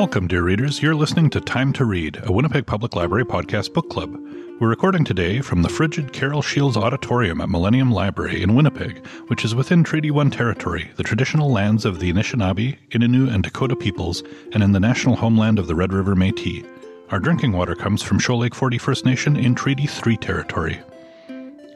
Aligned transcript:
Welcome, 0.00 0.28
dear 0.28 0.42
readers. 0.42 0.80
You're 0.80 0.94
listening 0.94 1.28
to 1.28 1.42
Time 1.42 1.74
to 1.74 1.84
Read, 1.84 2.20
a 2.22 2.32
Winnipeg 2.32 2.64
Public 2.64 2.96
Library 2.96 3.26
podcast 3.26 3.74
book 3.74 3.90
club. 3.90 4.18
We're 4.58 4.70
recording 4.70 5.04
today 5.04 5.42
from 5.42 5.60
the 5.60 5.68
frigid 5.68 6.14
Carol 6.14 6.40
Shields 6.40 6.78
Auditorium 6.78 7.42
at 7.42 7.50
Millennium 7.50 7.92
Library 7.92 8.42
in 8.42 8.54
Winnipeg, 8.54 9.06
which 9.26 9.44
is 9.44 9.54
within 9.54 9.84
Treaty 9.84 10.10
1 10.10 10.30
territory, 10.30 10.90
the 10.96 11.02
traditional 11.02 11.52
lands 11.52 11.84
of 11.84 12.00
the 12.00 12.10
Anishinaabe, 12.10 12.78
Ininew, 12.92 13.30
and 13.30 13.42
Dakota 13.42 13.76
peoples, 13.76 14.22
and 14.54 14.62
in 14.62 14.72
the 14.72 14.80
national 14.80 15.16
homeland 15.16 15.58
of 15.58 15.66
the 15.66 15.74
Red 15.74 15.92
River 15.92 16.16
Metis. 16.16 16.64
Our 17.10 17.20
drinking 17.20 17.52
water 17.52 17.74
comes 17.74 18.02
from 18.02 18.18
Shoal 18.18 18.38
Lake 18.38 18.54
40 18.54 18.78
First 18.78 19.04
Nation 19.04 19.36
in 19.36 19.54
Treaty 19.54 19.86
3 19.86 20.16
territory. 20.16 20.80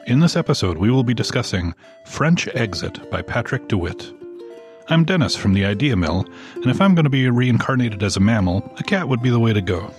In 0.07 0.19
this 0.19 0.35
episode, 0.35 0.79
we 0.79 0.89
will 0.89 1.03
be 1.03 1.13
discussing 1.13 1.75
French 2.07 2.47
Exit 2.55 3.07
by 3.11 3.21
Patrick 3.21 3.67
DeWitt. 3.67 4.24
I'm 4.87 5.03
Dennis 5.03 5.35
from 5.35 5.53
the 5.53 5.65
Idea 5.65 5.95
Mill, 5.95 6.27
and 6.53 6.67
if 6.67 6.79
I'm 6.79 6.93
going 6.93 7.05
to 7.05 7.09
be 7.09 7.27
reincarnated 7.27 8.03
as 8.03 8.17
a 8.17 8.19
mammal, 8.19 8.71
a 8.77 8.83
cat 8.83 9.09
would 9.09 9.19
be 9.19 9.31
the 9.31 9.39
way 9.39 9.51
to 9.51 9.61
go. 9.61 9.91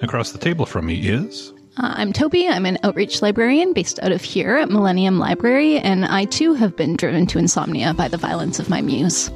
Across 0.00 0.30
the 0.30 0.38
table 0.38 0.64
from 0.64 0.86
me 0.86 0.94
is. 0.94 1.52
Uh, 1.76 1.94
I'm 1.96 2.12
Toby. 2.12 2.46
I'm 2.46 2.64
an 2.64 2.78
outreach 2.84 3.20
librarian 3.20 3.72
based 3.72 3.98
out 4.00 4.12
of 4.12 4.22
here 4.22 4.56
at 4.58 4.70
Millennium 4.70 5.18
Library, 5.18 5.78
and 5.78 6.04
I 6.04 6.26
too 6.26 6.54
have 6.54 6.76
been 6.76 6.94
driven 6.94 7.26
to 7.26 7.38
insomnia 7.38 7.94
by 7.94 8.06
the 8.06 8.16
violence 8.16 8.60
of 8.60 8.70
my 8.70 8.80
muse. 8.80 9.28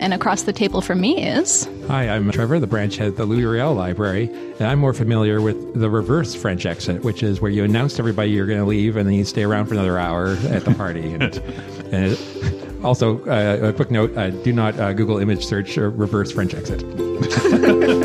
And 0.00 0.14
across 0.14 0.44
the 0.44 0.52
table 0.52 0.80
from 0.80 1.02
me 1.02 1.22
is. 1.22 1.68
Hi, 1.88 2.08
I'm 2.08 2.30
Trevor, 2.30 2.58
the 2.58 2.66
branch 2.66 2.96
head 2.96 3.08
at 3.08 3.16
the 3.18 3.26
Louis 3.26 3.44
Riel 3.44 3.74
Library, 3.74 4.30
and 4.58 4.62
I'm 4.62 4.78
more 4.78 4.94
familiar 4.94 5.42
with 5.42 5.78
the 5.78 5.90
reverse 5.90 6.34
French 6.34 6.64
exit, 6.64 7.04
which 7.04 7.22
is 7.22 7.42
where 7.42 7.50
you 7.50 7.64
announce 7.64 7.94
to 7.96 7.98
everybody 8.00 8.30
you're 8.30 8.46
going 8.46 8.60
to 8.60 8.64
leave 8.64 8.96
and 8.96 9.06
then 9.06 9.14
you 9.14 9.26
stay 9.26 9.42
around 9.42 9.66
for 9.66 9.74
another 9.74 9.98
hour 9.98 10.38
at 10.48 10.64
the 10.64 10.74
party. 10.74 11.12
and, 11.12 11.22
and 11.92 12.12
it, 12.12 12.61
also, 12.84 13.24
uh, 13.26 13.68
a 13.68 13.72
quick 13.72 13.90
note 13.90 14.16
uh, 14.16 14.30
do 14.30 14.52
not 14.52 14.78
uh, 14.78 14.92
Google 14.92 15.18
image 15.18 15.44
search 15.46 15.76
reverse 15.76 16.32
French 16.32 16.54
exit. 16.54 16.82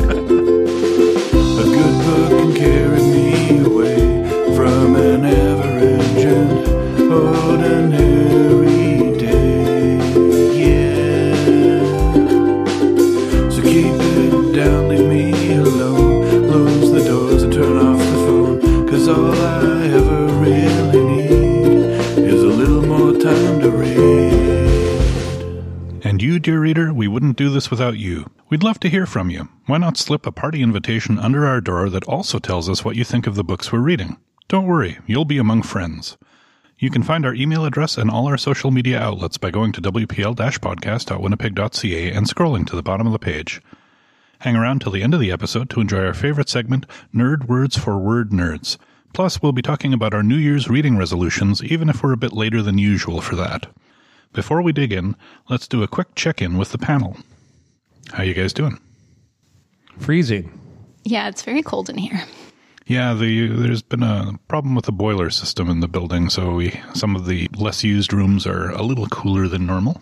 dear 26.38 26.60
reader, 26.60 26.92
we 26.92 27.08
wouldn't 27.08 27.36
do 27.36 27.50
this 27.50 27.70
without 27.70 27.98
you. 27.98 28.30
We'd 28.48 28.62
love 28.62 28.80
to 28.80 28.88
hear 28.88 29.06
from 29.06 29.30
you. 29.30 29.48
Why 29.66 29.78
not 29.78 29.96
slip 29.96 30.26
a 30.26 30.32
party 30.32 30.62
invitation 30.62 31.18
under 31.18 31.46
our 31.46 31.60
door 31.60 31.88
that 31.90 32.04
also 32.04 32.38
tells 32.38 32.68
us 32.68 32.84
what 32.84 32.96
you 32.96 33.04
think 33.04 33.26
of 33.26 33.34
the 33.34 33.44
books 33.44 33.72
we're 33.72 33.80
reading? 33.80 34.16
Don't 34.48 34.66
worry, 34.66 34.98
you'll 35.06 35.24
be 35.24 35.38
among 35.38 35.62
friends. 35.62 36.16
You 36.78 36.90
can 36.90 37.02
find 37.02 37.26
our 37.26 37.34
email 37.34 37.64
address 37.64 37.98
and 37.98 38.10
all 38.10 38.28
our 38.28 38.38
social 38.38 38.70
media 38.70 39.00
outlets 39.00 39.36
by 39.36 39.50
going 39.50 39.72
to 39.72 39.82
wpl-podcast.winnipeg.ca 39.82 42.12
and 42.12 42.26
scrolling 42.26 42.66
to 42.66 42.76
the 42.76 42.82
bottom 42.82 43.06
of 43.06 43.12
the 43.12 43.18
page. 43.18 43.60
Hang 44.40 44.54
around 44.54 44.80
till 44.80 44.92
the 44.92 45.02
end 45.02 45.14
of 45.14 45.20
the 45.20 45.32
episode 45.32 45.68
to 45.70 45.80
enjoy 45.80 46.04
our 46.04 46.14
favorite 46.14 46.48
segment, 46.48 46.86
Nerd 47.14 47.48
Words 47.48 47.76
for 47.76 47.98
Word 47.98 48.30
Nerds. 48.30 48.76
Plus, 49.12 49.42
we'll 49.42 49.52
be 49.52 49.62
talking 49.62 49.92
about 49.92 50.14
our 50.14 50.22
New 50.22 50.36
Year's 50.36 50.68
reading 50.68 50.96
resolutions, 50.96 51.64
even 51.64 51.88
if 51.88 52.02
we're 52.02 52.12
a 52.12 52.16
bit 52.16 52.32
later 52.32 52.62
than 52.62 52.78
usual 52.78 53.20
for 53.20 53.34
that. 53.34 53.66
Before 54.32 54.62
we 54.62 54.72
dig 54.72 54.92
in, 54.92 55.16
let's 55.48 55.66
do 55.66 55.82
a 55.82 55.88
quick 55.88 56.14
check-in 56.14 56.58
with 56.58 56.72
the 56.72 56.78
panel. 56.78 57.16
How 58.12 58.22
you 58.22 58.34
guys 58.34 58.52
doing? 58.52 58.78
Freezing. 59.98 60.58
Yeah, 61.04 61.28
it's 61.28 61.42
very 61.42 61.62
cold 61.62 61.90
in 61.90 61.98
here. 61.98 62.22
Yeah, 62.86 63.12
the 63.14 63.48
there's 63.48 63.82
been 63.82 64.02
a 64.02 64.38
problem 64.48 64.74
with 64.74 64.86
the 64.86 64.92
boiler 64.92 65.28
system 65.28 65.68
in 65.68 65.80
the 65.80 65.88
building, 65.88 66.30
so 66.30 66.54
we 66.54 66.80
some 66.94 67.16
of 67.16 67.26
the 67.26 67.48
less 67.54 67.84
used 67.84 68.14
rooms 68.14 68.46
are 68.46 68.70
a 68.70 68.82
little 68.82 69.06
cooler 69.08 69.46
than 69.46 69.66
normal. 69.66 70.00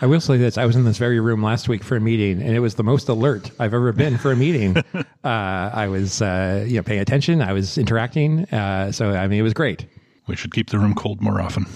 I 0.00 0.06
will 0.06 0.20
say 0.20 0.36
this: 0.36 0.56
I 0.56 0.64
was 0.64 0.76
in 0.76 0.84
this 0.84 0.98
very 0.98 1.20
room 1.20 1.42
last 1.42 1.68
week 1.68 1.84
for 1.84 1.96
a 1.96 2.00
meeting, 2.00 2.40
and 2.42 2.54
it 2.54 2.60
was 2.60 2.74
the 2.76 2.84
most 2.84 3.08
alert 3.08 3.50
I've 3.58 3.74
ever 3.74 3.92
been 3.92 4.16
for 4.18 4.32
a 4.32 4.36
meeting. 4.36 4.76
uh, 4.94 5.02
I 5.24 5.88
was, 5.88 6.22
uh, 6.22 6.64
you 6.66 6.76
know, 6.76 6.82
paying 6.82 7.00
attention. 7.00 7.42
I 7.42 7.52
was 7.52 7.78
interacting. 7.78 8.44
Uh, 8.46 8.92
so, 8.92 9.10
I 9.10 9.26
mean, 9.26 9.38
it 9.38 9.42
was 9.42 9.54
great. 9.54 9.86
We 10.26 10.36
should 10.36 10.52
keep 10.54 10.70
the 10.70 10.78
room 10.78 10.94
cold 10.94 11.22
more 11.22 11.40
often. 11.40 11.66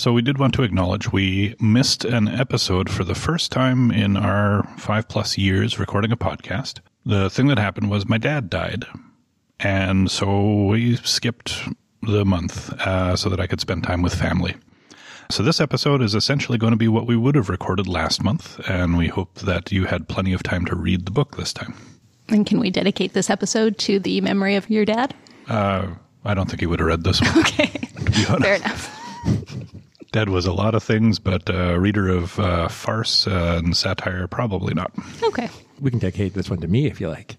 So 0.00 0.14
we 0.14 0.22
did 0.22 0.38
want 0.38 0.54
to 0.54 0.62
acknowledge 0.62 1.12
we 1.12 1.54
missed 1.60 2.06
an 2.06 2.26
episode 2.26 2.88
for 2.88 3.04
the 3.04 3.14
first 3.14 3.52
time 3.52 3.90
in 3.90 4.16
our 4.16 4.62
five 4.78 5.06
plus 5.10 5.36
years 5.36 5.78
recording 5.78 6.10
a 6.10 6.16
podcast. 6.16 6.80
The 7.04 7.28
thing 7.28 7.48
that 7.48 7.58
happened 7.58 7.90
was 7.90 8.08
my 8.08 8.16
dad 8.16 8.48
died, 8.48 8.86
and 9.58 10.10
so 10.10 10.64
we 10.64 10.96
skipped 10.96 11.68
the 12.00 12.24
month 12.24 12.72
uh, 12.80 13.14
so 13.14 13.28
that 13.28 13.40
I 13.40 13.46
could 13.46 13.60
spend 13.60 13.84
time 13.84 14.00
with 14.00 14.14
family. 14.14 14.56
So 15.28 15.42
this 15.42 15.60
episode 15.60 16.00
is 16.00 16.14
essentially 16.14 16.56
going 16.56 16.70
to 16.72 16.78
be 16.78 16.88
what 16.88 17.06
we 17.06 17.14
would 17.18 17.34
have 17.34 17.50
recorded 17.50 17.86
last 17.86 18.24
month, 18.24 18.58
and 18.70 18.96
we 18.96 19.08
hope 19.08 19.34
that 19.40 19.70
you 19.70 19.84
had 19.84 20.08
plenty 20.08 20.32
of 20.32 20.42
time 20.42 20.64
to 20.64 20.76
read 20.76 21.04
the 21.04 21.10
book 21.10 21.36
this 21.36 21.52
time. 21.52 21.74
And 22.30 22.46
can 22.46 22.58
we 22.58 22.70
dedicate 22.70 23.12
this 23.12 23.28
episode 23.28 23.76
to 23.80 23.98
the 23.98 24.22
memory 24.22 24.54
of 24.54 24.70
your 24.70 24.86
dad? 24.86 25.14
Uh, 25.46 25.88
I 26.24 26.32
don't 26.32 26.48
think 26.48 26.60
he 26.60 26.66
would 26.66 26.78
have 26.78 26.88
read 26.88 27.04
this 27.04 27.20
one. 27.20 27.36
Okay. 27.40 27.66
to 27.66 28.10
be 28.12 28.24
honest. 28.24 28.44
Fair 28.44 28.54
enough. 28.54 28.96
Dad 30.12 30.28
was 30.28 30.44
a 30.46 30.52
lot 30.52 30.74
of 30.74 30.82
things, 30.82 31.18
but 31.18 31.48
a 31.48 31.78
reader 31.78 32.08
of 32.08 32.38
uh, 32.40 32.68
farce 32.68 33.26
uh, 33.26 33.60
and 33.62 33.76
satire, 33.76 34.26
probably 34.26 34.74
not. 34.74 34.92
Okay. 35.22 35.48
We 35.80 35.90
can 35.90 36.00
dedicate 36.00 36.34
this 36.34 36.50
one 36.50 36.60
to 36.60 36.68
me 36.68 36.86
if 36.86 37.00
you 37.00 37.08
like. 37.08 37.36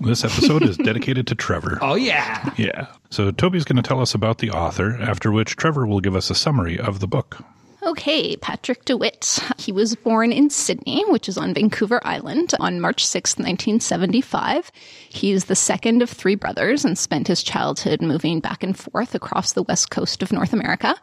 This 0.00 0.24
episode 0.24 0.62
is 0.62 0.76
dedicated 0.78 1.26
to 1.28 1.34
Trevor. 1.34 1.78
Oh 1.80 1.94
yeah. 1.94 2.52
Yeah. 2.56 2.86
So 3.10 3.30
Toby's 3.30 3.64
going 3.64 3.76
to 3.76 3.86
tell 3.86 4.00
us 4.00 4.14
about 4.14 4.38
the 4.38 4.50
author, 4.50 4.96
after 5.00 5.30
which 5.30 5.54
Trevor 5.56 5.86
will 5.86 6.00
give 6.00 6.16
us 6.16 6.28
a 6.30 6.34
summary 6.34 6.78
of 6.78 7.00
the 7.00 7.06
book. 7.06 7.44
Okay, 7.84 8.36
Patrick 8.36 8.84
DeWitt. 8.84 9.40
He 9.58 9.72
was 9.72 9.96
born 9.96 10.30
in 10.30 10.50
Sidney, 10.50 11.02
which 11.08 11.28
is 11.28 11.36
on 11.36 11.52
Vancouver 11.52 12.00
Island, 12.06 12.54
on 12.60 12.80
March 12.80 13.04
6, 13.04 13.32
1975. 13.32 14.70
He 15.08 15.32
is 15.32 15.46
the 15.46 15.56
second 15.56 16.00
of 16.00 16.08
three 16.08 16.36
brothers 16.36 16.84
and 16.84 16.96
spent 16.96 17.26
his 17.26 17.42
childhood 17.42 18.00
moving 18.00 18.38
back 18.38 18.62
and 18.62 18.78
forth 18.78 19.16
across 19.16 19.52
the 19.52 19.64
west 19.64 19.90
coast 19.90 20.22
of 20.22 20.30
North 20.30 20.52
America. 20.52 20.94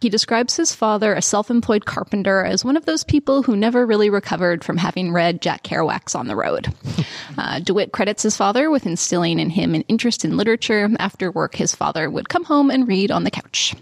He 0.00 0.08
describes 0.08 0.54
his 0.54 0.72
father, 0.72 1.12
a 1.12 1.22
self 1.22 1.50
employed 1.50 1.86
carpenter, 1.86 2.44
as 2.44 2.64
one 2.64 2.76
of 2.76 2.86
those 2.86 3.02
people 3.02 3.42
who 3.42 3.56
never 3.56 3.84
really 3.84 4.08
recovered 4.08 4.62
from 4.62 4.76
having 4.76 5.12
read 5.12 5.42
Jack 5.42 5.64
Kerouac's 5.64 6.14
On 6.14 6.28
the 6.28 6.36
Road. 6.36 6.72
Uh, 7.36 7.60
DeWitt 7.60 7.92
credits 7.92 8.24
his 8.24 8.36
father 8.36 8.68
with 8.68 8.84
instilling 8.84 9.38
in 9.38 9.48
him 9.48 9.72
an 9.72 9.82
interest 9.82 10.24
in 10.24 10.36
literature. 10.36 10.88
After 10.98 11.30
work, 11.30 11.54
his 11.54 11.72
father 11.72 12.10
would 12.10 12.28
come 12.28 12.42
home 12.42 12.68
and 12.68 12.88
read 12.88 13.12
on 13.12 13.22
the 13.22 13.30
couch. 13.30 13.76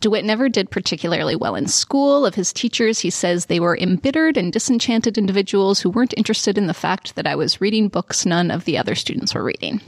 DeWitt 0.00 0.24
never 0.24 0.48
did 0.48 0.70
particularly 0.70 1.34
well 1.34 1.54
in 1.54 1.66
school. 1.66 2.26
Of 2.26 2.34
his 2.34 2.52
teachers, 2.52 2.98
he 2.98 3.10
says 3.10 3.46
they 3.46 3.60
were 3.60 3.78
embittered 3.78 4.36
and 4.36 4.52
disenchanted 4.52 5.16
individuals 5.16 5.80
who 5.80 5.90
weren't 5.90 6.14
interested 6.16 6.58
in 6.58 6.66
the 6.66 6.74
fact 6.74 7.14
that 7.14 7.26
I 7.26 7.36
was 7.36 7.60
reading 7.60 7.88
books 7.88 8.26
none 8.26 8.50
of 8.50 8.64
the 8.64 8.76
other 8.76 8.94
students 8.94 9.34
were 9.34 9.42
reading. 9.42 9.80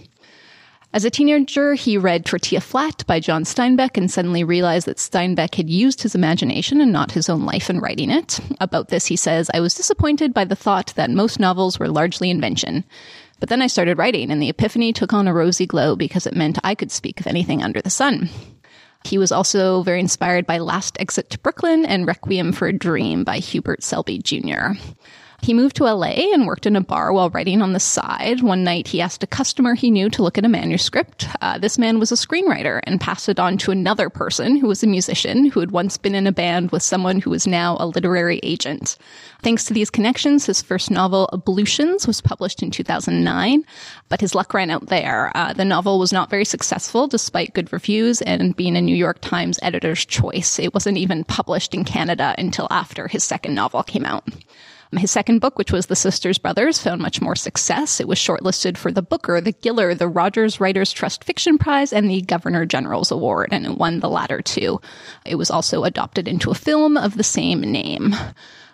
As 0.97 1.05
a 1.05 1.11
teenager, 1.11 1.75
he 1.75 1.99
read 1.99 2.25
Tortilla 2.25 2.63
Flat 2.63 3.05
by 3.07 3.21
John 3.21 3.45
Steinbeck 3.45 3.99
and 3.99 4.11
suddenly 4.11 4.45
realized 4.45 4.87
that 4.87 4.97
Steinbeck 4.97 5.57
had 5.57 5.69
used 5.69 6.01
his 6.01 6.15
imagination 6.15 6.81
and 6.81 6.91
not 6.91 7.13
his 7.13 7.29
own 7.29 7.45
life 7.45 7.69
in 7.69 7.81
writing 7.81 8.11
it. 8.11 8.41
About 8.61 8.89
this, 8.89 9.05
he 9.05 9.17
says, 9.17 9.51
I 9.53 9.61
was 9.61 9.75
disappointed 9.75 10.33
by 10.33 10.47
the 10.47 10.57
thought 10.57 10.95
that 10.97 11.11
most 11.11 11.39
novels 11.39 11.79
were 11.79 11.89
largely 11.89 12.31
invention. 12.31 12.83
But 13.41 13.51
then 13.51 13.61
I 13.61 13.67
started 13.67 13.99
writing, 13.99 14.31
and 14.31 14.41
the 14.41 14.49
epiphany 14.49 14.95
took 14.95 15.13
on 15.13 15.29
a 15.29 15.35
rosy 15.35 15.67
glow 15.67 15.97
because 15.97 16.27
it 16.27 16.35
meant 16.35 16.59
I 16.65 16.75
could 16.75 16.91
speak 16.91 17.21
of 17.21 17.27
anything 17.27 17.63
under 17.63 17.83
the 17.83 17.91
sun. 17.91 18.31
He 19.05 19.19
was 19.19 19.31
also 19.33 19.83
very 19.83 20.01
inspired 20.01 20.47
by 20.47 20.59
Last 20.59 20.97
Exit 21.01 21.31
to 21.31 21.39
Brooklyn 21.39 21.85
and 21.85 22.07
Requiem 22.07 22.53
for 22.53 22.67
a 22.67 22.73
Dream 22.73 23.25
by 23.25 23.39
Hubert 23.39 23.83
Selby 23.83 24.19
Jr. 24.19 24.73
He 25.43 25.55
moved 25.55 25.77
to 25.77 25.85
LA 25.85 26.33
and 26.33 26.47
worked 26.47 26.67
in 26.67 26.77
a 26.77 26.81
bar 26.81 27.13
while 27.13 27.31
writing 27.31 27.63
on 27.63 27.73
the 27.73 27.81
side. 27.81 28.43
One 28.43 28.65
night, 28.65 28.89
he 28.89 29.01
asked 29.01 29.23
a 29.23 29.27
customer 29.27 29.75
he 29.75 29.91
knew 29.91 30.09
to 30.11 30.23
look 30.23 30.39
at 30.39 30.45
a 30.45 30.49
manuscript. 30.49 31.27
Uh, 31.41 31.59
this 31.59 31.79
man 31.79 31.99
was 31.99 32.11
a 32.11 32.17
screenwriter 32.17 32.81
and 32.85 33.01
passed 33.01 33.29
it 33.29 33.39
on 33.39 33.59
to 33.59 33.71
another 33.71 34.09
person 34.11 34.57
who 34.57 34.67
was 34.67 34.83
a 34.83 34.87
musician 34.87 35.51
who 35.51 35.61
had 35.61 35.71
once 35.71 35.97
been 35.97 36.15
in 36.15 36.27
a 36.27 36.33
band 36.33 36.71
with 36.71 36.83
someone 36.83 37.21
who 37.21 37.31
was 37.31 37.47
now 37.47 37.77
a 37.79 37.87
literary 37.87 38.41
agent. 38.43 38.97
Thanks 39.43 39.65
to 39.65 39.75
these 39.75 39.91
connections, 39.91 40.47
his 40.47 40.63
first 40.63 40.91
novel, 40.91 41.29
Ablutions, 41.33 42.07
was 42.07 42.21
published 42.21 42.63
in 42.63 42.71
2009, 42.71 43.65
but 44.09 44.21
his 44.21 44.35
luck 44.35 44.55
ran 44.55 44.71
out 44.71 44.87
there. 44.87 45.31
Uh, 45.35 45.53
the 45.53 45.65
novel 45.65 45.99
was 45.99 46.13
not 46.13 46.31
very 46.31 46.45
successful 46.45 47.07
despite 47.07 47.55
good 47.55 47.73
reviews 47.73 48.23
and 48.23 48.57
being 48.57 48.77
a 48.77 48.81
New 48.81 48.97
York 48.97 49.21
Times 49.21 49.59
editor's 49.63 50.05
choice. 50.05 50.59
It 50.59 50.75
wasn't 50.75 50.99
even 50.99 51.25
published 51.25 51.75
in 51.75 51.85
Canada 51.85 52.35
until 52.39 52.67
after 52.71 53.07
his 53.07 53.23
second 53.23 53.55
novel 53.55 53.83
came 53.83 54.05
out. 54.05 54.27
Um, 54.93 54.99
his 54.99 55.11
second 55.11 55.41
book, 55.41 55.59
which 55.59 55.73
was 55.73 55.87
The 55.87 55.97
Sisters 55.97 56.39
Brothers, 56.39 56.81
found 56.81 57.01
much 57.01 57.21
more 57.21 57.35
success. 57.35 58.01
It 58.01 58.09
was 58.09 58.19
shortlisted 58.19 58.77
for 58.77 58.93
the 58.93 59.03
Booker, 59.03 59.41
the 59.41 59.53
Giller, 59.53 59.97
the 59.97 60.09
Rogers 60.09 60.61
Writers 60.61 60.93
Trust 60.93 61.25
Fiction 61.25 61.59
Prize, 61.59 61.93
and 61.93 62.09
the 62.09 62.23
Governor 62.23 62.67
General's 62.67 63.11
Award, 63.11 63.49
and 63.53 63.67
it 63.67 63.79
won 63.79 64.01
the 64.01 64.09
latter 64.09 64.41
two. 64.41 64.81
It 65.25 65.37
was 65.37 65.51
also 65.51 65.85
adopted 65.85 66.29
into 66.29 66.51
a 66.51 66.55
film 66.55 66.97
of 66.97 67.17
the 67.17 67.25
same 67.25 67.61
name. 67.61 68.15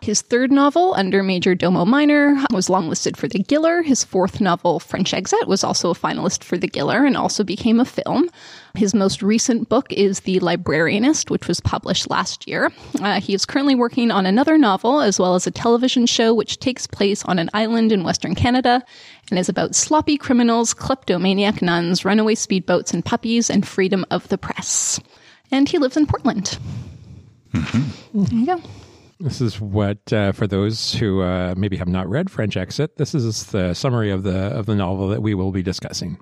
His 0.03 0.21
third 0.21 0.51
novel, 0.51 0.95
Undermajordomo 0.95 1.87
Minor, 1.87 2.35
was 2.51 2.67
longlisted 2.67 3.17
for 3.17 3.29
the 3.29 3.39
Giller. 3.45 3.85
His 3.85 4.03
fourth 4.03 4.41
novel, 4.41 4.81
French 4.81 5.15
Exit, 5.15 5.47
was 5.47 5.63
also 5.63 5.91
a 5.91 5.95
finalist 5.95 6.43
for 6.43 6.59
the 6.59 6.69
Giller 6.69 7.07
and 7.07 7.17
also 7.17 7.45
became 7.45 7.79
a 7.79 7.85
film. 7.85 8.29
His 8.75 8.95
most 8.95 9.23
recent 9.23 9.69
book 9.69 9.93
is 9.93 10.21
The 10.21 10.41
Librarianist, 10.41 11.31
which 11.31 11.47
was 11.47 11.61
published 11.61 12.09
last 12.09 12.49
year. 12.49 12.73
Uh, 13.01 13.21
he 13.21 13.35
is 13.35 13.45
currently 13.45 13.75
working 13.75 14.11
on 14.11 14.25
another 14.25 14.57
novel 14.57 15.01
as 15.01 15.19
well 15.19 15.35
as 15.35 15.47
a 15.47 15.51
television 15.51 16.07
show 16.07 16.33
which 16.33 16.59
takes 16.59 16.87
place 16.87 17.23
on 17.25 17.39
an 17.39 17.51
island 17.53 17.93
in 17.93 18.03
Western 18.03 18.35
Canada 18.35 18.83
and 19.31 19.39
is 19.39 19.49
about 19.49 19.75
sloppy 19.75 20.17
criminals, 20.17 20.73
kleptomaniac 20.73 21.61
nuns, 21.61 22.05
runaway 22.05 22.35
speedboats 22.35 22.95
and 22.95 23.05
puppies, 23.05 23.51
and 23.51 23.67
freedom 23.67 24.07
of 24.11 24.27
the 24.29 24.39
press. 24.39 24.99
And 25.51 25.69
he 25.69 25.79
lives 25.79 25.97
in 25.97 26.07
Portland. 26.07 26.59
Mm-hmm. 27.53 28.25
There 28.25 28.39
you 28.39 28.47
go. 28.47 28.63
This 29.21 29.41
is 29.41 29.61
what, 29.61 30.13
uh, 30.13 30.33
for 30.33 30.49
those 30.49 30.95
who 30.95 31.23
uh, 31.23 31.55
maybe 31.57 31.77
have 31.77 31.89
not 31.89 32.09
read 32.09 32.29
French 32.29 32.57
Exit, 32.57 32.97
this 32.97 33.15
is 33.15 33.47
the 33.47 33.73
summary 33.73 34.11
of 34.11 34.25
the 34.25 34.49
of 34.49 34.67
the 34.67 34.75
novel 34.75 35.09
that 35.09 35.23
we 35.23 35.35
will 35.35 35.53
be 35.53 35.63
discussing. 35.63 36.19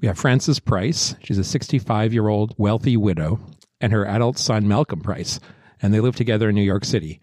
We 0.00 0.08
have 0.08 0.18
Frances 0.18 0.60
Price. 0.60 1.14
She's 1.22 1.36
a 1.36 1.44
65 1.44 2.14
year 2.14 2.28
old 2.28 2.54
wealthy 2.56 2.96
widow, 2.96 3.38
and 3.82 3.92
her 3.92 4.06
adult 4.06 4.38
son 4.38 4.66
Malcolm 4.66 5.00
Price, 5.00 5.40
and 5.82 5.92
they 5.92 6.00
live 6.00 6.16
together 6.16 6.48
in 6.48 6.54
New 6.54 6.62
York 6.62 6.86
City. 6.86 7.20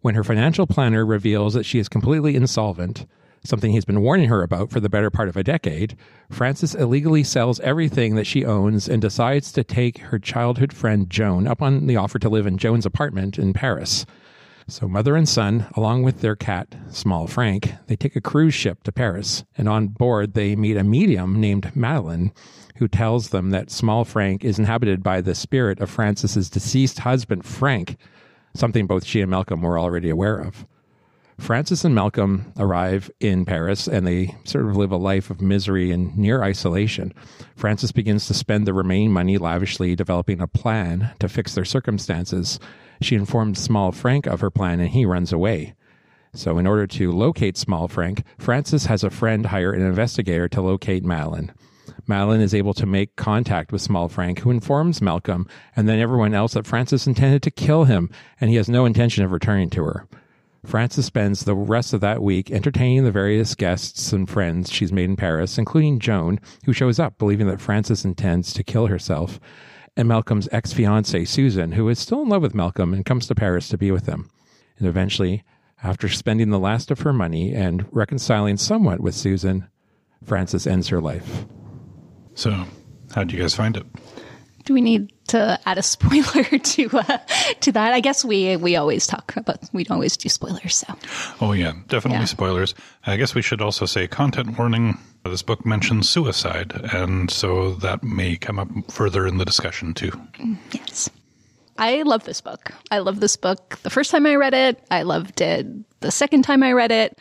When 0.00 0.14
her 0.14 0.22
financial 0.22 0.66
planner 0.66 1.06
reveals 1.06 1.54
that 1.54 1.64
she 1.64 1.78
is 1.78 1.88
completely 1.88 2.36
insolvent, 2.36 3.06
something 3.44 3.72
he's 3.72 3.86
been 3.86 4.02
warning 4.02 4.28
her 4.28 4.42
about 4.42 4.70
for 4.70 4.78
the 4.78 4.90
better 4.90 5.10
part 5.10 5.28
of 5.28 5.38
a 5.38 5.42
decade, 5.42 5.96
Frances 6.30 6.74
illegally 6.74 7.24
sells 7.24 7.60
everything 7.60 8.14
that 8.16 8.26
she 8.26 8.44
owns 8.44 8.88
and 8.88 9.00
decides 9.00 9.50
to 9.52 9.64
take 9.64 9.98
her 9.98 10.18
childhood 10.18 10.72
friend 10.72 11.08
Joan 11.08 11.48
up 11.48 11.62
on 11.62 11.86
the 11.86 11.96
offer 11.96 12.18
to 12.18 12.28
live 12.28 12.46
in 12.46 12.58
Joan's 12.58 12.86
apartment 12.86 13.38
in 13.38 13.54
Paris. 13.54 14.04
So, 14.70 14.86
mother 14.86 15.16
and 15.16 15.26
son, 15.26 15.66
along 15.74 16.02
with 16.02 16.20
their 16.20 16.36
cat, 16.36 16.74
Small 16.90 17.26
Frank, 17.26 17.72
they 17.86 17.96
take 17.96 18.16
a 18.16 18.20
cruise 18.20 18.52
ship 18.52 18.82
to 18.82 18.92
Paris. 18.92 19.42
And 19.56 19.66
on 19.66 19.88
board, 19.88 20.34
they 20.34 20.56
meet 20.56 20.76
a 20.76 20.84
medium 20.84 21.40
named 21.40 21.74
Madeline, 21.74 22.32
who 22.76 22.86
tells 22.86 23.30
them 23.30 23.48
that 23.50 23.70
Small 23.70 24.04
Frank 24.04 24.44
is 24.44 24.58
inhabited 24.58 25.02
by 25.02 25.22
the 25.22 25.34
spirit 25.34 25.80
of 25.80 25.88
Frances's 25.88 26.50
deceased 26.50 26.98
husband, 26.98 27.46
Frank, 27.46 27.96
something 28.54 28.86
both 28.86 29.06
she 29.06 29.22
and 29.22 29.30
Malcolm 29.30 29.62
were 29.62 29.78
already 29.78 30.10
aware 30.10 30.38
of. 30.38 30.66
Frances 31.38 31.82
and 31.84 31.94
Malcolm 31.94 32.52
arrive 32.58 33.10
in 33.20 33.46
Paris 33.46 33.86
and 33.86 34.06
they 34.06 34.34
sort 34.44 34.66
of 34.66 34.76
live 34.76 34.90
a 34.90 34.96
life 34.96 35.30
of 35.30 35.40
misery 35.40 35.92
and 35.92 36.16
near 36.18 36.42
isolation. 36.42 37.14
Frances 37.56 37.92
begins 37.92 38.26
to 38.26 38.34
spend 38.34 38.66
the 38.66 38.74
remaining 38.74 39.12
money 39.12 39.38
lavishly 39.38 39.94
developing 39.94 40.40
a 40.40 40.48
plan 40.48 41.12
to 41.20 41.28
fix 41.28 41.54
their 41.54 41.64
circumstances. 41.64 42.58
She 43.00 43.14
informs 43.14 43.60
Small 43.60 43.92
Frank 43.92 44.26
of 44.26 44.40
her 44.40 44.50
plan 44.50 44.80
and 44.80 44.88
he 44.88 45.06
runs 45.06 45.32
away. 45.32 45.74
So, 46.34 46.58
in 46.58 46.66
order 46.66 46.86
to 46.86 47.10
locate 47.10 47.56
Small 47.56 47.88
Frank, 47.88 48.22
Frances 48.38 48.86
has 48.86 49.02
a 49.02 49.10
friend 49.10 49.46
hire 49.46 49.72
an 49.72 49.82
investigator 49.82 50.48
to 50.48 50.60
locate 50.60 51.04
Madeline. 51.04 51.52
Madeline 52.06 52.40
is 52.40 52.54
able 52.54 52.74
to 52.74 52.86
make 52.86 53.16
contact 53.16 53.72
with 53.72 53.82
Small 53.82 54.08
Frank, 54.08 54.40
who 54.40 54.50
informs 54.50 55.02
Malcolm 55.02 55.46
and 55.74 55.88
then 55.88 55.98
everyone 55.98 56.34
else 56.34 56.54
that 56.54 56.66
Frances 56.66 57.06
intended 57.06 57.42
to 57.42 57.50
kill 57.50 57.84
him 57.84 58.10
and 58.40 58.50
he 58.50 58.56
has 58.56 58.68
no 58.68 58.84
intention 58.84 59.24
of 59.24 59.32
returning 59.32 59.70
to 59.70 59.84
her. 59.84 60.06
Frances 60.64 61.06
spends 61.06 61.44
the 61.44 61.54
rest 61.54 61.92
of 61.92 62.00
that 62.00 62.22
week 62.22 62.50
entertaining 62.50 63.04
the 63.04 63.12
various 63.12 63.54
guests 63.54 64.12
and 64.12 64.28
friends 64.28 64.72
she's 64.72 64.92
made 64.92 65.04
in 65.04 65.16
Paris, 65.16 65.56
including 65.56 65.98
Joan, 65.98 66.40
who 66.64 66.72
shows 66.72 66.98
up 66.98 67.16
believing 67.16 67.46
that 67.46 67.60
Frances 67.60 68.04
intends 68.04 68.52
to 68.52 68.64
kill 68.64 68.86
herself 68.86 69.38
and 69.98 70.06
Malcolm's 70.06 70.48
ex 70.52 70.72
fiancee, 70.72 71.24
Susan, 71.24 71.72
who 71.72 71.88
is 71.88 71.98
still 71.98 72.22
in 72.22 72.28
love 72.28 72.40
with 72.40 72.54
Malcolm 72.54 72.94
and 72.94 73.04
comes 73.04 73.26
to 73.26 73.34
Paris 73.34 73.68
to 73.68 73.76
be 73.76 73.90
with 73.90 74.06
him. 74.06 74.30
And 74.78 74.86
eventually, 74.86 75.42
after 75.82 76.08
spending 76.08 76.50
the 76.50 76.58
last 76.58 76.92
of 76.92 77.00
her 77.00 77.12
money 77.12 77.52
and 77.52 77.84
reconciling 77.90 78.58
somewhat 78.58 79.00
with 79.00 79.16
Susan, 79.16 79.68
Frances 80.24 80.68
ends 80.68 80.88
her 80.88 81.00
life. 81.00 81.46
So, 82.34 82.64
how 83.12 83.24
did 83.24 83.32
you 83.32 83.40
guys 83.40 83.56
find 83.56 83.76
it? 83.76 83.86
Do 84.68 84.74
we 84.74 84.82
need 84.82 85.10
to 85.28 85.58
add 85.64 85.78
a 85.78 85.82
spoiler 85.82 86.44
to 86.58 86.90
uh, 86.92 87.18
to 87.60 87.72
that? 87.72 87.94
I 87.94 88.00
guess 88.00 88.22
we 88.22 88.54
we 88.56 88.76
always 88.76 89.06
talk 89.06 89.34
about 89.34 89.60
we 89.72 89.86
always 89.86 90.14
do 90.14 90.28
spoilers. 90.28 90.74
So, 90.76 90.94
oh 91.40 91.52
yeah, 91.52 91.72
definitely 91.88 92.18
Yeah. 92.18 92.24
spoilers. 92.26 92.74
I 93.06 93.16
guess 93.16 93.34
we 93.34 93.40
should 93.40 93.62
also 93.62 93.86
say 93.86 94.06
content 94.06 94.58
warning. 94.58 94.98
This 95.24 95.40
book 95.40 95.64
mentions 95.64 96.06
suicide, 96.06 96.72
and 96.92 97.30
so 97.30 97.72
that 97.76 98.02
may 98.02 98.36
come 98.36 98.58
up 98.58 98.68
further 98.92 99.26
in 99.26 99.38
the 99.38 99.46
discussion 99.46 99.94
too. 99.94 100.12
yes, 100.72 101.08
I 101.78 102.02
love 102.02 102.24
this 102.24 102.42
book. 102.42 102.70
I 102.90 102.98
love 102.98 103.20
this 103.20 103.36
book. 103.36 103.78
The 103.84 103.90
first 103.90 104.10
time 104.10 104.26
I 104.26 104.34
read 104.36 104.52
it, 104.52 104.84
I 104.90 105.00
loved 105.02 105.40
it. 105.40 105.66
The 106.00 106.10
second 106.10 106.42
time 106.42 106.62
I 106.62 106.72
read 106.72 106.92
it, 106.92 107.16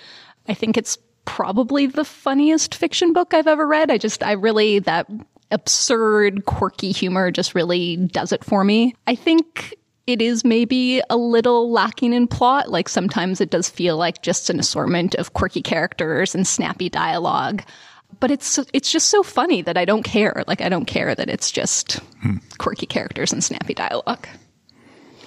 I 0.50 0.54
think 0.54 0.76
it's 0.76 0.98
probably 1.24 1.86
the 1.86 2.04
funniest 2.04 2.76
fiction 2.76 3.14
book 3.14 3.34
I've 3.34 3.48
ever 3.48 3.66
read. 3.66 3.90
I 3.90 3.98
just 3.98 4.22
I 4.22 4.34
really 4.34 4.80
that 4.80 5.08
absurd, 5.52 6.46
quirky 6.46 6.92
humor 6.92 7.32
just 7.32 7.56
really 7.56 7.98
does 7.98 8.32
it 8.32 8.44
for 8.44 8.64
me. 8.64 8.96
I 9.06 9.16
think 9.16 9.76
it 10.08 10.22
is 10.22 10.46
maybe 10.46 11.02
a 11.10 11.18
little 11.18 11.72
lacking 11.72 12.14
in 12.14 12.28
plot. 12.28 12.70
Like 12.70 12.90
sometimes 12.90 13.42
it 13.42 13.50
does 13.50 13.70
feel 13.70 13.98
like 13.98 14.22
just 14.22 14.50
an 14.50 14.60
assortment 14.60 15.16
of 15.16 15.34
quirky 15.34 15.62
characters 15.62 16.34
and 16.34 16.48
snappy 16.48 16.90
dialogue. 16.90 17.64
But 18.22 18.32
it's 18.32 18.58
it's 18.74 18.92
just 18.92 19.10
so 19.10 19.22
funny 19.22 19.62
that 19.62 19.78
I 19.78 19.84
don't 19.84 20.04
care. 20.04 20.44
Like 20.48 20.62
I 20.62 20.70
don't 20.70 20.86
care 20.86 21.14
that 21.14 21.30
it's 21.30 21.52
just 21.52 21.96
hmm. 22.22 22.38
quirky 22.58 22.86
characters 22.86 23.34
and 23.34 23.44
snappy 23.44 23.74
dialogue. 23.74 24.28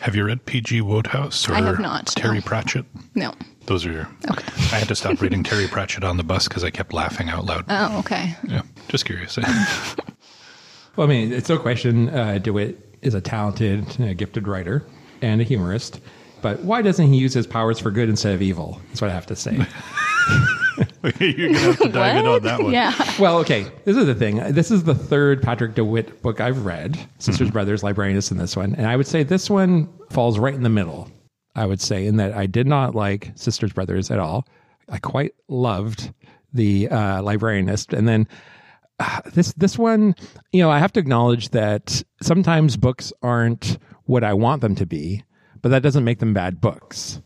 Have 0.01 0.15
you 0.15 0.25
read 0.25 0.45
P.G. 0.47 0.81
Wodehouse 0.81 1.49
or 1.49 1.55
I 1.55 1.61
have 1.61 1.79
not, 1.79 2.07
Terry 2.09 2.37
no. 2.37 2.43
Pratchett? 2.43 2.87
No. 3.15 3.35
Those 3.67 3.85
are 3.85 3.93
your. 3.93 4.09
Okay. 4.31 4.47
I 4.75 4.79
had 4.79 4.89
to 4.89 4.95
stop 4.95 5.21
reading 5.21 5.43
Terry 5.43 5.67
Pratchett 5.69 6.05
on 6.05 6.17
the 6.17 6.23
bus 6.25 6.49
because 6.49 6.65
I 6.65 6.71
kept 6.71 6.93
laughing 6.93 7.29
out 7.29 7.45
loud. 7.45 7.65
Oh, 7.69 7.99
okay. 8.01 8.35
yeah, 8.49 8.63
just 8.89 9.05
curious. 9.05 9.39
Well, 10.97 11.07
I 11.07 11.11
mean, 11.11 11.33
it's 11.33 11.49
no 11.49 11.57
question 11.57 12.09
uh, 12.11 12.39
DeWitt 12.39 12.97
is 13.01 13.15
a 13.15 13.21
talented, 13.21 13.87
uh, 14.01 14.13
gifted 14.13 14.49
writer 14.49 14.85
and 15.23 15.41
a 15.41 15.45
humorist. 15.45 16.01
But 16.43 16.61
why 16.61 16.83
doesn't 16.83 17.13
he 17.13 17.17
use 17.19 17.33
his 17.33 17.47
powers 17.47 17.79
for 17.79 17.91
good 17.91 18.09
instead 18.09 18.35
of 18.35 18.43
evil? 18.43 18.81
That's 18.89 19.01
what 19.01 19.11
I 19.11 19.15
have 19.15 19.27
to 19.27 19.37
say. 19.37 19.57
You're 21.21 21.53
gonna 21.53 21.59
have 21.59 21.79
to 21.79 21.89
dive 21.89 22.17
in 22.17 22.27
on 22.27 22.43
that 22.43 22.63
one. 22.63 22.73
Yeah. 22.73 22.93
well, 23.19 23.39
okay, 23.39 23.67
this 23.85 23.97
is 23.97 24.07
the 24.07 24.15
thing. 24.15 24.37
This 24.53 24.71
is 24.71 24.85
the 24.85 24.95
third 24.95 25.43
Patrick 25.43 25.75
DeWitt 25.75 26.23
book 26.23 26.41
I've 26.41 26.65
read 26.65 26.99
Sisters, 27.19 27.51
Brothers, 27.51 27.83
Librarianist, 27.83 28.31
and 28.31 28.41
this 28.41 28.57
one. 28.57 28.75
And 28.75 28.87
I 28.87 28.97
would 28.97 29.07
say 29.07 29.23
this 29.23 29.49
one 29.49 29.89
falls 30.11 30.39
right 30.39 30.55
in 30.55 30.63
the 30.63 30.69
middle, 30.69 31.11
I 31.55 31.67
would 31.67 31.81
say, 31.81 32.07
in 32.07 32.17
that 32.17 32.35
I 32.35 32.47
did 32.47 32.67
not 32.67 32.95
like 32.95 33.33
Sisters, 33.35 33.73
Brothers 33.73 34.11
at 34.11 34.19
all. 34.19 34.47
I 34.89 34.99
quite 34.99 35.33
loved 35.49 36.13
the 36.53 36.89
uh, 36.89 37.23
Librarianist. 37.23 37.97
And 37.97 38.07
then 38.09 38.29
uh, 38.99 39.21
this 39.33 39.53
this 39.55 39.79
one, 39.79 40.15
you 40.53 40.63
know, 40.63 40.71
I 40.71 40.79
have 40.79 40.93
to 40.95 41.01
acknowledge 41.01 41.51
that 41.51 42.03
sometimes 42.21 42.77
books 42.77 43.13
aren't 43.23 43.79
what 44.05 44.25
I 44.25 44.35
want 44.35 44.61
them 44.61 44.75
to 44.77 44.87
be, 44.87 45.25
but 45.63 45.71
that 45.71 45.83
doesn't 45.83 46.05
make 46.05 46.19
them 46.19 46.33
bad 46.35 46.61
books. 46.61 47.21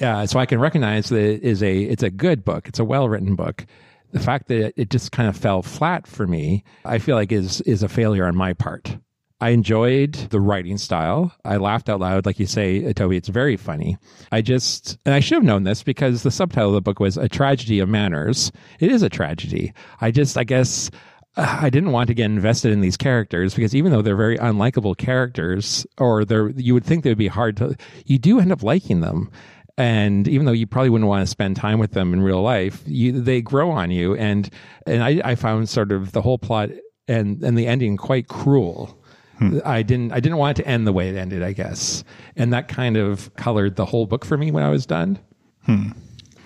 Uh, 0.00 0.26
so 0.26 0.38
I 0.38 0.46
can 0.46 0.60
recognize 0.60 1.08
that 1.08 1.18
it 1.18 1.42
is 1.42 1.62
a 1.62 1.82
it's 1.82 2.02
a 2.02 2.10
good 2.10 2.44
book. 2.44 2.68
It's 2.68 2.78
a 2.78 2.84
well 2.84 3.08
written 3.08 3.34
book. 3.36 3.66
The 4.12 4.20
fact 4.20 4.48
that 4.48 4.74
it 4.80 4.90
just 4.90 5.10
kind 5.12 5.28
of 5.28 5.36
fell 5.36 5.62
flat 5.62 6.06
for 6.06 6.26
me, 6.26 6.64
I 6.84 6.98
feel 6.98 7.16
like 7.16 7.32
is 7.32 7.60
is 7.62 7.82
a 7.82 7.88
failure 7.88 8.26
on 8.26 8.36
my 8.36 8.52
part. 8.52 8.96
I 9.40 9.48
enjoyed 9.48 10.12
the 10.30 10.40
writing 10.40 10.78
style. 10.78 11.34
I 11.44 11.56
laughed 11.56 11.88
out 11.88 11.98
loud, 11.98 12.26
like 12.26 12.38
you 12.38 12.46
say, 12.46 12.92
Toby. 12.92 13.16
It's 13.16 13.26
very 13.28 13.56
funny. 13.56 13.98
I 14.30 14.40
just, 14.40 14.98
and 15.04 15.16
I 15.16 15.18
should 15.18 15.34
have 15.34 15.42
known 15.42 15.64
this 15.64 15.82
because 15.82 16.22
the 16.22 16.30
subtitle 16.30 16.68
of 16.68 16.74
the 16.74 16.80
book 16.80 17.00
was 17.00 17.16
"A 17.16 17.28
Tragedy 17.28 17.80
of 17.80 17.88
Manners." 17.88 18.52
It 18.78 18.92
is 18.92 19.02
a 19.02 19.08
tragedy. 19.08 19.72
I 20.00 20.12
just, 20.12 20.38
I 20.38 20.44
guess, 20.44 20.92
I 21.36 21.70
didn't 21.70 21.92
want 21.92 22.08
to 22.08 22.14
get 22.14 22.26
invested 22.26 22.72
in 22.72 22.80
these 22.80 22.96
characters 22.96 23.54
because 23.54 23.74
even 23.74 23.90
though 23.90 24.02
they're 24.02 24.16
very 24.16 24.36
unlikable 24.36 24.96
characters, 24.96 25.86
or 25.96 26.24
they're, 26.24 26.50
you 26.50 26.74
would 26.74 26.84
think 26.84 27.04
they 27.04 27.10
would 27.10 27.18
be 27.18 27.28
hard 27.28 27.56
to, 27.56 27.74
you 28.04 28.18
do 28.18 28.38
end 28.38 28.52
up 28.52 28.62
liking 28.62 29.00
them. 29.00 29.30
And 29.78 30.28
even 30.28 30.44
though 30.44 30.52
you 30.52 30.66
probably 30.66 30.90
wouldn't 30.90 31.08
want 31.08 31.22
to 31.22 31.26
spend 31.30 31.56
time 31.56 31.78
with 31.78 31.92
them 31.92 32.12
in 32.12 32.20
real 32.20 32.42
life, 32.42 32.82
you, 32.86 33.22
they 33.22 33.40
grow 33.40 33.70
on 33.70 33.90
you. 33.90 34.14
And, 34.14 34.50
and 34.86 35.02
I, 35.02 35.22
I 35.24 35.34
found 35.34 35.70
sort 35.70 35.90
of 35.90 36.12
the 36.12 36.20
whole 36.20 36.36
plot 36.36 36.68
and, 37.08 37.42
and 37.42 37.56
the 37.56 37.66
ending 37.66 37.96
quite 37.96 38.28
cruel. 38.28 39.02
Hmm. 39.38 39.60
I 39.64 39.82
didn't, 39.82 40.12
I 40.12 40.20
didn't 40.20 40.36
want 40.36 40.58
it 40.58 40.62
to 40.62 40.68
end 40.68 40.86
the 40.86 40.92
way 40.92 41.08
it 41.08 41.16
ended, 41.16 41.42
I 41.42 41.54
guess. 41.54 42.04
And 42.36 42.52
that 42.52 42.68
kind 42.68 42.98
of 42.98 43.34
colored 43.36 43.76
the 43.76 43.86
whole 43.86 44.04
book 44.04 44.26
for 44.26 44.36
me 44.36 44.50
when 44.50 44.62
I 44.62 44.68
was 44.68 44.84
done. 44.84 45.18
Hmm. 45.64 45.92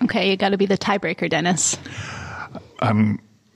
Okay, 0.03 0.29
you 0.29 0.37
got 0.37 0.49
to 0.49 0.57
be 0.57 0.65
the 0.65 0.77
tiebreaker, 0.77 1.29
Dennis. 1.29 1.77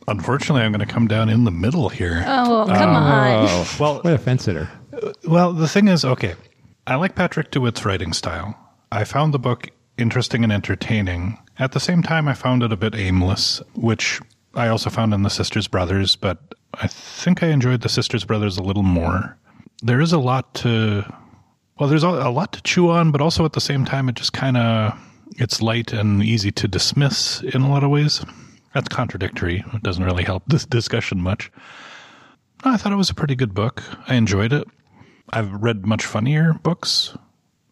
Unfortunately, 0.07 0.63
I'm 0.63 0.71
going 0.71 0.85
to 0.85 0.91
come 0.91 1.07
down 1.07 1.29
in 1.29 1.43
the 1.43 1.51
middle 1.51 1.89
here. 1.89 2.23
Oh, 2.25 2.65
come 2.67 2.89
oh. 2.89 2.99
on. 2.99 3.47
Oh, 3.49 3.75
Well, 3.79 3.95
what 4.01 4.13
a 4.13 4.17
fence 4.17 4.43
sitter. 4.43 4.69
Well, 5.27 5.53
the 5.53 5.67
thing 5.67 5.87
is, 5.87 6.03
okay, 6.03 6.35
I 6.87 6.95
like 6.95 7.15
Patrick 7.15 7.51
DeWitt's 7.51 7.85
writing 7.85 8.13
style. 8.13 8.57
I 8.91 9.03
found 9.03 9.33
the 9.33 9.39
book 9.39 9.69
interesting 9.97 10.43
and 10.43 10.51
entertaining. 10.51 11.37
At 11.59 11.71
the 11.71 11.79
same 11.79 12.01
time, 12.03 12.27
I 12.27 12.33
found 12.33 12.63
it 12.63 12.73
a 12.73 12.77
bit 12.77 12.95
aimless, 12.95 13.61
which 13.75 14.19
I 14.55 14.67
also 14.67 14.89
found 14.89 15.13
in 15.13 15.23
The 15.23 15.29
Sisters 15.29 15.67
Brothers, 15.67 16.15
but 16.15 16.55
I 16.73 16.87
think 16.87 17.43
I 17.43 17.47
enjoyed 17.47 17.81
The 17.81 17.89
Sisters 17.89 18.25
Brothers 18.25 18.57
a 18.57 18.63
little 18.63 18.83
more. 18.83 19.37
There 19.83 20.01
is 20.01 20.11
a 20.11 20.19
lot 20.19 20.53
to 20.55 21.05
well, 21.81 21.89
there's 21.89 22.03
a, 22.03 22.09
a 22.09 22.29
lot 22.29 22.53
to 22.53 22.61
chew 22.61 22.91
on, 22.91 23.09
but 23.09 23.21
also 23.21 23.43
at 23.43 23.53
the 23.53 23.59
same 23.59 23.85
time, 23.85 24.07
it 24.07 24.13
just 24.13 24.33
kind 24.33 24.55
of 24.55 24.93
it's 25.37 25.63
light 25.63 25.93
and 25.93 26.21
easy 26.21 26.51
to 26.51 26.67
dismiss 26.67 27.41
in 27.41 27.63
a 27.63 27.69
lot 27.69 27.83
of 27.83 27.89
ways. 27.89 28.23
That's 28.73 28.87
contradictory. 28.89 29.63
It 29.73 29.83
doesn't 29.83 30.03
really 30.03 30.23
help 30.23 30.43
this 30.47 30.65
discussion 30.65 31.21
much. 31.21 31.51
I 32.63 32.77
thought 32.77 32.93
it 32.93 32.97
was 32.97 33.09
a 33.09 33.15
pretty 33.15 33.35
good 33.35 33.53
book. 33.53 33.83
I 34.07 34.15
enjoyed 34.15 34.53
it. 34.53 34.67
I've 35.31 35.51
read 35.51 35.85
much 35.85 36.05
funnier 36.05 36.53
books. 36.53 37.15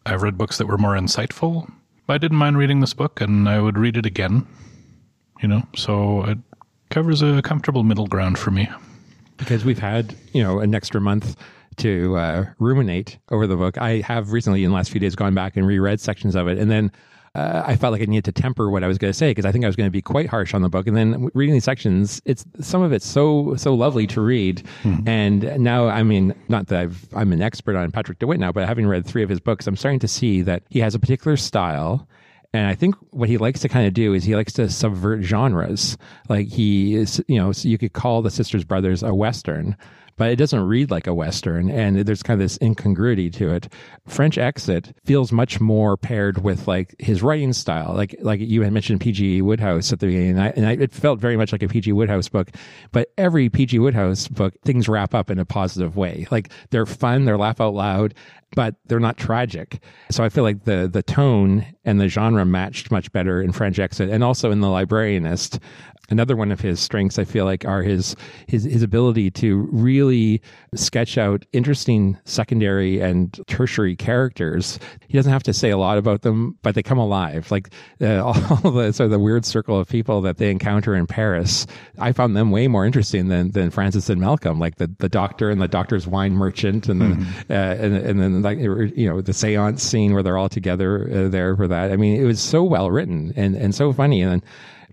I've 0.04 0.22
read 0.22 0.36
books 0.38 0.58
that 0.58 0.66
were 0.66 0.78
more 0.78 0.94
insightful. 0.96 1.70
But 2.06 2.14
I 2.14 2.18
didn't 2.18 2.38
mind 2.38 2.58
reading 2.58 2.80
this 2.80 2.94
book, 2.94 3.20
and 3.20 3.48
I 3.48 3.60
would 3.60 3.78
read 3.78 3.96
it 3.96 4.06
again. 4.06 4.46
You 5.40 5.48
know, 5.48 5.62
so 5.76 6.24
it 6.24 6.38
covers 6.90 7.22
a 7.22 7.40
comfortable 7.42 7.82
middle 7.82 8.06
ground 8.06 8.38
for 8.38 8.50
me. 8.50 8.68
because 9.36 9.64
we've 9.64 9.78
had 9.78 10.14
you 10.32 10.42
know 10.42 10.60
an 10.60 10.74
extra 10.74 11.00
month 11.00 11.36
to 11.76 12.16
uh, 12.16 12.44
ruminate 12.58 13.18
over 13.30 13.46
the 13.46 13.56
book. 13.56 13.78
I 13.78 14.00
have 14.00 14.32
recently, 14.32 14.64
in 14.64 14.70
the 14.70 14.74
last 14.76 14.90
few 14.90 15.00
days, 15.00 15.14
gone 15.16 15.34
back 15.34 15.56
and 15.56 15.66
reread 15.66 15.98
sections 16.00 16.34
of 16.34 16.46
it, 16.48 16.58
and 16.58 16.70
then 16.70 16.92
uh, 17.34 17.62
I 17.64 17.76
felt 17.76 17.92
like 17.92 18.02
I 18.02 18.06
needed 18.06 18.24
to 18.24 18.42
temper 18.42 18.70
what 18.70 18.82
I 18.82 18.88
was 18.88 18.98
going 18.98 19.12
to 19.12 19.16
say 19.16 19.30
because 19.30 19.44
I 19.44 19.52
think 19.52 19.64
I 19.64 19.68
was 19.68 19.76
going 19.76 19.86
to 19.86 19.92
be 19.92 20.02
quite 20.02 20.26
harsh 20.26 20.52
on 20.52 20.62
the 20.62 20.68
book. 20.68 20.88
And 20.88 20.96
then 20.96 21.30
reading 21.32 21.52
these 21.52 21.64
sections, 21.64 22.20
it's 22.24 22.44
some 22.60 22.82
of 22.82 22.92
it's 22.92 23.06
so 23.06 23.54
so 23.56 23.72
lovely 23.74 24.06
to 24.08 24.20
read. 24.20 24.66
And 25.06 25.58
now, 25.60 25.86
I 25.86 26.02
mean, 26.02 26.34
not 26.48 26.66
that 26.68 26.80
I've, 26.80 27.08
I'm 27.14 27.32
an 27.32 27.40
expert 27.40 27.76
on 27.76 27.92
Patrick 27.92 28.18
DeWitt 28.18 28.40
now, 28.40 28.50
but 28.50 28.66
having 28.66 28.86
read 28.86 29.06
three 29.06 29.22
of 29.22 29.28
his 29.28 29.38
books, 29.38 29.66
I'm 29.68 29.76
starting 29.76 30.00
to 30.00 30.08
see 30.08 30.42
that 30.42 30.64
he 30.70 30.80
has 30.80 30.94
a 30.94 30.98
particular 30.98 31.36
style. 31.36 32.08
And 32.52 32.66
I 32.66 32.74
think 32.74 32.96
what 33.10 33.28
he 33.28 33.38
likes 33.38 33.60
to 33.60 33.68
kind 33.68 33.86
of 33.86 33.94
do 33.94 34.12
is 34.12 34.24
he 34.24 34.34
likes 34.34 34.52
to 34.54 34.68
subvert 34.68 35.22
genres. 35.22 35.96
Like 36.28 36.48
he 36.48 36.96
is, 36.96 37.22
you 37.28 37.38
know, 37.38 37.52
so 37.52 37.68
you 37.68 37.78
could 37.78 37.92
call 37.92 38.22
the 38.22 38.30
Sisters 38.30 38.64
Brothers 38.64 39.04
a 39.04 39.14
Western, 39.14 39.76
but 40.20 40.30
it 40.30 40.36
doesn't 40.36 40.60
read 40.66 40.90
like 40.90 41.06
a 41.06 41.14
Western. 41.14 41.70
And 41.70 42.00
there's 42.00 42.22
kind 42.22 42.38
of 42.38 42.44
this 42.44 42.58
incongruity 42.60 43.30
to 43.30 43.54
it. 43.54 43.72
French 44.06 44.36
Exit 44.36 44.94
feels 45.02 45.32
much 45.32 45.62
more 45.62 45.96
paired 45.96 46.44
with 46.44 46.68
like 46.68 46.94
his 46.98 47.22
writing 47.22 47.54
style. 47.54 47.94
Like, 47.94 48.14
like 48.20 48.38
you 48.38 48.60
had 48.60 48.70
mentioned 48.70 49.00
PG 49.00 49.40
Wodehouse 49.40 49.94
at 49.94 50.00
the 50.00 50.08
beginning. 50.08 50.32
And, 50.32 50.42
I, 50.42 50.46
and 50.48 50.66
I, 50.66 50.72
it 50.72 50.92
felt 50.92 51.20
very 51.20 51.38
much 51.38 51.52
like 51.52 51.62
a 51.62 51.68
PG 51.68 51.92
Wodehouse 51.92 52.28
book, 52.28 52.50
but 52.92 53.08
every 53.16 53.48
PG 53.48 53.78
Wodehouse 53.78 54.28
book, 54.28 54.52
things 54.62 54.90
wrap 54.90 55.14
up 55.14 55.30
in 55.30 55.38
a 55.38 55.46
positive 55.46 55.96
way. 55.96 56.26
Like 56.30 56.52
they're 56.68 56.84
fun, 56.84 57.24
they're 57.24 57.38
laugh 57.38 57.58
out 57.58 57.72
loud, 57.72 58.12
but 58.54 58.74
they're 58.86 59.00
not 59.00 59.16
tragic. 59.16 59.82
So 60.10 60.24
I 60.24 60.28
feel 60.28 60.44
like 60.44 60.64
the 60.64 60.88
the 60.92 61.02
tone 61.02 61.66
and 61.84 62.00
the 62.00 62.08
genre 62.08 62.44
matched 62.44 62.90
much 62.90 63.10
better 63.12 63.40
in 63.40 63.52
French 63.52 63.78
Exit 63.78 64.10
and 64.10 64.22
also 64.22 64.50
in 64.50 64.60
The 64.60 64.66
Librarianist. 64.66 65.58
Another 66.10 66.34
one 66.34 66.50
of 66.50 66.60
his 66.60 66.80
strengths, 66.80 67.20
I 67.20 67.24
feel 67.24 67.44
like, 67.44 67.64
are 67.64 67.82
his 67.82 68.16
his 68.48 68.64
his 68.64 68.82
ability 68.82 69.30
to 69.32 69.68
really 69.70 70.42
sketch 70.74 71.16
out 71.16 71.44
interesting 71.52 72.18
secondary 72.24 73.00
and 73.00 73.38
tertiary 73.46 73.94
characters. 73.94 74.80
He 75.06 75.16
doesn't 75.16 75.32
have 75.32 75.44
to 75.44 75.52
say 75.52 75.70
a 75.70 75.78
lot 75.78 75.98
about 75.98 76.22
them, 76.22 76.58
but 76.62 76.74
they 76.74 76.82
come 76.82 76.98
alive. 76.98 77.48
Like 77.52 77.70
uh, 78.00 78.24
all 78.24 78.32
the 78.72 78.92
sort 78.92 79.04
of 79.06 79.10
the 79.10 79.20
weird 79.20 79.44
circle 79.44 79.78
of 79.78 79.88
people 79.88 80.20
that 80.22 80.38
they 80.38 80.50
encounter 80.50 80.96
in 80.96 81.06
Paris, 81.06 81.64
I 82.00 82.10
found 82.10 82.36
them 82.36 82.50
way 82.50 82.66
more 82.66 82.84
interesting 82.84 83.28
than 83.28 83.52
than 83.52 83.70
Frances 83.70 84.10
and 84.10 84.20
Malcolm. 84.20 84.58
Like 84.58 84.76
the 84.76 84.92
the 84.98 85.08
doctor 85.08 85.48
and 85.48 85.62
the 85.62 85.68
doctor's 85.68 86.08
wine 86.08 86.32
merchant, 86.32 86.88
and 86.88 87.00
then 87.00 87.26
uh, 87.48 87.76
and 87.78 87.94
and 87.96 88.20
then 88.20 88.39
like 88.42 88.58
you 88.58 89.08
know 89.08 89.20
the 89.20 89.32
seance 89.32 89.82
scene 89.82 90.14
where 90.14 90.22
they're 90.22 90.38
all 90.38 90.48
together 90.48 91.08
uh, 91.12 91.28
there 91.28 91.56
for 91.56 91.68
that. 91.68 91.92
I 91.92 91.96
mean, 91.96 92.20
it 92.20 92.24
was 92.24 92.40
so 92.40 92.62
well 92.62 92.90
written 92.90 93.32
and 93.36 93.54
and 93.56 93.74
so 93.74 93.92
funny, 93.92 94.22
and 94.22 94.32
then 94.32 94.42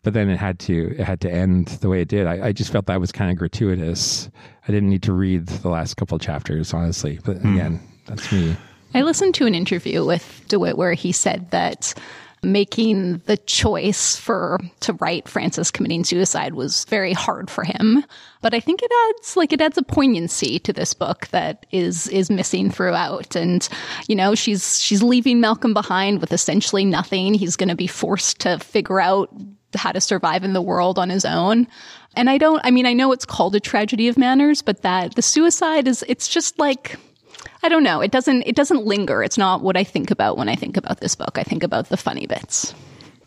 but 0.03 0.13
then 0.13 0.29
it 0.29 0.37
had 0.37 0.59
to 0.59 0.95
it 0.97 1.03
had 1.03 1.21
to 1.21 1.31
end 1.31 1.67
the 1.67 1.89
way 1.89 2.01
it 2.01 2.07
did. 2.07 2.27
I, 2.27 2.47
I 2.47 2.51
just 2.51 2.71
felt 2.71 2.85
that 2.85 2.99
was 2.99 3.11
kind 3.11 3.31
of 3.31 3.37
gratuitous. 3.37 4.29
I 4.67 4.71
didn't 4.71 4.89
need 4.89 5.03
to 5.03 5.13
read 5.13 5.47
the 5.47 5.69
last 5.69 5.97
couple 5.97 6.17
chapters, 6.19 6.73
honestly. 6.73 7.19
But 7.23 7.37
again, 7.37 7.79
that's 8.05 8.31
me. 8.31 8.55
I 8.93 9.01
listened 9.01 9.35
to 9.35 9.45
an 9.45 9.53
interview 9.53 10.05
with 10.05 10.43
DeWitt 10.47 10.77
where 10.77 10.93
he 10.93 11.11
said 11.11 11.51
that 11.51 11.93
making 12.43 13.17
the 13.25 13.37
choice 13.37 14.15
for 14.15 14.59
to 14.81 14.93
write 14.93 15.27
Frances 15.27 15.71
committing 15.71 16.03
suicide 16.03 16.53
was 16.53 16.85
very 16.85 17.13
hard 17.13 17.49
for 17.49 17.63
him. 17.63 18.03
But 18.41 18.53
I 18.53 18.59
think 18.59 18.81
it 18.83 18.91
adds 19.09 19.35
like 19.35 19.51
it 19.51 19.61
adds 19.61 19.77
a 19.77 19.83
poignancy 19.83 20.59
to 20.59 20.71
this 20.71 20.93
book 20.93 21.27
that 21.27 21.65
is 21.71 22.07
is 22.09 22.29
missing 22.29 22.69
throughout. 22.69 23.35
And 23.35 23.67
you 24.07 24.15
know, 24.15 24.35
she's 24.35 24.79
she's 24.81 25.01
leaving 25.01 25.41
Malcolm 25.41 25.73
behind 25.73 26.21
with 26.21 26.31
essentially 26.31 26.85
nothing. 26.85 27.33
He's 27.33 27.55
going 27.55 27.69
to 27.69 27.75
be 27.75 27.87
forced 27.87 28.39
to 28.41 28.59
figure 28.59 29.01
out 29.01 29.29
how 29.75 29.91
to 29.91 30.01
survive 30.01 30.43
in 30.43 30.53
the 30.53 30.61
world 30.61 30.97
on 30.97 31.09
his 31.09 31.25
own. 31.25 31.67
And 32.15 32.29
I 32.29 32.37
don't 32.37 32.61
I 32.63 32.71
mean 32.71 32.85
I 32.85 32.93
know 32.93 33.11
it's 33.11 33.25
called 33.25 33.55
a 33.55 33.59
tragedy 33.59 34.07
of 34.07 34.17
manners, 34.17 34.61
but 34.61 34.83
that 34.83 35.15
the 35.15 35.21
suicide 35.21 35.87
is 35.87 36.03
it's 36.07 36.27
just 36.27 36.59
like 36.59 36.97
I 37.67 37.69
don't 37.69 37.83
know. 37.83 37.99
It 37.99 38.11
doesn't 38.11 38.43
it 38.43 38.55
doesn't 38.55 38.85
linger. 38.85 39.21
It's 39.21 39.37
not 39.37 39.61
what 39.61 39.75
I 39.75 39.83
think 39.83 40.09
about 40.09 40.37
when 40.37 40.47
I 40.47 40.55
think 40.55 40.77
about 40.77 41.01
this 41.01 41.15
book. 41.15 41.37
I 41.37 41.43
think 41.43 41.63
about 41.63 41.89
the 41.89 41.97
funny 41.97 42.25
bits. 42.25 42.73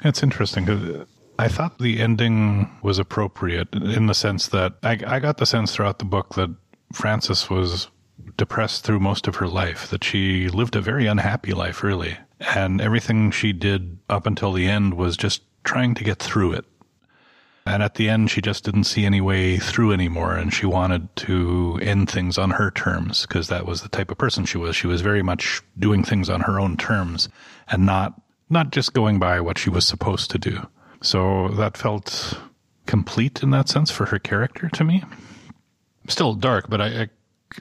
It's 0.02 0.22
interesting 0.22 0.64
'cause 0.64 1.06
I 1.38 1.48
thought 1.48 1.78
the 1.78 2.00
ending 2.00 2.70
was 2.80 2.98
appropriate 2.98 3.68
in 3.74 4.06
the 4.06 4.14
sense 4.14 4.48
that 4.48 4.76
I, 4.82 4.98
I 5.06 5.18
got 5.18 5.36
the 5.36 5.44
sense 5.44 5.74
throughout 5.74 5.98
the 5.98 6.06
book 6.06 6.36
that 6.36 6.48
Frances 6.90 7.50
was 7.50 7.88
depressed 8.38 8.82
through 8.82 9.00
most 9.00 9.28
of 9.28 9.36
her 9.36 9.46
life, 9.46 9.90
that 9.90 10.04
she 10.04 10.48
lived 10.48 10.74
a 10.74 10.80
very 10.80 11.06
unhappy 11.06 11.52
life, 11.52 11.82
really. 11.82 12.16
And 12.54 12.80
everything 12.80 13.30
she 13.32 13.52
did 13.52 13.98
up 14.08 14.26
until 14.26 14.54
the 14.54 14.66
end 14.66 14.94
was 14.94 15.18
just 15.18 15.42
trying 15.64 15.94
to 15.96 16.04
get 16.04 16.18
through 16.18 16.52
it. 16.52 16.64
And 17.66 17.82
at 17.82 17.94
the 17.94 18.08
end, 18.08 18.30
she 18.30 18.40
just 18.40 18.64
didn't 18.64 18.84
see 18.84 19.04
any 19.04 19.20
way 19.20 19.58
through 19.58 19.92
anymore. 19.92 20.34
And 20.34 20.52
she 20.52 20.66
wanted 20.66 21.14
to 21.16 21.78
end 21.82 22.10
things 22.10 22.38
on 22.38 22.50
her 22.50 22.70
terms 22.70 23.26
because 23.26 23.48
that 23.48 23.66
was 23.66 23.82
the 23.82 23.88
type 23.88 24.10
of 24.10 24.18
person 24.18 24.44
she 24.44 24.58
was. 24.58 24.74
She 24.74 24.86
was 24.86 25.02
very 25.02 25.22
much 25.22 25.62
doing 25.78 26.02
things 26.02 26.30
on 26.30 26.40
her 26.42 26.58
own 26.58 26.76
terms 26.76 27.28
and 27.68 27.84
not, 27.84 28.20
not 28.48 28.70
just 28.72 28.94
going 28.94 29.18
by 29.18 29.40
what 29.40 29.58
she 29.58 29.70
was 29.70 29.86
supposed 29.86 30.30
to 30.30 30.38
do. 30.38 30.66
So 31.02 31.48
that 31.48 31.76
felt 31.76 32.38
complete 32.86 33.42
in 33.42 33.50
that 33.50 33.68
sense 33.68 33.90
for 33.90 34.06
her 34.06 34.18
character 34.18 34.68
to 34.70 34.84
me. 34.84 35.04
Still 36.08 36.34
dark, 36.34 36.68
but 36.68 36.80
I, 36.80 37.02
I 37.02 37.08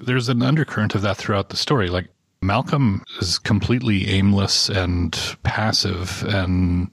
there's 0.01 0.29
an 0.29 0.41
undercurrent 0.41 0.95
of 0.95 1.01
that 1.01 1.17
throughout 1.17 1.49
the 1.49 1.57
story. 1.57 1.89
Like 1.89 2.07
Malcolm 2.41 3.03
is 3.19 3.39
completely 3.39 4.07
aimless 4.07 4.69
and 4.69 5.37
passive 5.43 6.23
and 6.27 6.89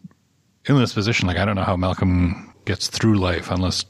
in 0.66 0.76
this 0.76 0.92
position. 0.92 1.26
Like 1.26 1.36
I 1.36 1.44
don't 1.44 1.56
know 1.56 1.62
how 1.62 1.76
Malcolm 1.76 2.45
gets 2.66 2.88
through 2.88 3.14
life 3.16 3.50
unless 3.50 3.84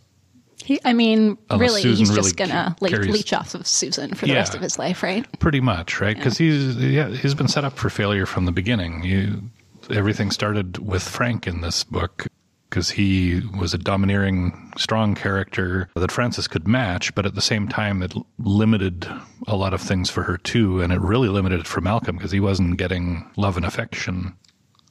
He, 0.64 0.80
I 0.85 0.92
mean, 0.95 1.38
Unless 1.50 1.61
really, 1.68 1.83
Susan 1.83 1.99
he's 1.99 2.11
really 2.11 2.23
just 2.23 2.37
gonna 2.37 2.76
carries- 2.85 3.09
leech 3.12 3.33
off 3.33 3.54
of 3.54 3.66
Susan 3.66 4.14
for 4.14 4.26
the 4.26 4.33
Yeah. 4.33 4.38
rest 4.38 4.54
of 4.54 4.61
his 4.61 4.78
life, 4.78 5.02
right? 5.02 5.25
pretty 5.38 5.61
much 5.61 6.00
right 6.00 6.16
because 6.16 6.38
he's 6.38 6.76
yeah 6.76 7.09
he's 7.11 7.35
been 7.35 7.47
set 7.49 7.64
up 7.64 7.76
for 7.76 7.88
failure 7.90 8.26
from 8.26 8.47
the 8.47 8.52
beginning. 8.52 9.02
You 9.04 9.42
everything 9.90 10.30
started 10.33 10.78
with 10.78 11.02
Frank 11.02 11.47
in 11.47 11.61
this 11.61 11.85
book 11.85 12.26
because 12.68 12.90
he 12.90 13.40
was 13.56 13.73
a 13.75 13.78
domineering, 13.78 14.73
strong 14.76 15.14
character 15.14 15.88
that 15.95 16.11
Frances 16.11 16.49
could 16.49 16.66
match, 16.66 17.14
but 17.14 17.25
at 17.25 17.37
the 17.37 17.40
same 17.40 17.68
time, 17.68 18.02
it 18.02 18.12
limited 18.40 19.06
a 19.47 19.54
lot 19.54 19.73
of 19.73 19.80
things 19.80 20.11
for 20.11 20.25
her 20.25 20.37
too, 20.37 20.80
and 20.80 20.92
it 20.92 21.00
really 21.00 21.28
limited 21.28 21.61
it 21.61 21.66
for 21.68 21.80
Malcolm 21.80 22.16
because 22.16 22.33
he 22.33 22.40
wasn't 22.40 22.76
getting 22.76 23.25
love 23.37 23.56
and 23.56 23.64
affection. 23.64 24.35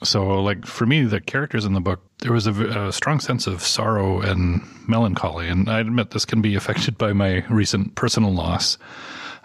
So, 0.06 0.42
like 0.42 0.66
for 0.66 0.86
me, 0.86 1.04
the 1.04 1.20
characters 1.20 1.66
in 1.66 1.74
the 1.74 1.82
book, 1.82 2.02
there 2.20 2.32
was 2.32 2.48
a 2.48 2.92
strong 2.92 3.20
sense 3.20 3.48
of 3.48 3.62
sorrow 3.62 4.22
and 4.22 4.62
melancholy, 4.88 5.48
and 5.48 5.70
I 5.70 5.80
admit 5.80 6.12
this 6.12 6.26
can 6.26 6.42
be 6.42 6.56
affected 6.62 6.98
by 6.98 7.14
my 7.14 7.46
recent 7.50 7.96
personal 7.96 8.34
loss. 8.34 8.78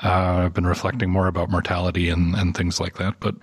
Uh, 0.03 0.45
I've 0.45 0.55
been 0.55 0.67
reflecting 0.67 1.11
more 1.11 1.27
about 1.27 1.51
mortality 1.51 2.09
and, 2.09 2.35
and 2.35 2.57
things 2.57 2.81
like 2.81 2.97
that, 2.97 3.17
but 3.21 3.35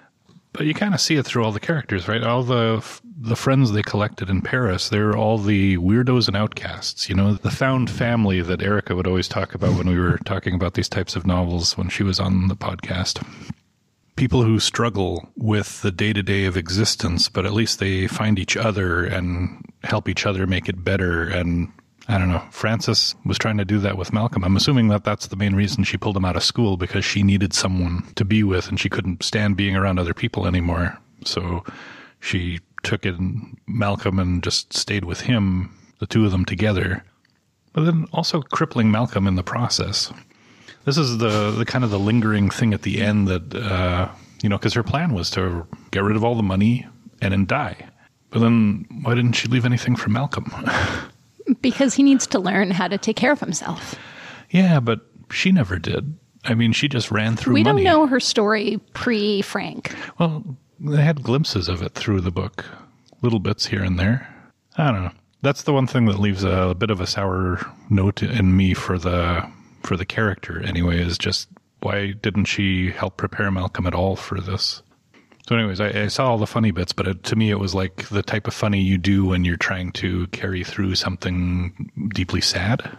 but 0.54 0.66
you 0.66 0.74
kind 0.74 0.96
of 0.96 1.00
see 1.00 1.16
it 1.16 1.24
through 1.24 1.44
all 1.44 1.52
the 1.52 1.60
characters, 1.60 2.08
right? 2.08 2.24
All 2.24 2.44
the 2.44 2.84
the 3.20 3.36
friends 3.36 3.72
they 3.72 3.82
collected 3.82 4.30
in 4.30 4.42
Paris, 4.42 4.90
they're 4.90 5.16
all 5.16 5.38
the 5.38 5.78
weirdos 5.78 6.28
and 6.28 6.36
outcasts. 6.38 7.10
You 7.10 7.16
know, 7.16 7.34
the 7.34 7.52
found 7.52 7.90
family 7.90 8.42
that 8.42 8.62
Erica 8.62 8.96
would 8.96 9.08
always 9.08 9.28
talk 9.28 9.54
about 9.56 9.76
when 9.76 9.88
we 9.88 10.00
were 10.00 10.18
talking 10.26 10.54
about 10.54 10.74
these 10.74 10.90
types 10.90 11.16
of 11.16 11.28
novels 11.28 11.78
when 11.78 11.90
she 11.90 12.04
was 12.04 12.20
on 12.20 12.48
the 12.48 12.56
podcast. 12.56 13.24
People 14.18 14.44
who 14.44 14.60
struggle 14.60 15.30
with 15.38 15.82
the 15.84 15.92
day 15.92 16.12
to 16.12 16.22
day 16.22 16.46
of 16.46 16.58
existence, 16.58 17.30
but 17.30 17.46
at 17.46 17.54
least 17.54 17.80
they 17.80 18.08
find 18.08 18.38
each 18.38 18.58
other 18.58 19.06
and 19.06 19.64
help 19.84 20.10
each 20.10 20.26
other 20.26 20.46
make 20.46 20.68
it 20.68 20.84
better. 20.84 21.24
And 21.24 21.72
I 22.08 22.18
don't 22.18 22.30
know, 22.30 22.44
Frances 22.52 23.16
was 23.26 23.38
trying 23.38 23.58
to 23.58 23.66
do 23.66 23.80
that 23.80 23.98
with 23.98 24.12
Malcolm. 24.12 24.44
I'm 24.44 24.56
assuming 24.56 24.88
that 24.88 25.04
that's 25.04 25.28
the 25.28 25.36
main 25.36 25.56
reason 25.56 25.84
she 25.84 25.98
pulled 25.98 26.18
him 26.18 26.26
out 26.26 26.36
of 26.36 26.44
school 26.44 26.78
because 26.78 27.06
she 27.06 27.22
needed 27.22 27.54
someone 27.54 28.04
to 28.16 28.26
be 28.26 28.44
with 28.44 28.70
and 28.70 28.80
she 28.80 28.90
couldn't 28.90 29.24
stand 29.24 29.56
being 29.56 29.76
around 29.76 30.00
other 30.00 30.14
people 30.14 30.48
anymore. 30.48 30.98
So 31.24 31.64
she 32.20 32.60
took 32.84 33.06
in 33.06 33.58
Malcolm 33.68 34.20
and 34.20 34.44
just 34.44 34.74
stayed 34.74 35.06
with 35.06 35.22
him, 35.22 35.78
the 36.00 36.08
two 36.08 36.26
of 36.26 36.32
them 36.32 36.44
together. 36.46 37.04
But 37.74 37.86
then 37.86 38.08
also 38.12 38.42
crippling 38.42 38.90
Malcolm 38.90 39.28
in 39.28 39.36
the 39.36 39.44
process. 39.44 40.12
This 40.88 40.98
is 40.98 41.18
the, 41.18 41.52
the 41.52 41.66
kind 41.66 41.84
of 41.84 41.90
the 41.92 42.00
lingering 42.00 42.50
thing 42.50 42.74
at 42.74 42.84
the 42.84 43.02
end 43.02 43.28
that, 43.28 43.54
uh, 43.54 44.10
you 44.42 44.48
know, 44.48 44.58
because 44.58 44.74
her 44.74 44.84
plan 44.84 45.14
was 45.14 45.30
to 45.32 45.68
get 45.92 46.02
rid 46.02 46.16
of 46.16 46.24
all 46.24 46.34
the 46.34 46.42
money 46.44 46.88
and 47.22 47.34
then 47.34 47.46
die. 47.46 47.90
But 48.30 48.40
then 48.40 48.86
why 49.02 49.14
didn't 49.14 49.34
she 49.34 49.50
leave 49.50 49.66
anything 49.66 49.96
for 49.98 50.10
Malcolm? 50.10 50.50
Because 51.62 51.94
he 51.94 52.04
needs 52.04 52.28
to 52.28 52.40
learn 52.40 52.72
how 52.72 52.90
to 52.90 52.98
take 52.98 53.16
care 53.16 53.32
of 53.32 53.40
himself. 53.40 53.96
Yeah, 54.50 54.82
but 54.82 55.00
she 55.32 55.54
never 55.54 55.80
did. 55.80 56.18
I 56.44 56.54
mean, 56.56 56.74
she 56.74 56.90
just 56.90 57.10
ran 57.10 57.38
through 57.38 57.54
We 57.54 57.64
money. 57.64 57.84
don't 57.86 57.94
know 57.94 58.06
her 58.08 58.20
story 58.20 58.82
pre 58.94 59.42
Frank. 59.42 59.96
Well, 60.20 60.44
they 60.80 61.02
had 61.02 61.24
glimpses 61.24 61.70
of 61.70 61.82
it 61.82 61.94
through 61.94 62.20
the 62.20 62.32
book, 62.32 62.66
little 63.22 63.40
bits 63.40 63.66
here 63.68 63.82
and 63.82 63.98
there. 63.98 64.28
I 64.78 64.92
don't 64.92 65.04
know. 65.06 65.12
That's 65.42 65.64
the 65.64 65.72
one 65.72 65.88
thing 65.88 66.06
that 66.08 66.20
leaves 66.20 66.44
a, 66.44 66.76
bit 66.78 66.90
of 66.90 67.00
a 67.00 67.08
sour 67.08 67.62
note 67.90 68.22
in 68.22 68.58
me 68.58 68.74
for 68.74 68.98
the 68.98 69.50
for 69.84 69.98
the 69.98 70.06
character. 70.06 70.62
Anyway, 70.64 71.00
is 71.00 71.18
just 71.18 71.48
why 71.82 72.12
didn't 72.12 72.46
she 72.46 72.92
help 72.92 73.18
prepare 73.18 73.52
Malcolm 73.52 73.88
at 73.88 73.94
all 73.94 74.16
for 74.16 74.40
this? 74.40 74.82
So, 75.48 75.56
anyways, 75.56 75.80
I, 75.80 76.04
I 76.04 76.08
saw 76.08 76.30
all 76.30 76.38
the 76.38 76.46
funny 76.48 76.72
bits, 76.72 76.92
but 76.92 77.08
it, 77.08 77.24
to 77.24 77.36
me, 77.38 77.52
it 77.52 77.60
was 77.60 77.74
like 77.74 78.10
the 78.10 78.22
type 78.22 78.48
of 78.48 78.54
funny 78.54 78.82
you 78.82 78.98
do 78.98 79.26
when 79.26 79.46
you're 79.46 79.56
trying 79.56 79.94
to 79.94 80.28
carry 80.28 80.64
through 80.64 80.96
something 80.96 81.90
deeply 82.14 82.42
sad. 82.42 82.98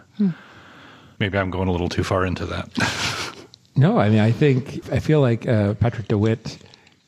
Maybe 1.19 1.37
I'm 1.37 1.51
going 1.51 1.67
a 1.67 1.71
little 1.71 1.89
too 1.89 2.03
far 2.03 2.25
into 2.25 2.45
that. 2.47 3.35
No, 3.75 3.97
I 3.97 4.09
mean, 4.09 4.19
I 4.19 4.31
think 4.31 4.91
I 4.91 4.99
feel 4.99 5.21
like 5.21 5.47
uh, 5.47 5.73
Patrick 5.75 6.09
DeWitt. 6.09 6.57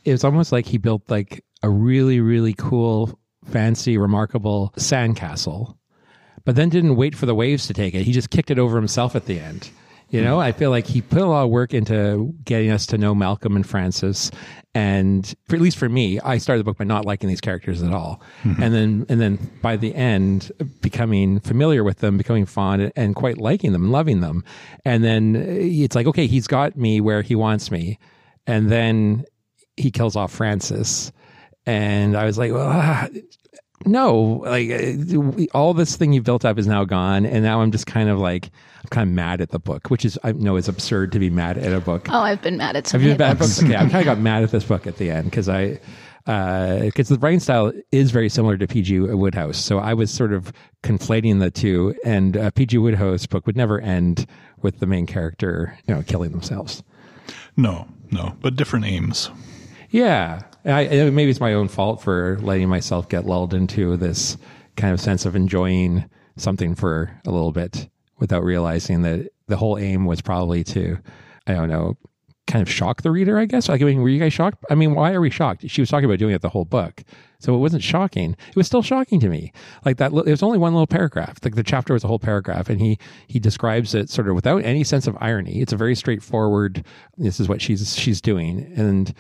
It's 0.06 0.24
almost 0.24 0.54
like 0.54 0.66
he 0.66 0.78
built 0.78 1.02
like 1.10 1.44
a 1.64 1.70
really, 1.70 2.22
really 2.22 2.54
cool, 2.54 3.20
fancy, 3.44 3.98
remarkable 3.98 4.74
sandcastle, 4.78 5.76
but 6.46 6.56
then 6.56 6.70
didn't 6.70 6.96
wait 6.96 7.16
for 7.16 7.26
the 7.26 7.36
waves 7.36 7.68
to 7.68 7.74
take 7.74 7.94
it. 7.94 8.04
He 8.04 8.12
just 8.12 8.30
kicked 8.30 8.52
it 8.52 8.60
over 8.60 8.78
himself 8.78 9.16
at 9.16 9.26
the 9.26 9.40
end. 9.40 9.70
You 10.10 10.22
know, 10.22 10.42
I 10.42 10.52
feel 10.52 10.72
like 10.72 10.88
he 10.88 11.02
put 11.02 11.22
a 11.22 11.26
lot 11.26 11.46
of 11.46 11.50
work 11.52 11.74
into 11.74 12.34
getting 12.44 12.70
us 12.70 12.86
to 12.88 12.98
know 12.98 13.16
Malcolm 13.16 13.56
and 13.56 13.66
Frances, 13.66 14.30
and 14.76 15.34
for, 15.48 15.56
at 15.56 15.62
least 15.62 15.78
for 15.78 15.88
me, 15.88 16.20
I 16.20 16.38
started 16.38 16.60
the 16.60 16.64
book 16.66 16.78
by 16.78 16.84
not 16.84 17.06
liking 17.06 17.30
these 17.30 17.40
characters 17.40 17.82
at 17.82 17.94
all, 17.94 18.22
and 18.44 18.74
then 18.74 19.06
and 19.08 19.22
then 19.22 19.40
by 19.62 19.78
the 19.78 19.96
end, 19.96 20.52
becoming 20.82 21.40
familiar 21.40 21.82
with 21.86 22.00
them, 22.00 22.18
becoming 22.18 22.46
fond, 22.46 22.92
and 22.98 23.16
quite 23.16 23.38
liking 23.38 23.72
them, 23.72 23.84
and 23.84 23.92
loving 23.94 24.20
them, 24.20 24.44
and 24.84 25.02
then 25.02 25.38
it's 25.38 25.96
like, 25.96 26.08
okay, 26.08 26.28
he's 26.28 26.46
got 26.46 26.76
me 26.76 27.00
where 27.00 27.22
he 27.22 27.34
wants 27.34 27.72
me, 27.72 27.98
and 28.46 28.70
then 28.70 29.24
he 29.78 29.92
kills 29.92 30.18
off 30.18 30.34
Frances, 30.34 31.14
and 31.66 32.18
I 32.18 32.26
was 32.26 32.38
like, 32.38 32.52
well, 32.52 32.68
ah, 32.68 33.08
no, 33.86 34.44
like 34.46 34.70
uh, 34.70 35.46
all 35.58 35.74
this 35.74 35.96
thing 35.96 36.14
you 36.14 36.22
built 36.22 36.46
up 36.46 36.58
is 36.60 36.68
now 36.68 36.84
gone, 36.86 37.26
and 37.26 37.44
now 37.44 37.62
I'm 37.62 37.72
just 37.72 37.88
kind 37.88 38.10
of 38.10 38.20
like 38.20 38.50
I'm 38.84 38.90
kind 38.90 39.10
of 39.10 39.16
mad 39.16 39.42
at 39.42 39.50
the 39.50 39.60
book, 39.60 39.90
which 39.90 40.06
is 40.06 40.18
I 40.24 40.32
know 40.34 40.56
it's 40.56 40.68
absurd 40.68 41.12
to 41.14 41.20
be 41.20 41.30
mad 41.30 41.58
at 41.58 41.74
a 41.74 41.80
book. 41.82 42.08
Oh, 42.10 42.20
I've 42.20 42.42
been 42.42 42.58
mad 42.58 42.76
at 42.76 42.88
so 42.88 42.94
Have 42.94 43.02
you 43.02 43.08
many 43.10 43.18
been 43.18 43.28
bad 43.28 43.32
at 43.32 43.40
books. 43.40 43.60
books? 43.60 43.70
Okay, 43.70 43.76
I 43.76 43.82
kind 43.90 43.96
of 43.96 44.06
got 44.06 44.20
mad 44.20 44.44
at 44.44 44.52
this 44.52 44.64
book 44.64 44.86
at 44.88 44.98
the 44.98 45.10
end 45.12 45.26
because 45.26 45.50
I 45.50 45.80
because 46.26 47.10
the 47.10 47.18
writing 47.20 47.40
style 47.40 47.72
is 47.92 48.12
very 48.12 48.30
similar 48.30 48.56
to 48.58 48.68
P.G. 48.68 49.00
Wodehouse, 49.00 49.58
so 49.58 49.80
I 49.80 49.94
was 49.96 50.12
sort 50.12 50.34
of 50.34 50.54
conflating 50.84 51.40
the 51.40 51.50
two, 51.50 51.96
and 52.06 52.38
uh, 52.38 52.52
P.G. 52.52 52.78
Wodehouse 52.78 53.26
book 53.26 53.48
would 53.48 53.58
never 53.58 53.80
end 53.82 54.28
with 54.62 54.80
the 54.80 54.86
main 54.86 55.08
character, 55.08 55.78
you 55.88 55.96
know, 55.96 56.04
killing 56.04 56.32
themselves. 56.32 56.84
no, 57.58 57.88
no, 58.12 58.36
but 58.42 58.56
different 58.56 58.86
aims. 58.86 59.32
Yeah, 59.90 60.44
I, 60.66 61.10
maybe 61.10 61.32
it's 61.32 61.40
my 61.40 61.54
own 61.54 61.68
fault 61.68 62.02
for 62.02 62.38
letting 62.42 62.70
myself 62.70 63.10
get 63.10 63.26
lulled 63.26 63.54
into 63.54 63.98
this 63.98 64.38
kind 64.76 64.94
of 64.94 65.00
sense 65.00 65.26
of 65.26 65.36
enjoying 65.36 66.06
something 66.38 66.76
for 66.76 67.12
a 67.26 67.32
little 67.32 67.52
bit 67.52 67.90
without 68.20 68.44
realizing 68.44 69.02
that 69.02 69.30
the 69.48 69.58
whole 69.58 69.78
aim 69.78 70.06
was 70.06 70.22
probably 70.22 70.64
to, 70.64 70.98
I 71.48 71.54
don't 71.54 71.70
know, 71.70 71.98
kind 72.48 72.62
of 72.62 72.70
shock 72.70 73.02
the 73.02 73.12
reader. 73.12 73.38
I 73.38 73.46
guess. 73.46 73.70
Like, 73.70 73.82
I 73.82 73.86
mean, 73.86 74.02
were 74.02 74.10
you 74.10 74.20
guys 74.20 74.34
shocked? 74.34 74.64
I 74.70 74.76
mean, 74.76 74.94
why 74.94 75.14
are 75.14 75.22
we 75.22 75.30
shocked? 75.30 75.68
She 75.70 75.82
was 75.82 75.90
talking 75.90 76.06
about 76.06 76.20
doing 76.20 76.34
it 76.34 76.42
the 76.42 76.50
whole 76.50 76.66
book, 76.66 77.04
so 77.40 77.56
it 77.56 77.60
wasn't 77.60 77.84
shocking. 77.84 78.36
It 78.50 78.56
was 78.56 78.68
still 78.68 78.82
shocking 78.82 79.20
to 79.22 79.30
me. 79.30 79.52
Like 79.86 79.98
that, 79.98 80.12
it 80.12 80.26
was 80.26 80.44
only 80.44 80.58
one 80.58 80.74
little 80.74 80.88
paragraph. 80.88 81.38
Like 81.44 81.56
the 81.56 81.64
chapter 81.64 81.94
was 81.94 82.04
a 82.04 82.08
whole 82.08 82.20
paragraph, 82.20 82.70
and 82.70 82.80
he 82.80 83.00
he 83.28 83.40
describes 83.40 83.96
it 83.96 84.10
sort 84.10 84.28
of 84.28 84.36
without 84.36 84.64
any 84.64 84.84
sense 84.84 85.08
of 85.08 85.18
irony. 85.20 85.62
It's 85.62 85.74
a 85.74 85.78
very 85.78 85.96
straightforward. 85.96 86.86
This 87.18 87.40
is 87.40 87.50
what 87.50 87.62
she's 87.62 87.98
she's 87.98 88.22
doing, 88.22 88.72
and 88.76 89.14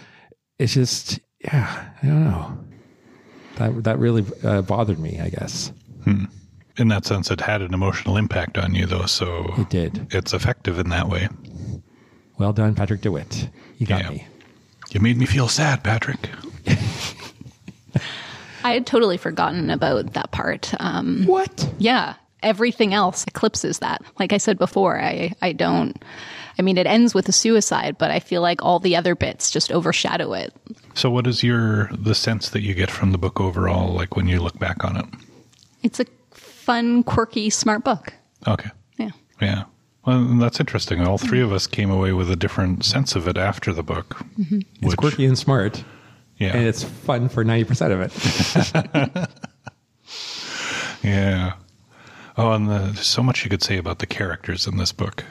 it's 0.59 0.73
just 0.73 1.19
yeah 1.43 1.89
i 2.01 2.05
don't 2.07 2.23
know 2.25 2.57
that 3.55 3.83
that 3.83 3.99
really 3.99 4.25
uh, 4.43 4.61
bothered 4.61 4.99
me 4.99 5.19
i 5.19 5.29
guess 5.29 5.71
In 6.77 6.87
that 6.87 7.05
sense, 7.05 7.29
it 7.29 7.41
had 7.41 7.61
an 7.61 7.73
emotional 7.73 8.15
impact 8.17 8.57
on 8.57 8.73
you, 8.73 8.85
though. 8.87 9.05
So 9.05 9.53
it 9.57 9.69
did 9.69 10.07
it's 10.11 10.33
effective 10.33 10.79
in 10.79 10.89
that 10.89 11.09
way. 11.09 11.27
well 12.39 12.53
done 12.53 12.73
patrick 12.75 13.01
dewitt 13.01 13.49
you 13.77 13.85
got 13.85 14.01
Yeah. 14.03 14.09
me 14.11 14.27
You 14.91 14.99
made 15.01 15.17
me 15.17 15.25
feel 15.25 15.47
sad, 15.47 15.83
Patrick. 15.83 16.29
I 18.63 18.73
had 18.73 18.85
totally 18.85 19.17
forgotten 19.17 19.69
about 19.69 20.13
that 20.13 20.31
part. 20.31 20.71
Um, 20.79 21.25
what 21.25 21.71
yeah, 21.79 22.13
everything 22.43 22.93
else 22.93 23.25
eclipses 23.27 23.79
that. 23.79 24.01
Like 24.19 24.33
I 24.33 24.37
said 24.37 24.57
before, 24.57 24.99
I 24.99 25.33
I 25.41 25.51
don't. 25.53 26.01
I 26.59 26.61
mean, 26.61 26.77
it 26.77 26.85
ends 26.87 27.13
with 27.13 27.27
a 27.29 27.31
suicide, 27.31 27.97
but 27.97 28.11
I 28.11 28.19
feel 28.19 28.41
like 28.41 28.63
all 28.63 28.79
the 28.79 28.95
other 28.95 29.15
bits 29.15 29.49
just 29.51 29.71
overshadow 29.71 30.33
it. 30.33 30.53
So, 30.93 31.09
what 31.09 31.27
is 31.27 31.43
your 31.43 31.89
the 31.93 32.13
sense 32.15 32.49
that 32.49 32.61
you 32.61 32.73
get 32.73 32.91
from 32.91 33.11
the 33.11 33.17
book 33.17 33.39
overall? 33.39 33.93
Like 33.93 34.15
when 34.15 34.27
you 34.27 34.39
look 34.41 34.57
back 34.59 34.83
on 34.83 34.97
it? 34.97 35.05
It's 35.83 35.99
a 35.99 36.05
fun, 36.31 37.03
quirky, 37.03 37.49
smart 37.49 37.83
book. 37.83 38.13
Okay, 38.47 38.69
Yeah. 38.97 39.09
yeah. 39.41 39.63
Well, 40.05 40.23
that's 40.39 40.59
interesting. 40.59 41.01
All 41.05 41.17
three 41.19 41.41
of 41.41 41.51
us 41.53 41.67
came 41.67 41.91
away 41.91 42.11
with 42.11 42.29
a 42.31 42.35
different 42.35 42.83
sense 42.85 43.15
of 43.15 43.27
it 43.27 43.37
after 43.37 43.71
the 43.71 43.83
book. 43.83 44.17
Mm-hmm. 44.39 44.59
it's 44.59 44.81
which- 44.81 44.97
quirky 44.97 45.25
and 45.25 45.37
smart 45.37 45.83
Yeah, 46.37 46.55
and 46.57 46.65
it's 46.65 46.83
fun 46.83 47.29
for 47.29 47.45
90% 47.45 47.91
of 47.91 48.01
it 48.01 49.29
yeah. 51.03 51.53
Oh, 52.37 52.51
and 52.53 52.67
the, 52.69 52.79
there's 52.79 53.05
so 53.07 53.21
much 53.23 53.43
you 53.43 53.49
could 53.49 53.61
say 53.63 53.77
about 53.77 53.99
the 53.99 54.05
characters 54.07 54.65
in 54.67 54.77
this 54.77 54.91
book, 54.91 55.23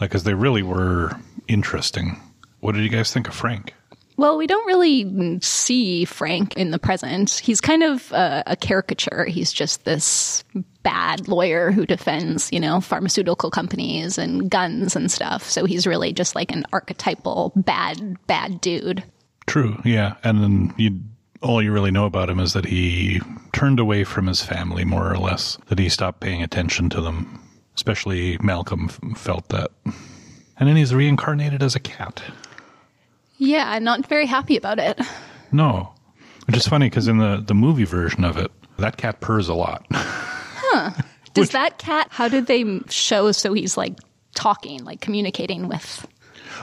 like, 0.00 0.10
because 0.10 0.24
they 0.24 0.34
really 0.34 0.62
were 0.62 1.12
interesting. 1.48 2.20
What 2.60 2.74
did 2.74 2.82
you 2.82 2.88
guys 2.88 3.12
think 3.12 3.28
of 3.28 3.34
Frank? 3.34 3.74
Well, 4.16 4.36
we 4.36 4.46
don't 4.46 4.66
really 4.66 5.40
see 5.40 6.04
Frank 6.04 6.56
in 6.56 6.70
the 6.70 6.78
present. 6.78 7.30
He's 7.30 7.60
kind 7.60 7.82
of 7.82 8.12
a, 8.12 8.44
a 8.46 8.56
caricature. 8.56 9.24
He's 9.24 9.52
just 9.52 9.84
this 9.84 10.44
bad 10.84 11.26
lawyer 11.26 11.72
who 11.72 11.84
defends, 11.84 12.52
you 12.52 12.60
know, 12.60 12.80
pharmaceutical 12.80 13.50
companies 13.50 14.16
and 14.16 14.48
guns 14.48 14.94
and 14.94 15.10
stuff. 15.10 15.42
So 15.50 15.64
he's 15.64 15.84
really 15.86 16.12
just 16.12 16.36
like 16.36 16.52
an 16.52 16.64
archetypal 16.72 17.52
bad, 17.56 18.16
bad 18.28 18.60
dude. 18.60 19.02
True, 19.46 19.80
yeah. 19.84 20.14
And 20.22 20.40
then 20.40 20.74
you, 20.76 21.00
all 21.42 21.60
you 21.60 21.72
really 21.72 21.90
know 21.90 22.06
about 22.06 22.30
him 22.30 22.38
is 22.38 22.52
that 22.52 22.66
he 22.66 23.20
turned 23.52 23.80
away 23.80 24.04
from 24.04 24.28
his 24.28 24.42
family, 24.42 24.84
more 24.84 25.10
or 25.10 25.18
less. 25.18 25.58
That 25.66 25.80
he 25.80 25.88
stopped 25.88 26.20
paying 26.20 26.42
attention 26.42 26.88
to 26.90 27.00
them. 27.00 27.40
Especially 27.74 28.38
Malcolm 28.42 28.88
felt 28.88 29.48
that. 29.48 29.70
And 30.56 30.68
then 30.68 30.76
he's 30.76 30.94
reincarnated 30.94 31.62
as 31.62 31.74
a 31.74 31.80
cat. 31.80 32.22
Yeah, 33.38 33.74
and 33.74 33.84
not 33.84 34.06
very 34.06 34.26
happy 34.26 34.56
about 34.56 34.78
it. 34.78 35.00
No, 35.50 35.92
which 36.46 36.56
is 36.56 36.66
funny 36.66 36.86
because 36.86 37.08
in 37.08 37.18
the 37.18 37.42
the 37.44 37.54
movie 37.54 37.84
version 37.84 38.24
of 38.24 38.36
it, 38.36 38.50
that 38.78 38.96
cat 38.96 39.20
purrs 39.20 39.48
a 39.48 39.54
lot. 39.54 39.84
Huh. 39.90 40.90
Does 41.34 41.50
that 41.50 41.78
cat, 41.78 42.06
how 42.10 42.28
did 42.28 42.46
they 42.46 42.78
show 42.88 43.32
so 43.32 43.52
he's 43.52 43.76
like 43.76 43.98
talking, 44.36 44.84
like 44.84 45.00
communicating 45.00 45.66
with? 45.66 46.06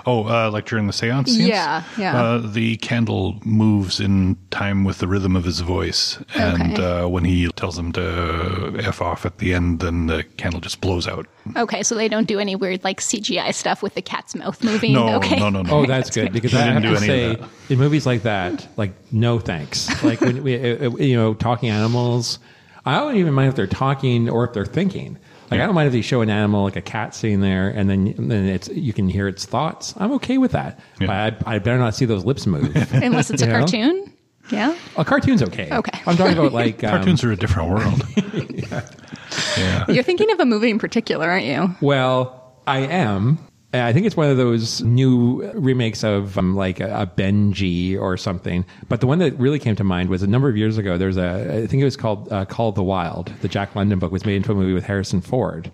Oh, 0.05 0.25
uh, 0.27 0.49
like 0.51 0.65
during 0.65 0.87
the 0.87 0.93
seance 0.93 1.31
scenes? 1.31 1.47
Yeah, 1.47 1.83
yeah. 1.97 2.21
Uh, 2.21 2.37
the 2.39 2.77
candle 2.77 3.39
moves 3.43 3.99
in 3.99 4.37
time 4.49 4.83
with 4.83 4.97
the 4.99 5.07
rhythm 5.07 5.35
of 5.35 5.43
his 5.43 5.59
voice. 5.61 6.17
And 6.35 6.73
Okay. 6.73 6.83
uh, 7.01 7.07
when 7.07 7.23
he 7.25 7.47
tells 7.55 7.75
them 7.75 7.91
to 7.93 8.75
F 8.83 9.01
off 9.01 9.25
at 9.25 9.37
the 9.39 9.53
end, 9.53 9.79
then 9.79 10.07
the 10.07 10.23
candle 10.37 10.59
just 10.61 10.81
blows 10.81 11.07
out. 11.07 11.27
Okay, 11.57 11.83
so 11.83 11.95
they 11.95 12.07
don't 12.07 12.27
do 12.27 12.39
any 12.39 12.55
weird 12.55 12.83
like 12.83 12.99
CGI 13.01 13.53
stuff 13.53 13.81
with 13.81 13.95
the 13.95 14.01
cat's 14.01 14.35
mouth 14.35 14.63
moving. 14.63 14.93
No, 14.93 15.15
okay. 15.15 15.37
no, 15.37 15.49
no, 15.49 15.61
no. 15.63 15.71
Oh, 15.73 15.85
that's 15.85 16.09
good 16.09 16.31
because 16.31 16.53
I 16.53 16.61
have 16.61 16.81
didn't 16.81 16.83
to 16.83 16.89
do 16.89 16.95
any 16.97 17.07
say 17.07 17.31
of 17.33 17.39
that. 17.41 17.49
in 17.69 17.79
movies 17.79 18.05
like 18.05 18.23
that, 18.23 18.67
like 18.77 18.93
no 19.11 19.39
thanks. 19.39 19.89
Like 20.03 20.21
when 20.21 20.43
we, 20.43 20.55
uh, 20.55 20.85
uh, 20.91 20.95
you 20.97 21.15
know, 21.15 21.33
talking 21.33 21.69
animals, 21.69 22.39
I 22.85 22.97
don't 22.99 23.15
even 23.17 23.33
mind 23.33 23.49
if 23.49 23.55
they're 23.55 23.67
talking 23.67 24.29
or 24.29 24.43
if 24.45 24.53
they're 24.53 24.65
thinking. 24.65 25.17
Like 25.51 25.59
I 25.59 25.65
don't 25.65 25.75
mind 25.75 25.87
if 25.87 25.93
they 25.93 26.01
show 26.01 26.21
an 26.21 26.29
animal 26.29 26.63
like 26.63 26.77
a 26.77 26.81
cat 26.81 27.13
sitting 27.13 27.41
there 27.41 27.69
and 27.69 27.89
then 27.89 28.13
then 28.17 28.45
it's 28.47 28.69
you 28.69 28.93
can 28.93 29.09
hear 29.09 29.27
its 29.27 29.45
thoughts. 29.45 29.93
I'm 29.97 30.13
okay 30.13 30.37
with 30.37 30.53
that. 30.53 30.79
Yeah. 30.99 31.07
But 31.07 31.45
I, 31.47 31.55
I 31.55 31.59
better 31.59 31.77
not 31.77 31.93
see 31.93 32.05
those 32.05 32.23
lips 32.23 32.47
move. 32.47 32.73
Unless 32.93 33.31
it's 33.31 33.41
a 33.41 33.45
You 33.45 33.51
know? 33.51 33.57
cartoon. 33.59 34.13
Yeah. 34.49 34.75
a 34.97 35.05
cartoon's 35.05 35.43
okay. 35.43 35.69
Okay. 35.71 35.99
I'm 36.05 36.15
talking 36.17 36.37
about 36.37 36.53
like 36.53 36.83
um, 36.83 36.89
Cartoons 36.91 37.23
are 37.23 37.31
a 37.31 37.35
different 37.35 37.69
world. 37.69 38.03
yeah. 39.57 39.85
You're 39.87 40.03
thinking 40.03 40.31
of 40.31 40.39
a 40.39 40.45
movie 40.45 40.69
in 40.69 40.79
particular, 40.79 41.29
aren't 41.29 41.45
you? 41.45 41.75
Well, 41.81 42.55
I 42.65 42.79
am. 42.79 43.37
I 43.73 43.93
think 43.93 44.05
it's 44.05 44.17
one 44.17 44.29
of 44.29 44.35
those 44.35 44.81
new 44.81 45.49
remakes 45.53 46.03
of 46.03 46.37
um, 46.37 46.55
like 46.55 46.79
a, 46.81 47.03
a 47.03 47.07
Benji 47.07 47.97
or 47.99 48.17
something. 48.17 48.65
But 48.89 48.99
the 48.99 49.07
one 49.07 49.19
that 49.19 49.37
really 49.39 49.59
came 49.59 49.75
to 49.77 49.83
mind 49.83 50.09
was 50.09 50.23
a 50.23 50.27
number 50.27 50.49
of 50.49 50.57
years 50.57 50.77
ago. 50.77 50.97
There's 50.97 51.17
a, 51.17 51.63
I 51.63 51.67
think 51.67 51.81
it 51.81 51.85
was 51.85 51.95
called 51.95 52.31
uh, 52.33 52.43
Call 52.45 52.69
of 52.69 52.75
the 52.75 52.83
Wild. 52.83 53.31
The 53.41 53.47
Jack 53.47 53.73
London 53.75 53.97
book 53.99 54.11
was 54.11 54.25
made 54.25 54.35
into 54.35 54.51
a 54.51 54.55
movie 54.55 54.73
with 54.73 54.83
Harrison 54.83 55.21
Ford. 55.21 55.71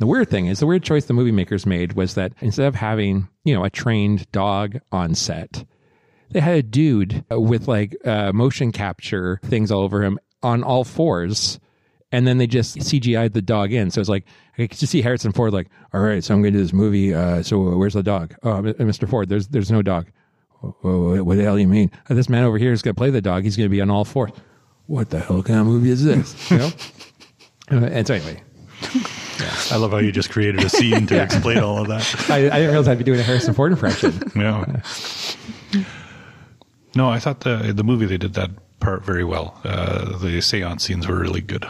The 0.00 0.06
weird 0.06 0.30
thing 0.30 0.46
is, 0.46 0.58
the 0.58 0.66
weird 0.66 0.82
choice 0.82 1.04
the 1.04 1.14
movie 1.14 1.32
makers 1.32 1.64
made 1.64 1.92
was 1.92 2.14
that 2.14 2.32
instead 2.40 2.66
of 2.66 2.74
having 2.74 3.28
you 3.44 3.54
know 3.54 3.64
a 3.64 3.70
trained 3.70 4.30
dog 4.32 4.80
on 4.90 5.14
set, 5.14 5.64
they 6.30 6.40
had 6.40 6.56
a 6.56 6.62
dude 6.62 7.24
with 7.30 7.68
like 7.68 7.96
uh, 8.04 8.32
motion 8.32 8.72
capture 8.72 9.40
things 9.44 9.70
all 9.70 9.82
over 9.82 10.02
him 10.02 10.18
on 10.42 10.62
all 10.62 10.84
fours 10.84 11.58
and 12.12 12.26
then 12.26 12.38
they 12.38 12.46
just 12.46 12.78
CGI'd 12.78 13.32
the 13.34 13.42
dog 13.42 13.72
in. 13.72 13.90
So 13.90 14.00
it's 14.00 14.08
like 14.08 14.24
I 14.58 14.66
could 14.66 14.78
just 14.78 14.90
see 14.92 15.02
Harrison 15.02 15.32
Ford 15.32 15.52
like, 15.52 15.68
all 15.92 16.00
right, 16.00 16.22
so 16.24 16.34
I'm 16.34 16.42
going 16.42 16.52
to 16.54 16.58
do 16.58 16.64
this 16.64 16.72
movie. 16.72 17.14
Uh, 17.14 17.42
so 17.42 17.76
where's 17.76 17.94
the 17.94 18.02
dog? 18.02 18.34
Oh, 18.42 18.62
Mr. 18.62 19.08
Ford, 19.08 19.28
there's 19.28 19.48
there's 19.48 19.70
no 19.70 19.82
dog. 19.82 20.06
"Oh, 20.62 20.74
oh, 20.84 21.22
what 21.22 21.36
the 21.36 21.44
hell 21.44 21.54
do 21.54 21.60
you 21.60 21.68
mean? 21.68 21.90
"Oh, 22.10 22.14
this 22.14 22.28
man 22.28 22.44
over 22.44 22.58
here 22.58 22.72
is 22.72 22.82
going 22.82 22.94
to 22.94 22.98
play 22.98 23.10
the 23.10 23.20
dog. 23.20 23.44
He's 23.44 23.56
going 23.56 23.68
to 23.68 23.74
be 23.74 23.80
on 23.80 23.90
all 23.90 24.04
fours. 24.04 24.32
What 24.86 25.10
the 25.10 25.20
hell 25.20 25.42
kind 25.42 25.60
of 25.60 25.66
movie 25.66 25.90
is 25.90 26.04
this? 26.04 26.50
You 26.50 26.58
know. 26.58 26.70
Uh, 27.70 27.84
and 27.84 28.06
so 28.06 28.14
anyway, 28.14 28.42
I 29.70 29.76
love 29.76 29.90
how 29.90 29.98
you 29.98 30.10
just 30.10 30.30
created 30.30 30.64
a 30.64 30.70
scene 30.70 31.06
to 31.08 31.22
explain 31.22 31.58
all 31.58 31.82
of 31.82 31.88
that. 31.88 32.24
I, 32.30 32.36
I 32.36 32.40
didn't 32.40 32.70
realize 32.70 32.88
I'd 32.88 32.96
be 32.98 33.04
doing 33.04 33.20
a 33.20 33.22
Harrison 33.22 33.52
Ford 33.52 33.72
impression. 33.72 34.18
Yeah. 34.34 34.80
No, 36.94 37.10
I 37.10 37.18
thought 37.18 37.40
the 37.40 37.72
the 37.74 37.84
movie 37.84 38.06
they 38.06 38.16
did 38.16 38.32
that 38.34 38.50
part 38.80 39.04
very 39.04 39.24
well. 39.24 39.60
Uh, 39.64 40.16
the 40.18 40.40
seance 40.40 40.84
scenes 40.84 41.06
were 41.06 41.18
really 41.18 41.42
good. 41.42 41.66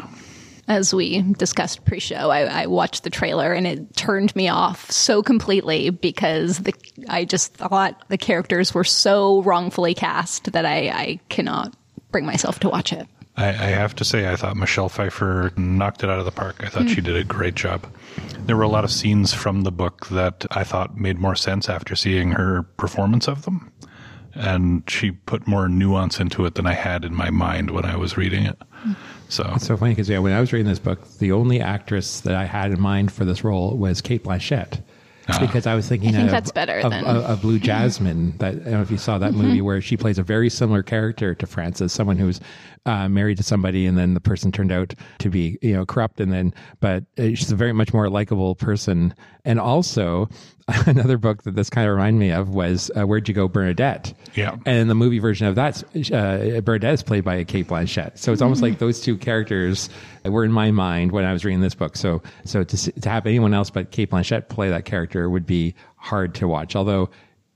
As 0.68 0.94
we 0.94 1.22
discussed 1.22 1.84
pre-show, 1.86 2.30
I, 2.30 2.62
I 2.62 2.66
watched 2.66 3.02
the 3.02 3.10
trailer 3.10 3.52
and 3.52 3.66
it 3.66 3.96
turned 3.96 4.36
me 4.36 4.48
off 4.48 4.90
so 4.90 5.22
completely 5.22 5.90
because 5.90 6.58
the 6.58 6.74
I 7.08 7.24
just 7.24 7.54
thought 7.54 8.04
the 8.08 8.18
characters 8.18 8.74
were 8.74 8.84
so 8.84 9.42
wrongfully 9.42 9.94
cast 9.94 10.52
that 10.52 10.66
I, 10.66 10.88
I 10.88 11.20
cannot 11.30 11.74
bring 12.10 12.26
myself 12.26 12.60
to 12.60 12.68
watch 12.68 12.92
it. 12.92 13.08
I, 13.38 13.48
I 13.48 13.68
have 13.70 13.94
to 13.96 14.04
say, 14.04 14.30
I 14.30 14.36
thought 14.36 14.56
Michelle 14.56 14.88
Pfeiffer 14.88 15.52
knocked 15.56 16.02
it 16.02 16.10
out 16.10 16.18
of 16.18 16.24
the 16.24 16.32
park. 16.32 16.56
I 16.64 16.68
thought 16.68 16.88
she 16.88 16.96
hmm. 16.96 17.06
did 17.06 17.16
a 17.16 17.24
great 17.24 17.54
job. 17.54 17.86
There 18.40 18.56
were 18.56 18.64
a 18.64 18.68
lot 18.68 18.84
of 18.84 18.90
scenes 18.90 19.32
from 19.32 19.62
the 19.62 19.70
book 19.70 20.08
that 20.08 20.44
I 20.50 20.64
thought 20.64 20.96
made 20.96 21.18
more 21.18 21.36
sense 21.36 21.68
after 21.68 21.94
seeing 21.94 22.32
her 22.32 22.64
performance 22.76 23.28
of 23.28 23.44
them. 23.44 23.72
And 24.38 24.88
she 24.88 25.10
put 25.10 25.46
more 25.48 25.68
nuance 25.68 26.20
into 26.20 26.46
it 26.46 26.54
than 26.54 26.66
I 26.66 26.74
had 26.74 27.04
in 27.04 27.14
my 27.14 27.28
mind 27.30 27.70
when 27.72 27.84
I 27.84 27.96
was 27.96 28.16
reading 28.16 28.44
it. 28.46 28.56
So, 29.28 29.50
It's 29.56 29.66
so 29.66 29.76
funny 29.76 29.92
because 29.92 30.08
yeah, 30.08 30.20
when 30.20 30.32
I 30.32 30.40
was 30.40 30.52
reading 30.52 30.68
this 30.68 30.78
book, 30.78 31.00
the 31.18 31.32
only 31.32 31.60
actress 31.60 32.20
that 32.20 32.34
I 32.34 32.44
had 32.44 32.70
in 32.70 32.80
mind 32.80 33.12
for 33.12 33.24
this 33.24 33.42
role 33.44 33.76
was 33.76 34.00
Cate 34.00 34.24
Blanchett. 34.24 34.80
Because 35.40 35.66
I 35.66 35.74
was 35.74 35.86
thinking, 35.86 36.08
I 36.08 36.12
think 36.12 36.24
of, 36.26 36.30
that's 36.30 36.50
better 36.52 36.78
of, 36.78 36.90
than- 36.90 37.04
of, 37.04 37.16
of 37.22 37.42
Blue 37.42 37.58
Jasmine. 37.58 38.32
That 38.38 38.54
I 38.54 38.58
don't 38.58 38.72
know 38.72 38.80
if 38.80 38.90
you 38.90 38.96
saw 38.96 39.18
that 39.18 39.34
movie 39.34 39.60
where 39.60 39.82
she 39.82 39.94
plays 39.94 40.18
a 40.18 40.22
very 40.22 40.48
similar 40.48 40.82
character 40.82 41.34
to 41.34 41.46
Frances, 41.46 41.92
someone 41.92 42.16
who's 42.16 42.40
uh, 42.86 43.10
married 43.10 43.36
to 43.36 43.42
somebody, 43.42 43.84
and 43.84 43.98
then 43.98 44.14
the 44.14 44.20
person 44.20 44.50
turned 44.52 44.72
out 44.72 44.94
to 45.18 45.28
be 45.28 45.58
you 45.60 45.74
know 45.74 45.84
corrupt, 45.84 46.18
and 46.20 46.32
then 46.32 46.54
but 46.80 47.04
uh, 47.18 47.24
she's 47.34 47.52
a 47.52 47.56
very 47.56 47.74
much 47.74 47.92
more 47.92 48.08
likable 48.08 48.54
person. 48.54 49.12
And 49.44 49.60
also, 49.60 50.30
another 50.86 51.16
book 51.16 51.42
that 51.44 51.54
this 51.54 51.70
kind 51.70 51.86
of 51.86 51.94
reminded 51.94 52.18
me 52.18 52.30
of 52.30 52.50
was 52.50 52.90
uh, 52.94 53.04
Where'd 53.04 53.28
You 53.28 53.34
Go, 53.34 53.48
Bernadette? 53.48 54.12
Yeah. 54.34 54.56
And 54.66 54.90
the 54.90 54.94
movie 54.94 55.18
version 55.18 55.46
of 55.46 55.54
that, 55.54 55.82
uh, 56.12 56.60
Bernadette 56.60 56.94
is 56.94 57.02
played 57.02 57.24
by 57.24 57.42
Cate 57.44 57.68
Blanchett. 57.68 58.18
So 58.18 58.32
it's 58.32 58.42
almost 58.42 58.62
like 58.62 58.78
those 58.78 59.00
two 59.00 59.16
characters 59.16 59.88
were 60.24 60.44
in 60.44 60.52
my 60.52 60.70
mind 60.70 61.12
when 61.12 61.24
I 61.24 61.32
was 61.32 61.44
reading 61.44 61.60
this 61.60 61.74
book. 61.74 61.96
So, 61.96 62.22
so 62.44 62.64
to, 62.64 62.92
to 62.92 63.08
have 63.08 63.26
anyone 63.26 63.54
else 63.54 63.70
but 63.70 63.90
Cate 63.90 64.10
Blanchett 64.10 64.48
play 64.48 64.68
that 64.68 64.84
character 64.84 65.30
would 65.30 65.46
be 65.46 65.74
hard 65.96 66.34
to 66.36 66.48
watch. 66.48 66.76
Although, 66.76 67.10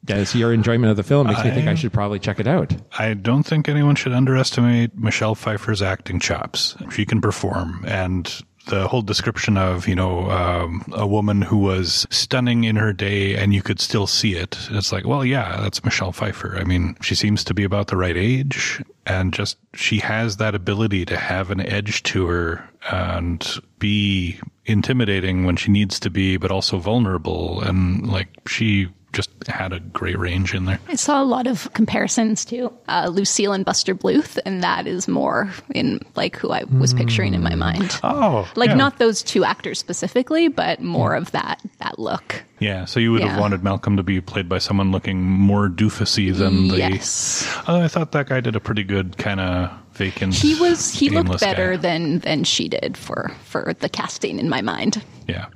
Dennis, 0.04 0.34
your 0.34 0.52
enjoyment 0.52 0.90
of 0.90 0.96
the 0.96 1.04
film 1.04 1.28
makes 1.28 1.44
me 1.44 1.50
think 1.50 1.68
I 1.68 1.74
should 1.74 1.92
probably 1.92 2.18
check 2.18 2.40
it 2.40 2.48
out. 2.48 2.74
I 2.98 3.14
don't 3.14 3.44
think 3.44 3.68
anyone 3.68 3.94
should 3.94 4.12
underestimate 4.12 4.98
Michelle 4.98 5.36
Pfeiffer's 5.36 5.80
acting 5.80 6.18
chops. 6.18 6.76
She 6.90 7.06
can 7.06 7.20
perform, 7.20 7.84
and 7.86 8.42
the 8.66 8.88
whole 8.88 9.02
description 9.02 9.56
of 9.56 9.88
you 9.88 9.94
know 9.94 10.30
um, 10.30 10.84
a 10.92 11.06
woman 11.06 11.42
who 11.42 11.58
was 11.58 12.06
stunning 12.10 12.64
in 12.64 12.76
her 12.76 12.92
day, 12.92 13.36
and 13.36 13.54
you 13.54 13.62
could 13.62 13.80
still 13.80 14.06
see 14.06 14.34
it. 14.34 14.56
It's 14.70 14.92
like, 14.92 15.06
well, 15.06 15.24
yeah, 15.24 15.60
that's 15.60 15.84
Michelle 15.84 16.12
Pfeiffer. 16.12 16.56
I 16.56 16.64
mean, 16.64 16.96
she 17.00 17.14
seems 17.14 17.44
to 17.44 17.54
be 17.54 17.64
about 17.64 17.88
the 17.88 17.96
right 17.96 18.16
age, 18.16 18.82
and 19.06 19.32
just 19.32 19.58
she 19.74 19.98
has 19.98 20.36
that 20.36 20.54
ability 20.54 21.04
to 21.06 21.16
have 21.16 21.50
an 21.50 21.60
edge 21.60 22.02
to 22.04 22.26
her 22.26 22.68
and 22.90 23.46
be 23.78 24.40
intimidating 24.64 25.44
when 25.44 25.56
she 25.56 25.70
needs 25.70 25.98
to 26.00 26.10
be, 26.10 26.36
but 26.36 26.50
also 26.50 26.78
vulnerable, 26.78 27.60
and 27.62 28.06
like 28.06 28.28
she 28.46 28.88
just 29.12 29.30
had 29.46 29.72
a 29.72 29.80
great 29.80 30.18
range 30.18 30.54
in 30.54 30.64
there. 30.64 30.78
I 30.88 30.94
saw 30.94 31.22
a 31.22 31.24
lot 31.24 31.46
of 31.46 31.72
comparisons 31.74 32.44
to 32.46 32.72
uh, 32.88 33.08
Lucille 33.12 33.52
and 33.52 33.64
Buster 33.64 33.94
Bluth, 33.94 34.38
and 34.46 34.62
that 34.62 34.86
is 34.86 35.06
more 35.08 35.52
in 35.74 36.00
like 36.16 36.36
who 36.36 36.50
I 36.50 36.64
was 36.64 36.94
picturing 36.94 37.34
in 37.34 37.42
my 37.42 37.54
mind. 37.54 37.98
Oh, 38.02 38.50
Like 38.56 38.70
yeah. 38.70 38.74
not 38.76 38.98
those 38.98 39.22
two 39.22 39.44
actors 39.44 39.78
specifically, 39.78 40.48
but 40.48 40.80
more 40.80 41.14
of 41.14 41.30
that 41.32 41.60
that 41.78 41.98
look. 41.98 42.42
Yeah, 42.58 42.84
so 42.84 43.00
you 43.00 43.12
would 43.12 43.22
have 43.22 43.40
wanted 43.40 43.62
Malcolm 43.64 43.96
to 43.96 44.02
be 44.02 44.20
played 44.20 44.48
by 44.48 44.58
someone 44.58 44.92
looking 44.92 45.20
more 45.20 45.68
doofusy 45.68 46.34
than 46.34 46.68
the. 46.68 46.78
Yes. 46.78 47.46
Uh, 47.68 47.78
I 47.80 47.88
thought 47.88 48.12
that 48.12 48.28
guy 48.28 48.40
did 48.40 48.54
a 48.56 48.60
pretty 48.60 48.84
good 48.84 49.18
kind 49.18 49.40
of 49.40 49.70
vacant. 49.94 50.34
He 50.34 50.58
was 50.60 50.92
he 50.92 51.10
looked 51.10 51.40
better 51.40 51.72
guy. 51.72 51.76
than 51.76 52.18
than 52.20 52.44
she 52.44 52.68
did 52.68 52.96
for 52.96 53.30
for 53.44 53.74
the 53.80 53.88
casting 53.88 54.38
in 54.38 54.48
my 54.48 54.62
mind. 54.62 55.02
Yeah. 55.28 55.46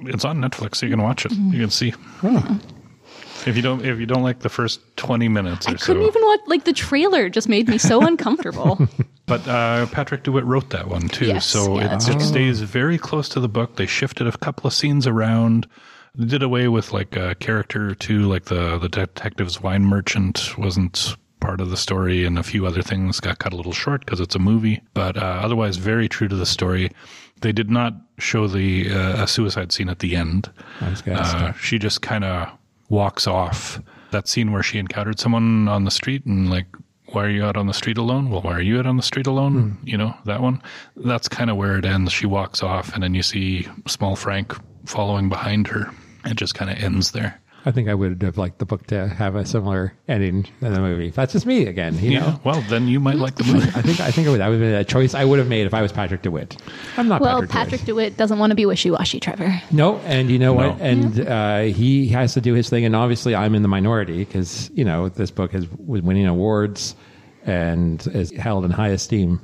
it's 0.00 0.24
on 0.24 0.38
Netflix. 0.40 0.76
So 0.76 0.86
you 0.86 0.92
can 0.92 1.02
watch 1.02 1.24
it. 1.24 1.32
Mm-hmm. 1.32 1.52
You 1.54 1.60
can 1.60 1.70
see. 1.70 1.94
If 3.46 3.56
you 3.56 3.62
don't, 3.62 3.84
if 3.84 3.98
you 3.98 4.06
don't 4.06 4.22
like 4.22 4.40
the 4.40 4.48
first 4.48 4.80
twenty 4.96 5.28
minutes 5.28 5.66
or 5.66 5.70
so 5.70 5.74
I 5.74 5.78
couldn't 5.78 6.02
so, 6.02 6.08
even 6.08 6.22
watch 6.22 6.40
like 6.46 6.64
the 6.64 6.72
trailer 6.72 7.28
just 7.28 7.48
made 7.48 7.68
me 7.68 7.78
so 7.78 8.00
uncomfortable. 8.06 8.78
but 9.26 9.46
uh, 9.46 9.86
Patrick 9.86 10.22
DeWitt 10.22 10.44
wrote 10.44 10.70
that 10.70 10.88
one 10.88 11.08
too, 11.08 11.26
Yes, 11.26 11.46
so 11.46 11.78
yeah, 11.78 11.94
it, 11.96 12.08
it 12.08 12.12
true. 12.12 12.20
stays 12.20 12.60
very 12.60 12.98
close 12.98 13.28
to 13.30 13.40
the 13.40 13.48
book. 13.48 13.76
They 13.76 13.86
shifted 13.86 14.26
a 14.26 14.32
couple 14.32 14.66
of 14.66 14.72
scenes 14.72 15.06
around. 15.06 15.66
They 16.14 16.26
did 16.26 16.42
away 16.42 16.68
with 16.68 16.92
like 16.92 17.16
a 17.16 17.34
character 17.34 17.90
or 17.90 17.94
two, 17.94 18.22
like 18.28 18.44
the 18.46 18.78
the 18.78 18.88
detective's 18.88 19.60
wine 19.60 19.84
merchant 19.84 20.56
wasn't 20.56 21.16
part 21.40 21.60
of 21.60 21.68
the 21.70 21.76
story, 21.76 22.24
and 22.24 22.38
a 22.38 22.42
few 22.42 22.66
other 22.66 22.80
things 22.82 23.20
got 23.20 23.38
cut 23.38 23.52
a 23.52 23.56
little 23.56 23.72
short 23.72 24.04
because 24.04 24.20
it's 24.20 24.34
a 24.34 24.38
movie. 24.38 24.80
But 24.94 25.16
uh, 25.18 25.40
otherwise, 25.42 25.76
very 25.76 26.08
true 26.08 26.28
to 26.28 26.36
the 26.36 26.46
story. 26.46 26.90
They 27.40 27.52
did 27.52 27.68
not 27.70 27.94
show 28.18 28.46
the 28.46 28.90
uh, 28.90 29.24
a 29.24 29.26
suicide 29.26 29.72
scene 29.72 29.90
at 29.90 29.98
the 29.98 30.16
end. 30.16 30.50
I 30.80 30.88
was 30.88 31.02
gonna 31.02 31.20
Uh, 31.20 31.52
she 31.54 31.78
just 31.78 32.00
kind 32.00 32.24
of 32.24 32.48
walks 32.88 33.26
off. 33.26 33.80
That 34.10 34.28
scene 34.28 34.52
where 34.52 34.62
she 34.62 34.78
encountered 34.78 35.18
someone 35.18 35.68
on 35.68 35.84
the 35.84 35.90
street 35.90 36.24
and 36.24 36.50
like, 36.50 36.66
why 37.06 37.24
are 37.24 37.30
you 37.30 37.44
out 37.44 37.56
on 37.56 37.66
the 37.66 37.74
street 37.74 37.98
alone? 37.98 38.30
Well, 38.30 38.42
why 38.42 38.52
are 38.52 38.62
you 38.62 38.78
out 38.78 38.86
on 38.86 38.96
the 38.96 39.02
street 39.02 39.26
alone? 39.26 39.52
Hmm. 39.80 39.88
You 39.88 39.96
know 39.98 40.16
that 40.24 40.40
one. 40.40 40.62
That's 40.96 41.28
kind 41.28 41.50
of 41.50 41.56
where 41.56 41.76
it 41.78 41.84
ends. 41.84 42.12
She 42.12 42.26
walks 42.26 42.62
off, 42.62 42.94
and 42.94 43.02
then 43.02 43.14
you 43.14 43.22
see 43.22 43.68
small 43.86 44.16
Frank 44.16 44.54
following 44.86 45.28
behind 45.28 45.68
her. 45.68 45.90
It 46.24 46.36
just 46.36 46.54
kind 46.54 46.70
of 46.70 46.78
ends 46.82 47.12
there. 47.12 47.40
I 47.66 47.70
think 47.70 47.88
I 47.88 47.94
would 47.94 48.22
have 48.22 48.36
liked 48.36 48.58
the 48.58 48.66
book 48.66 48.86
to 48.88 49.08
have 49.08 49.36
a 49.36 49.46
similar 49.46 49.94
ending 50.06 50.46
than 50.60 50.74
the 50.74 50.80
movie. 50.80 51.08
That's 51.10 51.32
just 51.32 51.46
me 51.46 51.66
again. 51.66 51.98
You 51.98 52.10
Yeah. 52.10 52.20
know, 52.20 52.40
Well, 52.44 52.62
then 52.68 52.88
you 52.88 53.00
might 53.00 53.16
like 53.16 53.36
the 53.36 53.44
movie. 53.44 53.68
I 53.74 53.80
think 53.80 54.00
I 54.00 54.10
think 54.10 54.26
it 54.26 54.30
would, 54.30 54.40
that 54.40 54.48
would 54.48 54.60
have 54.60 54.68
been 54.70 54.74
a 54.74 54.84
choice 54.84 55.14
I 55.14 55.24
would 55.24 55.38
have 55.38 55.48
made 55.48 55.66
if 55.66 55.72
I 55.72 55.80
was 55.80 55.90
Patrick 55.90 56.20
DeWitt. 56.22 56.56
I'm 56.98 57.08
not 57.08 57.22
well, 57.22 57.36
Patrick, 57.40 57.50
Patrick 57.50 57.80
DeWitt. 57.82 57.86
DeWitt 57.86 58.16
doesn't 58.18 58.38
want 58.38 58.50
to 58.50 58.54
be 58.54 58.66
wishy 58.66 58.90
washy, 58.90 59.18
Trevor. 59.18 59.60
No, 59.70 59.96
and 60.00 60.30
you 60.30 60.38
know 60.38 60.52
what? 60.52 60.78
No. 60.78 60.84
And 60.84 61.20
uh, 61.26 61.60
he 61.62 62.06
has 62.08 62.34
to 62.34 62.40
do 62.42 62.52
his 62.52 62.68
thing, 62.68 62.84
and 62.84 62.94
obviously 62.94 63.34
I'm 63.34 63.54
in 63.54 63.62
the 63.62 63.68
minority 63.68 64.18
because 64.24 64.70
you 64.74 64.84
know 64.84 65.08
this 65.08 65.30
book 65.30 65.52
has 65.52 65.66
was 65.78 66.02
winning 66.02 66.26
awards 66.26 66.94
and 67.46 68.06
is 68.08 68.30
held 68.30 68.64
in 68.64 68.70
high 68.70 68.88
esteem. 68.88 69.40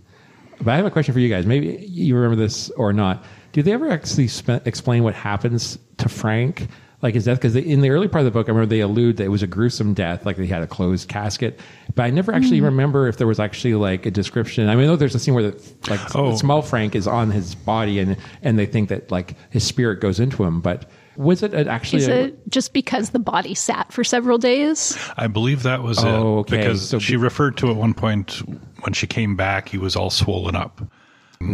But 0.61 0.73
I 0.73 0.77
have 0.77 0.85
a 0.87 0.91
question 0.91 1.15
for 1.15 1.21
you 1.21 1.31
guys. 1.31 1.47
Maybe 1.47 1.85
you 1.89 2.15
remember 2.15 2.37
this 2.37 2.69
or 2.71 2.93
not. 2.93 3.25
Do 3.53 3.63
they 3.63 3.73
ever 3.73 3.91
actually 3.91 4.29
spe- 4.29 4.67
explain 4.67 5.03
what 5.05 5.15
happens 5.15 5.79
to 5.99 6.09
Frank? 6.09 6.69
Like 7.03 7.15
his 7.15 7.25
death? 7.25 7.39
Because 7.39 7.57
in 7.57 7.81
the 7.81 7.89
early 7.91 8.09
part 8.09 8.21
of 8.21 8.25
the 8.27 8.31
book, 8.31 8.47
I 8.49 8.51
remember 8.53 8.67
they 8.69 8.81
allude 8.81 9.17
that 9.17 9.25
it 9.25 9.29
was 9.29 9.43
a 9.43 9.47
gruesome 9.47 9.95
death, 9.95 10.27
like 10.27 10.37
they 10.37 10.47
had 10.47 10.63
a 10.63 10.67
closed 10.67 11.09
casket. 11.09 11.59
But 11.95 12.03
I 12.03 12.11
never 12.11 12.31
actually 12.33 12.61
mm. 12.61 12.65
remember 12.65 13.09
if 13.09 13.17
there 13.17 13.27
was 13.27 13.41
actually 13.41 13.75
like 13.75 14.05
a 14.05 14.11
description. 14.11 14.69
I 14.69 14.75
mean, 14.75 14.85
I 14.85 14.89
know 14.89 14.97
there's 14.97 15.15
a 15.15 15.19
scene 15.19 15.33
where 15.33 15.51
the, 15.51 15.75
like 15.89 16.15
Oh. 16.15 16.37
small 16.37 16.61
Frank 16.61 16.95
is 16.95 17.07
on 17.07 17.31
his 17.31 17.55
body, 17.55 17.99
and 18.01 18.17
and 18.43 18.59
they 18.59 18.67
think 18.67 18.91
that 18.91 19.11
like 19.11 19.35
his 19.51 19.65
spirit 19.65 20.01
goes 20.01 20.21
into 20.21 20.45
him. 20.45 20.61
But 20.61 20.91
was 21.17 21.43
it 21.43 21.55
actually? 21.55 22.03
Is 22.03 22.09
a- 22.09 22.25
it 22.27 22.49
just 22.51 22.75
because 22.75 23.11
the 23.11 23.19
body 23.19 23.55
sat 23.55 23.91
for 23.93 24.05
several 24.05 24.37
days? 24.37 24.99
I 25.17 25.27
believe 25.27 25.63
that 25.63 25.83
was 25.83 26.05
Oh, 26.05 26.05
it 26.05 26.41
okay. 26.41 26.57
because 26.59 26.87
So 26.87 26.99
she 26.99 27.13
be- 27.15 27.17
referred 27.17 27.57
to 27.59 27.71
at 27.71 27.77
one 27.77 27.95
point 27.95 28.43
when 28.83 28.93
she 28.93 29.07
came 29.07 29.37
back, 29.37 29.71
he 29.71 29.79
was 29.79 29.97
all 29.97 30.11
swollen 30.11 30.55
up. 30.55 30.83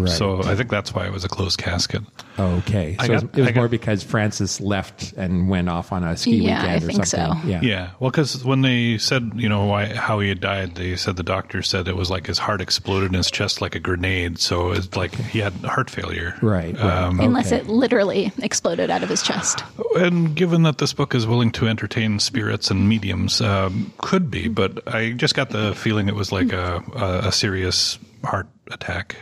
So 0.06 0.42
I 0.42 0.56
think 0.56 0.68
that's 0.68 0.92
why 0.92 1.06
it 1.06 1.12
was 1.12 1.24
a 1.24 1.28
closed 1.28 1.58
casket. 1.58 2.02
Okay, 2.38 2.96
so 2.98 3.02
I 3.02 3.06
it 3.06 3.10
was, 3.12 3.22
got- 3.22 3.38
it 3.38 3.40
was 3.42 3.46
got- 3.50 3.54
more 3.56 3.68
because 3.68 4.02
Frances 4.02 4.60
left 4.60 5.12
and 5.16 5.48
went 5.48 5.68
off 5.68 5.92
on 5.92 6.02
a 6.02 6.16
ski 6.16 6.38
Yeah, 6.38 6.58
I 6.60 6.62
weekend 6.74 6.82
or 6.82 6.86
think 6.88 7.06
something. 7.06 7.42
so. 7.42 7.48
Yeah. 7.48 7.60
Yeah, 7.62 7.90
well, 8.00 8.10
because 8.10 8.44
when 8.44 8.62
they 8.62 8.98
said, 8.98 9.30
you 9.36 9.48
know, 9.48 9.66
why 9.66 9.86
how 9.94 10.18
he 10.18 10.28
had 10.28 10.40
died, 10.40 10.74
they 10.74 10.96
said 10.96 11.14
the 11.16 11.22
doctor 11.22 11.62
said 11.62 11.86
it 11.86 11.96
was 11.96 12.10
like 12.10 12.26
his 12.26 12.36
heart 12.36 12.60
exploded 12.60 13.10
in 13.10 13.14
his 13.14 13.30
chest 13.30 13.60
like 13.60 13.76
a 13.76 13.78
grenade. 13.78 14.40
So 14.40 14.72
it's 14.72 14.96
like 14.96 15.14
he 15.14 15.38
had 15.38 15.52
heart 15.64 15.88
failure. 15.88 16.34
Right, 16.42 16.74
right. 16.74 16.82
Um, 16.82 17.20
Unless 17.20 17.52
Okay. 17.52 17.58
it 17.58 17.68
literally 17.68 18.32
exploded 18.38 18.90
out 18.90 19.04
of 19.04 19.08
his 19.08 19.22
chest. 19.22 19.62
and 19.96 20.34
given 20.34 20.64
that 20.64 20.78
this 20.78 20.92
book 20.92 21.14
is 21.14 21.28
willing 21.28 21.52
to 21.52 21.68
entertain 21.68 22.18
spirits 22.18 22.72
and 22.72 22.88
mediums, 22.88 23.40
um, 23.40 23.92
could 23.98 24.32
be, 24.32 24.48
but 24.48 24.92
I 24.92 25.12
just 25.12 25.36
got 25.36 25.50
the 25.50 25.74
feeling 25.76 26.08
it 26.08 26.16
was 26.16 26.32
like 26.32 26.52
a, 26.52 26.82
a, 26.96 27.28
a 27.28 27.32
serious 27.32 27.98
heart 28.24 28.48
attack. 28.72 29.14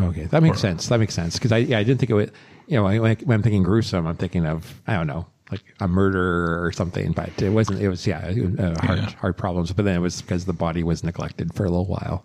Okay, 0.00 0.24
that 0.24 0.42
makes 0.42 0.60
sense. 0.60 0.88
That 0.88 0.98
makes 0.98 1.14
sense 1.14 1.34
because 1.38 1.52
I 1.52 1.58
yeah 1.58 1.78
I 1.78 1.84
didn't 1.84 2.00
think 2.00 2.10
it 2.10 2.14
would. 2.14 2.32
You 2.66 2.76
know, 2.78 2.84
when, 2.84 3.00
when 3.00 3.34
I'm 3.34 3.42
thinking 3.42 3.62
gruesome, 3.62 4.06
I'm 4.06 4.16
thinking 4.16 4.46
of 4.46 4.80
I 4.86 4.94
don't 4.94 5.06
know 5.06 5.26
like 5.50 5.62
a 5.80 5.86
murder 5.86 6.64
or 6.64 6.72
something, 6.72 7.12
but 7.12 7.40
it 7.40 7.50
wasn't. 7.50 7.80
It 7.80 7.88
was 7.88 8.06
yeah, 8.06 8.18
uh, 8.58 8.80
heart 8.86 8.98
Yeah. 8.98 9.10
heart 9.16 9.36
problems. 9.36 9.72
But 9.72 9.84
then 9.84 9.96
it 9.96 10.00
was 10.00 10.22
because 10.22 10.46
the 10.46 10.52
body 10.52 10.82
was 10.82 11.04
neglected 11.04 11.52
for 11.54 11.64
a 11.64 11.68
little 11.68 11.86
while. 11.86 12.24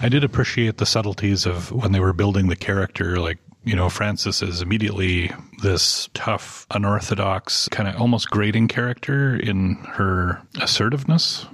I 0.00 0.08
did 0.08 0.24
appreciate 0.24 0.78
the 0.78 0.86
subtleties 0.86 1.44
of 1.44 1.70
when 1.72 1.92
they 1.92 2.00
were 2.00 2.14
building 2.14 2.48
the 2.48 2.56
character. 2.56 3.20
Like, 3.20 3.36
you 3.64 3.76
know, 3.76 3.90
Frances 3.90 4.40
is 4.40 4.62
immediately 4.62 5.30
this 5.62 6.08
tough, 6.14 6.66
unorthodox, 6.70 7.68
kind 7.68 7.86
of 7.86 8.00
almost 8.00 8.30
grating 8.30 8.66
character 8.66 9.36
in 9.36 9.74
her 9.92 10.40
assertiveness. 10.58 11.44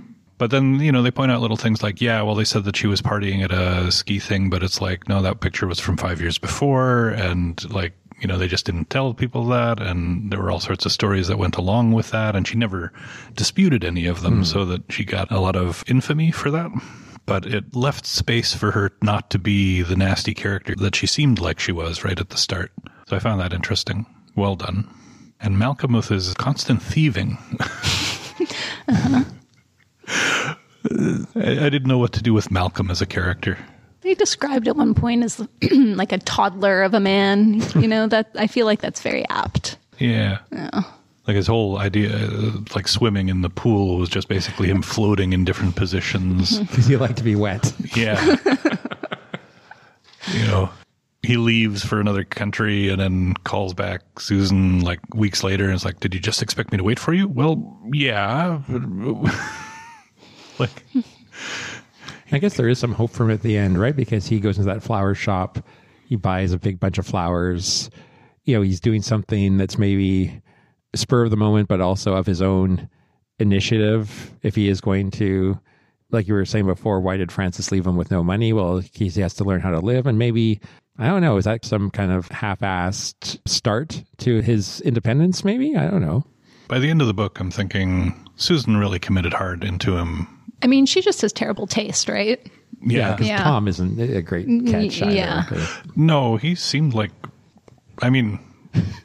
But 0.44 0.50
then, 0.50 0.78
you 0.78 0.92
know, 0.92 1.00
they 1.00 1.10
point 1.10 1.32
out 1.32 1.40
little 1.40 1.56
things 1.56 1.82
like, 1.82 2.02
yeah, 2.02 2.20
well, 2.20 2.34
they 2.34 2.44
said 2.44 2.64
that 2.64 2.76
she 2.76 2.86
was 2.86 3.00
partying 3.00 3.42
at 3.42 3.50
a 3.50 3.90
ski 3.90 4.18
thing, 4.18 4.50
but 4.50 4.62
it's 4.62 4.78
like, 4.78 5.08
no, 5.08 5.22
that 5.22 5.40
picture 5.40 5.66
was 5.66 5.80
from 5.80 5.96
five 5.96 6.20
years 6.20 6.36
before. 6.36 7.08
And 7.08 7.72
like, 7.72 7.94
you 8.20 8.28
know, 8.28 8.36
they 8.36 8.46
just 8.46 8.66
didn't 8.66 8.90
tell 8.90 9.14
people 9.14 9.46
that. 9.46 9.80
And 9.80 10.30
there 10.30 10.38
were 10.38 10.50
all 10.50 10.60
sorts 10.60 10.84
of 10.84 10.92
stories 10.92 11.28
that 11.28 11.38
went 11.38 11.56
along 11.56 11.92
with 11.92 12.10
that. 12.10 12.36
And 12.36 12.46
she 12.46 12.58
never 12.58 12.92
disputed 13.32 13.86
any 13.86 14.04
of 14.04 14.20
them, 14.20 14.34
hmm. 14.34 14.42
so 14.42 14.66
that 14.66 14.82
she 14.92 15.02
got 15.02 15.32
a 15.32 15.40
lot 15.40 15.56
of 15.56 15.82
infamy 15.86 16.30
for 16.30 16.50
that. 16.50 16.70
But 17.24 17.46
it 17.46 17.74
left 17.74 18.04
space 18.04 18.52
for 18.52 18.72
her 18.72 18.92
not 19.00 19.30
to 19.30 19.38
be 19.38 19.80
the 19.80 19.96
nasty 19.96 20.34
character 20.34 20.74
that 20.76 20.94
she 20.94 21.06
seemed 21.06 21.40
like 21.40 21.58
she 21.58 21.72
was 21.72 22.04
right 22.04 22.20
at 22.20 22.28
the 22.28 22.36
start. 22.36 22.70
So 23.08 23.16
I 23.16 23.18
found 23.18 23.40
that 23.40 23.54
interesting. 23.54 24.04
Well 24.36 24.56
done. 24.56 24.90
And 25.40 25.58
Malcolm 25.58 25.94
with 25.94 26.08
his 26.08 26.34
constant 26.34 26.82
thieving. 26.82 27.38
Uh-huh. 28.86 29.24
I, 30.06 31.66
I 31.66 31.70
didn't 31.70 31.86
know 31.86 31.98
what 31.98 32.12
to 32.12 32.22
do 32.22 32.34
with 32.34 32.50
Malcolm 32.50 32.90
as 32.90 33.00
a 33.00 33.06
character. 33.06 33.58
They 34.02 34.14
described 34.14 34.68
at 34.68 34.76
one 34.76 34.94
point 34.94 35.24
as 35.24 35.40
like 35.72 36.12
a 36.12 36.18
toddler 36.18 36.82
of 36.82 36.92
a 36.92 37.00
man. 37.00 37.62
You 37.74 37.88
know 37.88 38.06
that 38.06 38.30
I 38.34 38.46
feel 38.46 38.66
like 38.66 38.82
that's 38.82 39.00
very 39.00 39.26
apt. 39.30 39.78
Yeah. 39.98 40.38
Like 41.26 41.36
his 41.36 41.46
whole 41.46 41.78
idea, 41.78 42.14
uh, 42.14 42.52
like 42.74 42.86
swimming 42.86 43.30
in 43.30 43.40
the 43.40 43.48
pool, 43.48 43.96
was 43.96 44.10
just 44.10 44.28
basically 44.28 44.68
him 44.68 44.82
floating 44.82 45.32
in 45.32 45.44
different 45.44 45.74
positions. 45.74 46.58
Because 46.68 46.90
you 46.90 46.98
like 46.98 47.16
to 47.16 47.22
be 47.22 47.34
wet. 47.34 47.72
Yeah. 47.96 48.22
you 50.34 50.46
know, 50.46 50.68
he 51.22 51.38
leaves 51.38 51.82
for 51.82 51.98
another 51.98 52.24
country 52.24 52.90
and 52.90 53.00
then 53.00 53.34
calls 53.44 53.72
back 53.72 54.02
Susan 54.18 54.80
like 54.80 55.00
weeks 55.14 55.42
later 55.42 55.64
and 55.64 55.74
is 55.74 55.84
like, 55.84 56.00
Did 56.00 56.12
you 56.12 56.20
just 56.20 56.42
expect 56.42 56.72
me 56.72 56.78
to 56.78 56.84
wait 56.84 56.98
for 56.98 57.14
you? 57.14 57.26
Well, 57.26 57.80
yeah. 57.90 58.60
like, 60.58 60.84
I 62.32 62.38
guess 62.38 62.56
there 62.56 62.68
is 62.68 62.78
some 62.78 62.92
hope 62.92 63.10
for 63.10 63.24
him 63.24 63.30
at 63.30 63.42
the 63.42 63.56
end, 63.56 63.78
right? 63.78 63.94
Because 63.94 64.26
he 64.26 64.40
goes 64.40 64.58
into 64.58 64.72
that 64.72 64.82
flower 64.82 65.14
shop, 65.14 65.58
he 66.06 66.16
buys 66.16 66.52
a 66.52 66.58
big 66.58 66.80
bunch 66.80 66.98
of 66.98 67.06
flowers. 67.06 67.90
You 68.44 68.56
know, 68.56 68.62
he's 68.62 68.80
doing 68.80 69.02
something 69.02 69.56
that's 69.56 69.78
maybe 69.78 70.42
spur 70.94 71.24
of 71.24 71.30
the 71.30 71.36
moment, 71.36 71.68
but 71.68 71.80
also 71.80 72.14
of 72.14 72.26
his 72.26 72.42
own 72.42 72.88
initiative. 73.38 74.32
If 74.42 74.54
he 74.54 74.68
is 74.68 74.80
going 74.80 75.10
to, 75.12 75.58
like 76.10 76.28
you 76.28 76.34
were 76.34 76.44
saying 76.44 76.66
before, 76.66 77.00
why 77.00 77.16
did 77.16 77.32
Frances 77.32 77.72
leave 77.72 77.86
him 77.86 77.96
with 77.96 78.10
no 78.10 78.22
money? 78.22 78.52
Well, 78.52 78.82
he 78.92 79.08
has 79.08 79.34
to 79.34 79.44
learn 79.44 79.60
how 79.60 79.70
to 79.70 79.80
live, 79.80 80.06
and 80.06 80.18
maybe 80.18 80.60
I 80.98 81.08
don't 81.08 81.22
know. 81.22 81.36
Is 81.36 81.44
that 81.44 81.64
some 81.64 81.90
kind 81.90 82.12
of 82.12 82.28
half-assed 82.28 83.40
start 83.48 84.04
to 84.18 84.40
his 84.40 84.80
independence? 84.82 85.44
Maybe 85.44 85.74
I 85.76 85.88
don't 85.90 86.02
know. 86.02 86.24
by 86.68 86.78
the 86.78 86.90
end 86.90 87.00
of 87.00 87.08
the 87.08 87.14
book, 87.14 87.40
I'm 87.40 87.50
thinking 87.50 88.28
Susan 88.36 88.76
really 88.76 88.98
committed 88.98 89.32
hard 89.32 89.64
into 89.64 89.96
him. 89.96 90.28
I 90.64 90.66
mean, 90.66 90.86
she 90.86 91.00
just 91.02 91.20
has 91.20 91.32
terrible 91.32 91.66
taste, 91.66 92.08
right? 92.08 92.40
Yeah. 92.82 93.12
because 93.12 93.28
Yeah. 93.28 93.42
Tom 93.44 93.68
isn't 93.68 94.00
a 94.00 94.22
great 94.22 94.46
catch. 94.66 95.02
either. 95.02 95.12
yeah. 95.14 95.66
No, 95.94 96.36
he 96.36 96.54
seemed 96.54 96.94
like, 96.94 97.10
I 98.02 98.10
mean, 98.10 98.38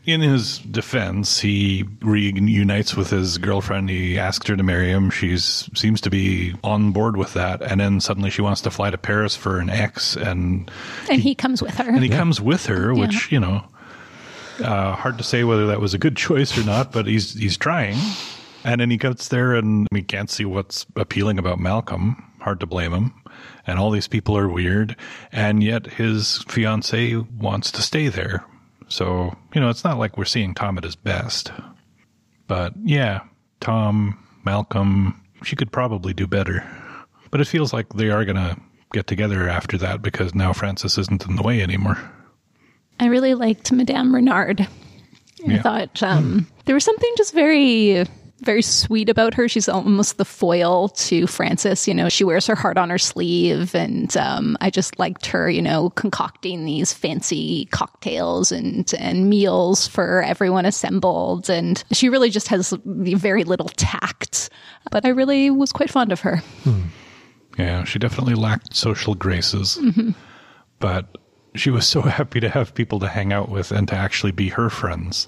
in 0.06 0.22
his 0.22 0.58
defense, 0.60 1.40
he 1.40 1.86
reunites 2.02 2.96
with 2.96 3.10
his 3.12 3.38
girlfriend. 3.38 3.90
He 3.90 4.18
asks 4.18 4.48
her 4.48 4.56
to 4.58 4.64
marry 4.64 4.90
him. 4.90 5.10
She 5.12 5.38
seems 5.38 6.02
to 6.02 6.10
be 6.10 6.56
on 6.64 6.92
board 6.92 7.18
with 7.18 7.34
that, 7.34 7.62
and 7.62 7.80
then 7.80 8.00
suddenly 8.00 8.30
she 8.32 8.42
wants 8.42 8.62
to 8.62 8.72
fly 8.72 8.90
to 8.90 8.98
Paris 8.98 9.36
for 9.36 9.60
an 9.60 9.70
ex, 9.70 10.16
and 10.16 10.72
And 11.10 11.22
he 11.22 11.36
comes 11.36 11.62
with 11.62 11.76
her. 11.76 11.90
and 11.90 12.02
he 12.02 12.10
comes 12.10 12.42
with 12.42 12.66
her, 12.66 12.96
which 12.96 13.32
you 13.32 13.40
know, 13.40 13.64
uh, 14.64 14.96
hard 14.96 15.18
to 15.20 15.24
say 15.24 15.44
whether 15.44 15.68
that 15.68 15.80
was 15.80 15.94
a 15.94 16.00
good 16.00 16.18
choice 16.18 16.58
or 16.58 16.64
not, 16.64 16.92
but 16.92 17.06
he's 17.06 17.34
he's 17.34 17.56
trying. 17.58 17.98
And 18.64 18.82
then 18.82 18.90
he 18.90 18.98
gets 18.98 19.30
there, 19.30 19.56
and 19.56 19.88
we 19.92 20.02
can't 20.02 20.30
see 20.30 20.46
what's 20.46 20.86
appealing 20.96 21.40
about 21.40 21.60
Malcolm. 21.60 22.24
Hard 22.42 22.60
to 22.62 22.66
blame 22.66 22.94
him. 22.94 23.14
And 23.66 23.80
all 23.80 23.92
these 23.92 24.08
people 24.08 24.38
are 24.38 24.50
weird, 24.50 24.96
and 25.32 25.64
yet 25.64 25.86
his 25.88 26.44
fiancee 26.48 27.16
wants 27.16 27.72
to 27.72 27.82
stay 27.82 28.08
there. 28.10 28.44
So 28.88 29.36
you 29.54 29.62
know, 29.62 29.70
it's 29.70 29.84
not 29.84 29.98
like 30.00 30.18
we're 30.18 30.26
seeing 30.26 30.54
Tom 30.54 30.78
at 30.78 30.84
his 30.84 30.96
best. 30.96 31.52
But 32.48 32.74
yeah, 32.84 33.22
Tom, 33.62 34.18
Malcolm, 34.44 35.22
she 35.44 35.56
could 35.56 35.72
probably 35.72 36.14
do 36.14 36.28
better. 36.28 36.66
But 37.32 37.40
it 37.42 37.48
feels 37.48 37.72
like 37.74 37.90
they 37.94 38.10
are 38.10 38.26
gonna 38.26 38.58
get 38.92 39.06
together 39.08 39.48
after 39.48 39.78
that 39.78 40.02
because 40.02 40.34
now 40.34 40.52
Frances 40.52 40.98
isn't 40.98 41.26
in 41.28 41.36
the 41.36 41.44
way 41.44 41.62
anymore. 41.62 41.98
I 43.00 43.06
really 43.06 43.36
liked 43.36 43.72
Madame 43.72 44.14
Reynard. 44.14 44.62
I 44.62 44.68
Yeah. 45.46 45.62
thought 45.62 46.02
um, 46.04 46.48
there 46.66 46.74
was 46.76 46.84
something 46.84 47.14
just 47.16 47.34
very, 47.34 48.06
very 48.40 48.62
sweet 48.62 49.10
about 49.10 49.34
her. 49.34 49.48
She's 49.48 49.70
almost 49.70 50.18
the 50.18 50.26
foil 50.26 50.90
to 50.90 51.28
Frances. 51.28 51.88
You 51.88 51.94
know, 51.94 52.10
she 52.10 52.24
wears 52.24 52.48
her 52.48 52.56
heart 52.56 52.78
on 52.78 52.90
her 52.90 52.98
sleeve, 52.98 53.76
and 53.76 54.16
um, 54.18 54.58
I 54.62 54.70
just 54.70 54.98
liked 55.00 55.26
her. 55.28 55.50
You 55.50 55.62
know, 55.62 55.90
concocting 55.92 56.66
these 56.66 56.94
fancy 56.94 57.66
cocktails 57.72 58.52
and 58.52 58.92
and 59.00 59.30
meals 59.30 59.88
for 59.88 60.24
everyone 60.24 60.66
assembled, 60.66 61.50
and 61.50 61.84
she 61.92 62.10
really 62.10 62.30
just 62.30 62.48
has 62.48 62.74
very 62.86 63.44
little 63.44 63.70
tact. 63.70 64.50
But 64.92 65.06
I 65.06 65.10
really 65.10 65.50
was 65.50 65.72
quite 65.72 65.90
fond 65.90 66.12
of 66.12 66.22
her. 66.22 66.42
Yeah, 67.58 67.84
she 67.84 68.00
definitely 68.00 68.36
lacked 68.36 68.76
social 68.76 69.16
graces. 69.16 69.78
But 70.80 71.18
she 71.56 71.70
was 71.70 71.88
so 71.88 72.02
happy 72.18 72.40
to 72.40 72.50
have 72.50 72.74
people 72.74 73.00
to 73.00 73.08
hang 73.08 73.34
out 73.34 73.50
with 73.50 73.72
and 73.72 73.88
to 73.90 73.96
actually 73.96 74.32
be 74.32 74.50
her 74.50 74.70
friends. 74.70 75.28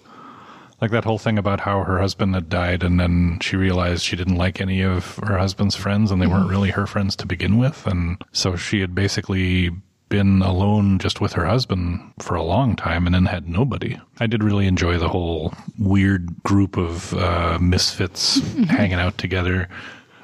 Like 0.82 0.92
that 0.92 1.06
whole 1.06 1.20
thing 1.20 1.38
about 1.38 1.60
how 1.60 1.84
her 1.84 2.00
husband 2.00 2.34
had 2.34 2.50
died 2.50 2.82
and 2.82 3.00
then 3.00 3.38
she 3.40 3.56
realized 3.56 4.04
she 4.04 4.16
didn't 4.16 4.38
like 4.38 4.60
any 4.60 4.82
of 4.82 5.18
her 5.18 5.38
husband's 5.38 5.76
friends 5.76 6.10
and 6.10 6.20
they 6.20 6.26
weren't 6.28 6.50
really 6.50 6.72
her 6.72 6.88
friends 6.88 7.16
to 7.18 7.28
begin 7.28 7.58
with. 7.60 7.86
And 7.86 8.22
so 8.32 8.56
she 8.56 8.82
had 8.82 8.96
basically 8.96 9.70
been 10.10 10.42
alone 10.42 11.00
just 11.00 11.22
with 11.22 11.34
her 11.34 11.46
husband 11.46 12.14
for 12.20 12.36
a 12.36 12.44
long 12.44 12.76
time 12.76 13.06
and 13.06 13.16
then 13.16 13.26
had 13.26 13.48
nobody. 13.48 13.98
I 14.20 14.28
did 14.28 14.44
really 14.44 14.68
enjoy 14.68 14.98
the 14.98 15.08
whole 15.08 15.54
weird 15.80 16.44
group 16.44 16.78
of 16.78 17.14
uh, 17.14 17.58
misfits 17.62 18.40
hanging 18.68 19.00
out 19.00 19.18
together. 19.18 19.70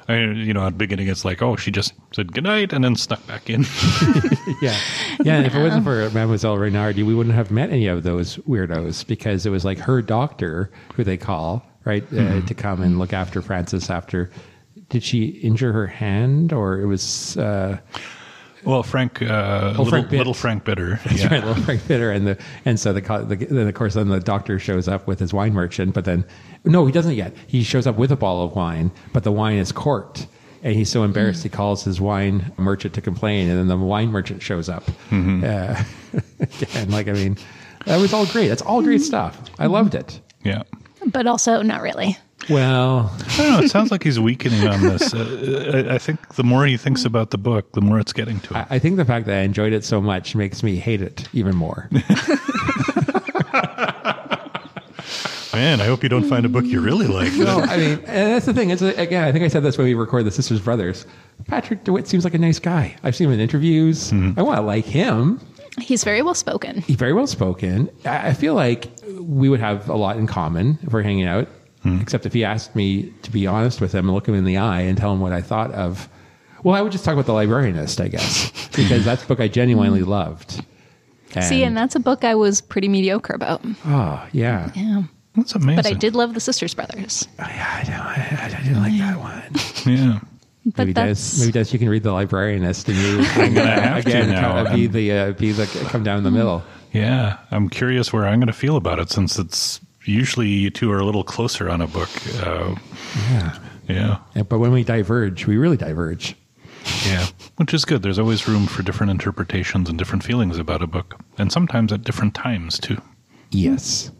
I, 0.08 0.16
you 0.20 0.54
know, 0.54 0.66
at 0.66 0.70
the 0.70 0.78
beginning, 0.78 1.08
it's 1.08 1.24
like, 1.24 1.42
oh, 1.42 1.56
she 1.56 1.70
just 1.70 1.92
said 2.12 2.32
goodnight 2.32 2.72
and 2.72 2.82
then 2.82 2.96
snuck 2.96 3.24
back 3.26 3.50
in. 3.50 3.62
yeah, 4.62 4.78
yeah. 5.22 5.36
And 5.36 5.46
if 5.46 5.54
it 5.54 5.62
wasn't 5.62 5.84
for 5.84 6.08
Mademoiselle 6.10 6.56
Renardi, 6.56 7.04
we 7.04 7.14
wouldn't 7.14 7.34
have 7.34 7.50
met 7.50 7.70
any 7.70 7.86
of 7.88 8.04
those 8.04 8.38
weirdos 8.38 9.06
because 9.06 9.44
it 9.44 9.50
was 9.50 9.64
like 9.66 9.78
her 9.78 10.00
doctor, 10.00 10.70
who 10.94 11.04
they 11.04 11.18
call 11.18 11.62
right, 11.84 12.04
uh, 12.12 12.40
to 12.42 12.54
come 12.54 12.82
and 12.82 12.98
look 12.98 13.12
after 13.12 13.42
Frances 13.42 13.90
after. 13.90 14.30
Did 14.88 15.02
she 15.02 15.26
injure 15.26 15.72
her 15.72 15.86
hand, 15.86 16.52
or 16.52 16.80
it 16.80 16.86
was 16.86 17.36
uh, 17.36 17.78
well, 18.64 18.82
Frank, 18.82 19.22
uh, 19.22 19.68
little, 19.70 19.86
Frank 19.86 20.10
little 20.10 20.34
Frank 20.34 20.64
Bitter. 20.64 21.00
That's 21.04 21.22
yeah. 21.22 21.28
right, 21.28 21.44
little 21.44 21.62
Frank 21.62 21.86
Bitter, 21.86 22.10
and 22.10 22.26
the 22.26 22.38
and 22.64 22.78
so 22.78 22.92
the, 22.92 23.02
co- 23.02 23.24
the 23.24 23.36
then 23.36 23.68
of 23.68 23.74
course 23.74 23.94
then 23.94 24.08
the 24.08 24.20
doctor 24.20 24.58
shows 24.58 24.88
up 24.88 25.06
with 25.06 25.18
his 25.20 25.32
wine 25.32 25.52
merchant, 25.52 25.94
but 25.94 26.04
then 26.04 26.24
no, 26.68 26.86
he 26.86 26.92
doesn't 26.92 27.14
yet. 27.14 27.34
He 27.46 27.62
shows 27.62 27.86
up 27.86 27.96
with 27.96 28.12
a 28.12 28.16
bottle 28.16 28.44
of 28.44 28.54
wine, 28.54 28.90
but 29.12 29.24
the 29.24 29.32
wine 29.32 29.58
is 29.58 29.72
corked, 29.72 30.26
and 30.62 30.74
he's 30.74 30.90
so 30.90 31.02
embarrassed 31.02 31.42
he 31.42 31.48
calls 31.48 31.84
his 31.84 32.00
wine 32.00 32.52
merchant 32.56 32.94
to 32.94 33.00
complain, 33.00 33.48
and 33.48 33.58
then 33.58 33.68
the 33.68 33.76
wine 33.76 34.10
merchant 34.10 34.42
shows 34.42 34.68
up. 34.68 34.84
Uh, 35.10 35.14
and 36.74 36.92
like 36.92 37.08
I 37.08 37.12
mean, 37.12 37.36
that 37.86 37.98
was 37.98 38.12
all 38.12 38.26
great. 38.26 38.48
That's 38.48 38.62
all 38.62 38.82
great 38.82 39.02
stuff. 39.02 39.40
I 39.58 39.66
loved 39.66 39.94
it. 39.94 40.20
Yeah. 40.44 40.62
But 41.06 41.26
also, 41.26 41.62
not 41.62 41.82
really. 41.82 42.16
Well, 42.48 43.12
I 43.20 43.36
don't 43.36 43.52
know. 43.52 43.58
It 43.60 43.70
sounds 43.70 43.90
like 43.90 44.02
he's 44.02 44.18
weakening 44.18 44.66
on 44.66 44.82
this. 44.82 45.14
Uh, 45.18 45.86
I, 45.90 45.94
I 45.94 45.98
think 45.98 46.34
the 46.34 46.44
more 46.44 46.64
he 46.66 46.76
thinks 46.76 47.04
about 47.04 47.30
the 47.30 47.38
book, 47.38 47.72
the 47.72 47.80
more 47.80 47.98
it's 47.98 48.12
getting 48.12 48.40
to 48.40 48.54
him. 48.54 48.66
I, 48.70 48.76
I 48.76 48.78
think 48.78 48.96
the 48.96 49.04
fact 49.04 49.26
that 49.26 49.36
I 49.36 49.40
enjoyed 49.40 49.72
it 49.72 49.84
so 49.84 50.00
much 50.00 50.34
makes 50.34 50.62
me 50.62 50.76
hate 50.76 51.02
it 51.02 51.28
even 51.32 51.56
more. 51.56 51.88
Man, 55.52 55.80
I 55.80 55.86
hope 55.86 56.02
you 56.02 56.08
don't 56.08 56.24
find 56.24 56.44
a 56.44 56.48
book 56.48 56.64
you 56.66 56.80
really 56.80 57.06
like. 57.06 57.32
No, 57.32 57.60
I 57.60 57.76
mean, 57.78 57.92
and 58.06 58.32
that's 58.32 58.46
the 58.46 58.52
thing. 58.52 58.70
It's 58.70 58.82
again, 58.82 59.24
I 59.24 59.32
think 59.32 59.44
I 59.44 59.48
said 59.48 59.62
this 59.62 59.78
when 59.78 59.86
we 59.86 59.94
recorded 59.94 60.26
the 60.26 60.30
Sisters 60.30 60.60
Brothers. 60.60 61.06
Patrick 61.46 61.84
DeWitt 61.84 62.06
seems 62.06 62.24
like 62.24 62.34
a 62.34 62.38
nice 62.38 62.58
guy. 62.58 62.94
I've 63.02 63.16
seen 63.16 63.28
him 63.28 63.34
in 63.34 63.40
interviews. 63.40 64.10
Mm-hmm. 64.10 64.38
I 64.38 64.42
want 64.42 64.58
to 64.58 64.62
like 64.62 64.84
him. 64.84 65.40
He's 65.80 66.04
very 66.04 66.22
well 66.22 66.34
spoken. 66.34 66.82
He's 66.82 66.96
very 66.96 67.12
well 67.12 67.26
spoken. 67.26 67.88
I 68.04 68.28
I 68.28 68.32
feel 68.34 68.54
like 68.54 68.88
we 69.20 69.48
would 69.48 69.60
have 69.60 69.88
a 69.88 69.96
lot 69.96 70.16
in 70.16 70.26
common 70.26 70.78
if 70.82 70.92
we're 70.92 71.02
hanging 71.02 71.26
out. 71.26 71.46
Mm-hmm. 71.84 72.00
Except 72.02 72.26
if 72.26 72.32
he 72.32 72.44
asked 72.44 72.74
me 72.76 73.12
to 73.22 73.30
be 73.30 73.46
honest 73.46 73.80
with 73.80 73.92
him 73.94 74.06
and 74.06 74.14
look 74.14 74.28
him 74.28 74.34
in 74.34 74.44
the 74.44 74.58
eye 74.58 74.80
and 74.82 74.98
tell 74.98 75.12
him 75.12 75.20
what 75.20 75.32
I 75.32 75.40
thought 75.40 75.70
of. 75.72 76.08
Well, 76.64 76.74
I 76.74 76.82
would 76.82 76.90
just 76.92 77.04
talk 77.04 77.14
about 77.14 77.26
the 77.26 77.32
librarianist, 77.32 78.02
I 78.04 78.08
guess, 78.08 78.50
because 78.76 79.04
that's 79.04 79.22
a 79.22 79.26
book 79.26 79.38
I 79.40 79.46
genuinely 79.48 80.02
loved. 80.02 80.62
See, 81.40 81.62
and 81.62 81.76
that's 81.76 81.94
a 81.94 82.00
book 82.00 82.24
I 82.24 82.34
was 82.34 82.60
pretty 82.60 82.88
mediocre 82.88 83.32
about. 83.34 83.62
oh 83.86 84.26
yeah, 84.32 84.72
Yeah. 84.74 85.02
That's 85.38 85.54
amazing. 85.54 85.76
But 85.76 85.86
I 85.86 85.92
did 85.94 86.14
love 86.14 86.34
the 86.34 86.40
Sisters 86.40 86.74
Brothers. 86.74 87.26
I, 87.38 87.44
I, 87.44 87.84
don't- 87.84 87.94
I, 87.94 88.38
I 88.44 88.62
didn't 88.62 88.82
like 88.82 88.98
that 88.98 89.18
one. 89.18 89.42
Yeah. 89.98 90.20
But 90.66 90.78
maybe 90.78 90.92
that's 90.92 91.38
Des, 91.38 91.40
maybe 91.46 91.52
Des, 91.52 91.70
you 91.72 91.78
can 91.78 91.88
read 91.88 92.02
the 92.02 92.10
librarianist, 92.10 92.88
and 92.88 92.96
you 92.98 93.24
I'm 93.42 93.54
gonna 93.54 93.70
have 93.80 94.04
to 94.04 94.26
now. 94.26 94.74
be 94.74 94.86
the 94.86 95.12
uh, 95.12 95.32
be 95.32 95.52
the 95.52 95.64
come 95.88 96.02
down 96.04 96.22
the 96.24 96.30
middle. 96.30 96.62
Yeah, 96.92 97.38
I'm 97.50 97.70
curious 97.70 98.12
where 98.12 98.26
I'm 98.26 98.38
going 98.38 98.48
to 98.48 98.52
feel 98.52 98.76
about 98.76 98.98
it 98.98 99.08
since 99.10 99.38
it's 99.38 99.80
usually 100.04 100.48
you 100.48 100.68
two 100.70 100.90
are 100.92 100.98
a 100.98 101.04
little 101.06 101.24
closer 101.24 101.70
on 101.70 101.80
a 101.80 101.86
book. 101.86 102.10
Uh, 102.42 102.74
Yeah. 103.30 103.58
yeah, 103.88 104.18
Yeah, 104.34 104.42
But 104.42 104.58
when 104.58 104.72
we 104.72 104.84
diverge, 104.84 105.46
we 105.46 105.56
really 105.56 105.76
diverge. 105.78 106.34
yeah, 107.06 107.26
which 107.56 107.72
is 107.72 107.84
good. 107.86 108.02
There's 108.02 108.18
always 108.18 108.46
room 108.48 108.66
for 108.66 108.82
different 108.82 109.10
interpretations 109.10 109.88
and 109.88 109.96
different 109.96 110.22
feelings 110.24 110.58
about 110.58 110.82
a 110.82 110.86
book, 110.86 111.18
and 111.38 111.50
sometimes 111.50 111.92
at 111.92 112.02
different 112.04 112.34
times 112.34 112.78
too. 112.78 113.00
Yes. 113.52 114.10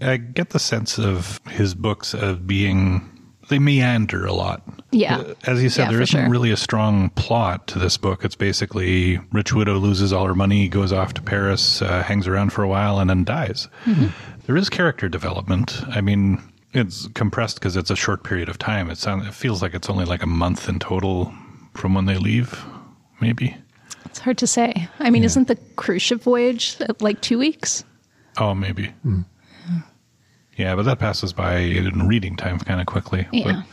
I 0.00 0.16
get 0.18 0.50
the 0.50 0.58
sense 0.58 0.98
of 0.98 1.40
his 1.48 1.74
books 1.74 2.14
of 2.14 2.46
being 2.46 3.10
they 3.48 3.58
meander 3.60 4.26
a 4.26 4.32
lot. 4.32 4.62
Yeah. 4.90 5.18
Uh, 5.18 5.34
As 5.44 5.62
you 5.62 5.68
said, 5.68 5.84
Yeah, 5.84 5.88
there 5.90 5.98
for 5.98 6.02
isn't 6.02 6.20
sure. 6.22 6.28
really 6.30 6.50
a 6.50 6.56
strong 6.56 7.10
plot 7.10 7.68
to 7.68 7.78
this 7.78 7.96
book. 7.96 8.24
It's 8.24 8.34
basically 8.34 9.20
rich 9.32 9.52
widow 9.52 9.74
loses 9.78 10.12
all 10.12 10.26
her 10.26 10.34
money, 10.34 10.68
goes 10.68 10.92
off 10.92 11.14
to 11.14 11.22
Paris, 11.22 11.80
uh, 11.80 12.02
hangs 12.02 12.26
around 12.26 12.50
for 12.52 12.64
a 12.64 12.68
while, 12.68 12.98
and 12.98 13.08
then 13.08 13.22
dies. 13.22 13.68
Mm-hmm. 13.84 14.06
There 14.46 14.56
is 14.56 14.68
character 14.68 15.08
development. 15.08 15.80
I 15.88 16.00
mean, 16.00 16.42
it's 16.72 17.06
compressed 17.14 17.60
because 17.60 17.76
it's 17.76 17.90
a 17.90 17.94
short 17.96 18.24
period 18.24 18.48
of 18.48 18.58
time. 18.58 18.90
It 18.90 18.98
sounds, 18.98 19.28
it 19.28 19.34
feels 19.34 19.62
like 19.62 19.74
it's 19.74 19.88
only 19.88 20.04
like 20.06 20.24
a 20.24 20.26
month 20.26 20.68
in 20.68 20.80
total 20.80 21.32
from 21.74 21.94
when 21.94 22.06
they 22.06 22.16
leave, 22.16 22.64
maybe. 23.20 23.56
it's 24.06 24.18
hard 24.18 24.38
to 24.38 24.46
say. 24.48 24.88
I 24.98 25.10
mean, 25.10 25.22
isn't 25.22 25.46
the 25.46 25.56
cruise 25.76 26.02
ship 26.02 26.20
voyage 26.22 26.76
uh, 26.80 26.94
like 27.00 27.20
two 27.20 27.38
weeks? 27.38 27.84
Oh, 28.38 28.54
maybe. 28.56 28.92
Yeah, 30.56 30.74
but 30.74 30.84
that 30.84 30.98
passes 30.98 31.32
by 31.32 31.58
in 31.58 32.06
reading 32.08 32.36
time 32.36 32.58
kind 32.58 32.80
of 32.80 32.86
quickly. 32.86 33.28
Yeah. 33.32 33.44
But, 33.44 33.64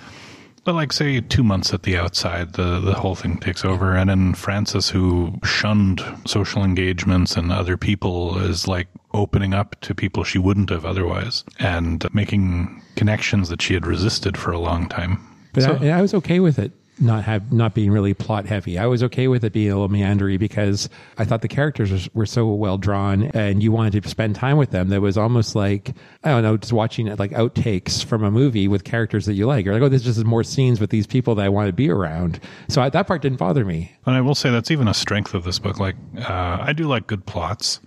but 0.65 0.75
like, 0.75 0.93
say, 0.93 1.19
two 1.21 1.43
months 1.43 1.73
at 1.73 1.83
the 1.83 1.97
outside, 1.97 2.53
the, 2.53 2.79
the 2.79 2.93
whole 2.93 3.15
thing 3.15 3.37
takes 3.37 3.65
over. 3.65 3.95
And 3.95 4.09
then 4.09 4.33
Frances, 4.33 4.89
who 4.89 5.37
shunned 5.43 6.01
social 6.25 6.63
engagements 6.63 7.35
and 7.35 7.51
other 7.51 7.75
people, 7.77 8.37
is 8.37 8.67
like 8.67 8.87
opening 9.13 9.53
up 9.53 9.79
to 9.81 9.93
people 9.93 10.23
she 10.23 10.39
wouldn't 10.39 10.69
have 10.69 10.85
otherwise 10.85 11.43
and 11.59 12.05
making 12.13 12.81
connections 12.95 13.49
that 13.49 13.61
she 13.61 13.73
had 13.73 13.85
resisted 13.85 14.37
for 14.37 14.51
a 14.51 14.59
long 14.59 14.87
time. 14.89 15.19
But 15.53 15.63
So- 15.63 15.77
I, 15.81 15.89
I 15.89 16.01
was 16.01 16.13
okay 16.13 16.39
with 16.39 16.59
it 16.59 16.71
not 16.99 17.23
have 17.23 17.51
not 17.51 17.73
being 17.73 17.91
really 17.91 18.13
plot 18.13 18.45
heavy. 18.45 18.77
I 18.77 18.85
was 18.85 19.03
okay 19.03 19.27
with 19.27 19.43
it 19.43 19.53
being 19.53 19.71
a 19.71 19.75
little 19.75 19.89
meandery 19.89 20.37
because 20.37 20.89
I 21.17 21.25
thought 21.25 21.41
the 21.41 21.47
characters 21.47 22.07
were 22.13 22.25
so 22.25 22.47
well 22.53 22.77
drawn, 22.77 23.23
and 23.33 23.63
you 23.63 23.71
wanted 23.71 24.01
to 24.03 24.09
spend 24.09 24.35
time 24.35 24.57
with 24.57 24.71
them. 24.71 24.89
That 24.89 25.01
was 25.01 25.17
almost 25.17 25.55
like 25.55 25.93
I 26.23 26.29
don't 26.29 26.43
know, 26.43 26.57
just 26.57 26.73
watching 26.73 27.07
like 27.15 27.31
outtakes 27.31 28.03
from 28.03 28.23
a 28.23 28.31
movie 28.31 28.67
with 28.67 28.83
characters 28.83 29.25
that 29.25 29.33
you 29.33 29.47
like. 29.47 29.65
You're 29.65 29.73
like, 29.73 29.83
oh, 29.83 29.89
this 29.89 30.03
just 30.03 30.17
is 30.17 30.25
more 30.25 30.43
scenes 30.43 30.79
with 30.79 30.89
these 30.89 31.07
people 31.07 31.35
that 31.35 31.45
I 31.45 31.49
want 31.49 31.67
to 31.67 31.73
be 31.73 31.89
around. 31.89 32.39
So 32.69 32.81
I, 32.81 32.89
that 32.89 33.07
part 33.07 33.21
didn't 33.21 33.39
bother 33.39 33.65
me. 33.65 33.91
And 34.05 34.15
I 34.15 34.21
will 34.21 34.35
say 34.35 34.51
that's 34.51 34.71
even 34.71 34.87
a 34.87 34.93
strength 34.93 35.33
of 35.33 35.43
this 35.43 35.59
book. 35.59 35.79
Like, 35.79 35.95
uh, 36.17 36.57
I 36.61 36.73
do 36.73 36.87
like 36.87 37.07
good 37.07 37.25
plots, 37.25 37.79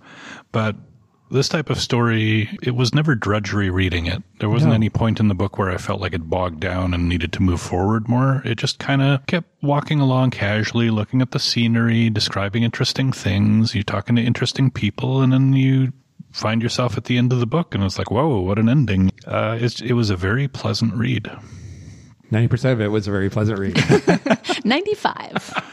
but 0.51 0.75
this 1.29 1.49
type 1.49 1.69
of 1.69 1.79
story, 1.79 2.49
it 2.63 2.75
was 2.75 2.93
never 2.95 3.13
drudgery 3.15 3.69
reading 3.69 4.05
it. 4.05 4.23
There 4.39 4.49
wasn't 4.49 4.71
No. 4.71 4.75
any 4.75 4.89
point 4.89 5.19
in 5.19 5.27
the 5.27 5.35
book 5.35 5.57
where 5.57 5.69
I 5.69 5.77
felt 5.77 5.99
like 5.99 6.13
it 6.13 6.29
bogged 6.29 6.59
down 6.61 6.93
and 6.93 7.09
needed 7.09 7.33
to 7.33 7.41
move 7.43 7.59
forward 7.61 8.07
more. 8.07 8.41
It 8.45 8.55
just 8.57 8.79
kind 8.79 9.01
of 9.01 9.25
kept 9.27 9.47
walking 9.61 9.99
along 9.99 10.31
casually, 10.31 10.89
looking 10.89 11.21
at 11.21 11.31
the 11.31 11.39
scenery, 11.39 12.09
describing 12.09 12.63
interesting 12.63 13.11
things. 13.11 13.75
You're 13.75 13.83
talking 13.83 14.15
to 14.15 14.21
interesting 14.21 14.71
people, 14.71 15.21
and 15.21 15.33
then 15.33 15.53
you 15.53 15.91
find 16.31 16.61
yourself 16.61 16.97
at 16.97 17.05
the 17.05 17.17
end 17.17 17.33
of 17.33 17.39
the 17.39 17.47
book, 17.47 17.73
and 17.75 17.83
it's 17.83 17.97
like, 17.97 18.11
whoa, 18.11 18.39
what 18.39 18.59
an 18.59 18.69
ending. 18.69 19.11
Uh, 19.25 19.57
it's, 19.59 19.81
it 19.81 19.93
was 19.93 20.09
a 20.09 20.15
very 20.15 20.47
pleasant 20.47 20.93
read. 20.93 21.29
Ninety 22.29 22.47
percent 22.49 22.73
of 22.73 22.81
it 22.81 22.89
was 22.89 23.07
a 23.07 23.11
very 23.11 23.29
pleasant 23.29 23.57
read. 23.59 23.75
95. 24.65 25.63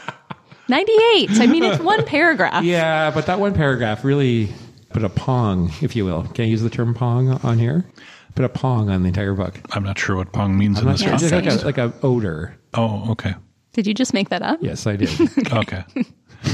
98. 0.67 1.29
I 1.41 1.47
mean, 1.47 1.63
it's 1.63 1.81
one 1.83 2.03
paragraph. 2.07 2.63
yeah, 2.63 3.11
but 3.11 3.27
that 3.27 3.39
one 3.39 3.53
paragraph 3.53 4.03
really 4.03 4.49
put 4.95 5.03
a 5.03 5.09
pong, 5.09 5.73
if 5.81 5.93
you 5.93 6.05
will. 6.05 6.23
Can 6.23 6.45
I 6.45 6.47
use 6.47 6.61
the 6.61 6.69
term 6.69 6.93
pong 6.93 7.27
on 7.43 7.59
here? 7.59 7.85
Put 8.33 8.45
a 8.45 8.49
pong 8.49 8.89
on 8.89 9.01
the 9.01 9.09
entire 9.09 9.33
book. 9.33 9.59
I'm 9.71 9.83
not 9.83 9.99
sure 9.99 10.15
what 10.15 10.31
Pong 10.31 10.57
means 10.57 10.79
in 10.79 10.87
this 10.87 11.01
sure. 11.01 11.13
It's 11.13 11.23
like 11.23 11.31
context. 11.43 11.63
a, 11.63 11.65
like 11.65 11.77
a 11.77 11.93
odor. 12.01 12.57
Oh, 12.75 13.11
okay. 13.11 13.35
Did 13.73 13.87
you 13.87 13.93
just 13.93 14.13
make 14.13 14.29
that 14.29 14.41
up? 14.41 14.59
Yes, 14.61 14.87
I 14.87 14.95
did. 14.95 15.09
Okay. 15.53 15.83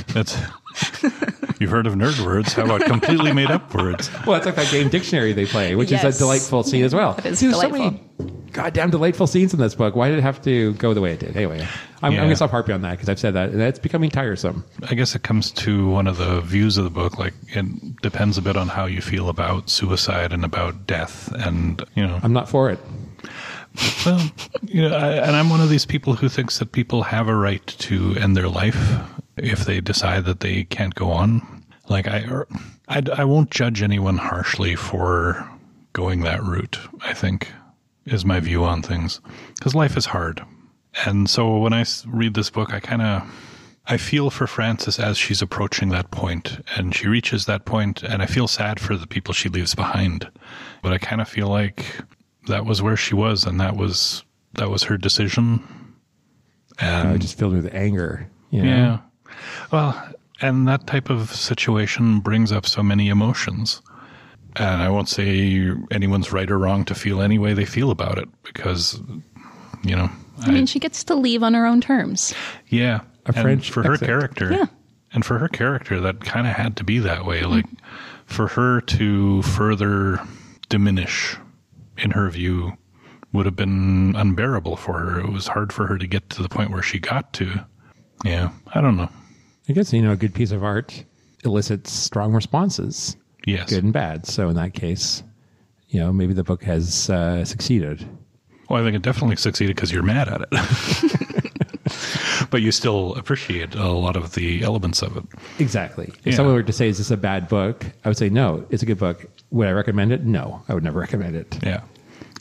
That's 0.08 0.36
you've 1.62 1.70
heard 1.72 1.88
of 1.88 1.94
nerd 1.94 2.26
words. 2.26 2.54
How 2.54 2.64
about 2.66 2.82
completely 2.82 3.32
made 3.34 3.52
up 3.52 3.74
words? 3.74 4.10
Well, 4.26 4.36
it's 4.36 4.46
like 4.46 4.56
that 4.56 4.72
game 4.72 4.90
dictionary 4.90 5.34
they 5.34 5.46
play, 5.46 5.76
which 5.76 5.92
is 5.92 6.04
a 6.04 6.12
delightful 6.18 6.64
scene 6.64 6.84
as 6.84 6.94
well. 6.94 7.14
That 7.14 7.26
is 7.28 7.40
See, 7.40 7.48
there's 7.48 7.60
delightful. 7.62 7.78
so 7.78 7.92
many 8.28 8.42
goddamn 8.52 8.90
delightful 8.90 9.28
scenes 9.28 9.54
in 9.54 9.60
this 9.60 9.76
book. 9.76 9.96
Why 9.96 10.10
did 10.10 10.18
it 10.18 10.22
have 10.24 10.42
to 10.44 10.74
go 10.74 10.94
the 10.94 11.00
way 11.02 11.14
it 11.14 11.20
did? 11.22 11.36
Anyway, 11.38 11.66
I'm, 12.02 12.12
Yeah. 12.12 12.18
I'm 12.20 12.24
going 12.26 12.30
to 12.32 12.36
stop 12.36 12.52
harping 12.52 12.76
on 12.76 12.82
that 12.82 12.92
because 12.92 13.08
I've 13.10 13.20
said 13.20 13.34
that, 13.36 13.50
and 13.50 13.60
that's 13.62 13.80
becoming 13.80 14.10
tiresome. 14.10 14.64
I 14.90 14.96
guess 14.96 15.16
it 15.16 15.24
comes 15.24 15.52
to 15.52 15.88
one 15.90 16.08
of 16.08 16.18
the 16.18 16.42
views 16.42 16.78
of 16.78 16.84
the 16.84 16.90
book. 16.90 17.18
Like 17.18 17.34
it 17.50 18.02
depends 18.02 18.38
a 18.38 18.42
bit 18.42 18.58
on 18.58 18.68
how 18.68 18.86
you 18.86 19.02
feel 19.02 19.30
about 19.30 19.70
suicide 19.70 20.34
and 20.34 20.44
about 20.44 20.86
death, 20.88 21.32
and 21.34 21.84
you 21.96 22.06
know, 22.06 22.20
I'm 22.24 22.34
not 22.34 22.50
for 22.50 22.70
it. 22.70 22.80
well, 24.06 24.30
you 24.64 24.82
know, 24.82 24.94
I, 24.96 25.14
and 25.14 25.34
I'm 25.36 25.50
one 25.50 25.62
of 25.62 25.70
these 25.70 25.86
people 25.86 26.14
who 26.14 26.28
thinks 26.28 26.60
that 26.60 26.74
people 26.74 27.04
have 27.04 27.30
a 27.30 27.36
right 27.36 27.66
to 27.66 28.16
end 28.20 28.36
their 28.36 28.50
life 28.50 28.76
if 29.38 29.66
they 29.66 29.82
decide 29.82 30.26
that 30.26 30.40
they 30.42 30.64
can't 30.66 30.96
go 30.96 31.12
on. 31.12 31.64
Like 31.90 32.08
I, 32.08 32.20
er, 32.20 32.48
I, 32.88 33.04
I 33.18 33.24
won't 33.26 33.52
judge 33.52 33.82
anyone 33.82 34.18
harshly 34.18 34.76
for 34.76 35.48
going 35.94 36.22
that 36.22 36.44
route. 36.44 36.80
I 37.02 37.14
think 37.14 37.52
is 38.06 38.26
my 38.26 38.40
view 38.40 38.64
on 38.64 38.82
things 38.82 39.22
because 39.56 39.76
life 39.76 39.96
is 39.98 40.06
hard, 40.06 40.44
and 41.06 41.30
so 41.30 41.58
when 41.58 41.74
I 41.74 41.86
read 42.08 42.34
this 42.34 42.50
book, 42.50 42.74
I 42.74 42.80
kind 42.80 43.02
of. 43.02 43.24
I 43.88 43.98
feel 43.98 44.30
for 44.30 44.46
Frances 44.46 45.00
as 45.00 45.18
she's 45.18 45.42
approaching 45.42 45.90
that 45.90 46.12
point, 46.12 46.64
and 46.76 46.96
she 46.96 47.08
reaches 47.08 47.48
that 47.48 47.66
point, 47.66 48.04
and 48.04 48.22
I 48.22 48.28
feel 48.28 48.48
sad 48.48 48.80
for 48.80 48.96
the 48.96 49.08
people 49.08 49.34
she 49.34 49.50
leaves 49.50 49.74
behind. 49.74 50.30
But 50.84 50.94
I 50.94 51.00
kind 51.00 51.20
of 51.20 51.28
feel 51.28 51.48
like 51.48 51.98
that 52.48 52.66
was 52.66 52.82
where 52.84 52.96
she 52.96 53.16
was, 53.16 53.44
and 53.44 53.60
that 53.60 53.76
was 53.76 54.24
that 54.54 54.70
was 54.70 54.84
her 54.84 54.98
decision. 54.98 55.68
And 56.80 57.10
I 57.10 57.18
just 57.18 57.38
filled 57.38 57.54
with 57.54 57.74
anger. 57.74 58.30
You 58.52 58.64
know? 58.64 58.70
yeah, 58.70 59.00
well, 59.72 60.14
and 60.42 60.68
that 60.68 60.88
type 60.88 61.10
of 61.10 61.34
situation 61.34 62.20
brings 62.20 62.52
up 62.52 62.66
so 62.66 62.82
many 62.82 63.10
emotions. 63.10 63.82
And 64.58 64.82
I 64.82 64.90
won't 64.90 65.08
say 65.08 65.72
anyone's 65.92 66.34
right 66.34 66.52
or 66.52 66.60
wrong 66.60 66.84
to 66.86 66.96
feel 66.96 67.22
any 67.22 67.40
way 67.40 67.54
they 67.54 67.66
feel 67.66 67.90
about 67.92 68.18
it, 68.18 68.28
because 68.44 69.00
you 69.84 69.96
know, 69.96 70.10
I 70.42 70.52
mean, 70.52 70.66
she 70.66 70.80
gets 70.80 71.04
to 71.06 71.16
leave 71.16 71.44
on 71.44 71.54
her 71.54 71.66
own 71.66 71.82
terms. 71.82 72.34
Yeah. 72.68 73.02
A 73.26 73.28
and 73.28 73.36
French 73.36 73.72
for 73.72 73.84
her 73.84 73.98
character. 73.98 74.52
Yeah. 74.52 74.66
And 75.14 75.26
for 75.26 75.38
her 75.38 75.48
character, 75.48 76.00
that 76.00 76.22
kind 76.22 76.48
of 76.48 76.54
had 76.54 76.78
to 76.78 76.84
be 76.84 77.00
that 77.00 77.26
way. 77.26 77.44
Like, 77.44 77.66
mm-hmm. 77.66 77.86
for 78.26 78.48
her 78.48 78.82
to 78.82 79.42
further 79.44 80.20
diminish, 80.70 81.38
in 81.98 82.12
her 82.12 82.30
view, 82.30 82.74
would 83.34 83.46
have 83.46 83.56
been 83.56 84.16
unbearable 84.16 84.76
for 84.76 85.00
her. 85.00 85.20
It 85.20 85.32
was 85.32 85.48
hard 85.48 85.72
for 85.72 85.86
her 85.88 85.98
to 85.98 86.08
get 86.08 86.30
to 86.32 86.42
the 86.42 86.50
point 86.50 86.72
where 86.72 86.82
she 86.82 87.00
got 87.00 87.34
to. 87.34 87.66
Yeah. 88.26 88.52
I 88.74 88.82
don't 88.82 88.98
know. 88.98 89.10
I 89.72 89.74
guess 89.74 89.94
you 89.94 90.02
know 90.02 90.12
a 90.12 90.18
good 90.18 90.34
piece 90.34 90.52
of 90.52 90.66
art 90.66 91.06
elicits 91.46 91.94
strong 91.94 92.34
responses, 92.34 93.16
Yes. 93.46 93.70
good 93.70 93.86
and 93.86 93.94
bad. 93.94 94.26
So 94.26 94.50
in 94.50 94.56
that 94.58 94.74
case, 94.74 95.24
you 95.88 96.02
know 96.02 96.12
maybe 96.12 96.34
the 96.34 96.44
book 96.44 96.62
has 96.64 97.10
uh, 97.10 97.46
succeeded. 97.46 98.06
Well, 98.70 98.82
I 98.82 98.86
think 98.86 98.98
it 98.98 99.02
definitely 99.02 99.38
succeeded 99.38 99.78
because 99.78 99.90
you're 99.90 100.04
mad 100.04 100.28
at 100.28 100.42
it. 100.42 100.50
but 102.50 102.62
you 102.62 102.74
still 102.74 103.16
appreciate 103.16 103.76
a 103.76 103.88
lot 103.94 104.18
of 104.18 104.36
the 104.36 104.62
elements 104.62 105.02
of 105.02 105.16
it. 105.16 105.24
Exactly. 105.60 106.08
If 106.26 106.28
Yeah. 106.28 106.36
someone 106.36 106.56
were 106.56 106.64
to 106.64 106.74
say, 106.74 106.90
"Is 106.90 106.98
this 106.98 107.12
a 107.12 107.16
bad 107.18 107.48
book?" 107.48 107.86
I 108.04 108.10
would 108.10 108.18
say, 108.18 108.28
"No, 108.28 108.66
it's 108.72 108.84
a 108.84 108.86
good 108.86 109.00
book." 109.00 109.26
Would 109.52 109.70
I 109.70 109.72
recommend 109.72 110.12
it? 110.12 110.26
No, 110.26 110.64
I 110.68 110.74
would 110.74 110.84
never 110.84 111.00
recommend 111.00 111.38
it. 111.38 111.58
Yeah. 111.64 111.80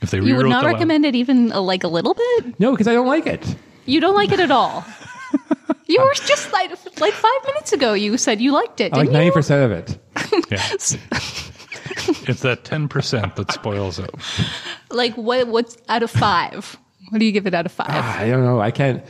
If 0.03 0.11
they 0.11 0.19
You 0.19 0.35
would 0.35 0.47
not 0.47 0.63
the 0.63 0.67
la- 0.69 0.73
recommend 0.75 1.05
it 1.07 1.15
even 1.15 1.53
uh, 1.53 1.61
like 1.61 1.85
a 1.85 1.89
little 1.89 2.15
bit? 2.15 2.59
No, 2.59 2.73
because 2.73 2.89
I 2.89 2.93
don't 2.93 3.07
like 3.07 3.29
it. 3.29 3.55
You 3.87 4.01
don't 4.01 4.17
like 4.17 4.33
it 4.33 4.41
at 4.41 4.51
all. 4.51 4.85
You 5.91 6.01
were 6.03 6.15
just 6.15 6.53
like 6.53 6.71
like 7.01 7.13
five 7.15 7.45
minutes 7.47 7.73
ago. 7.73 7.95
You 7.95 8.17
said 8.17 8.41
you 8.41 8.53
liked 8.53 8.81
it, 8.81 8.93
I 8.93 8.99
like 8.99 9.07
didn't 9.07 9.15
ninety 9.15 9.31
percent 9.33 9.65
of 9.65 9.73
it. 9.73 9.99
Yeah. 10.51 10.61
it's 10.73 12.43
that 12.43 12.65
10% 12.65 13.35
that 13.37 13.53
spoils 13.53 13.99
it. 13.99 14.15
Like 14.91 15.15
what? 15.15 15.49
What's 15.49 15.77
out 15.89 16.03
of 16.03 16.11
five? 16.11 16.77
What 17.09 17.19
do 17.19 17.25
you 17.25 17.33
give 17.33 17.47
it 17.47 17.55
out 17.55 17.67
of 17.67 17.73
five? 17.73 17.91
I 17.91 18.29
don't 18.29 18.45
know. 18.45 18.61
I 18.61 18.71
can't. 18.71 19.05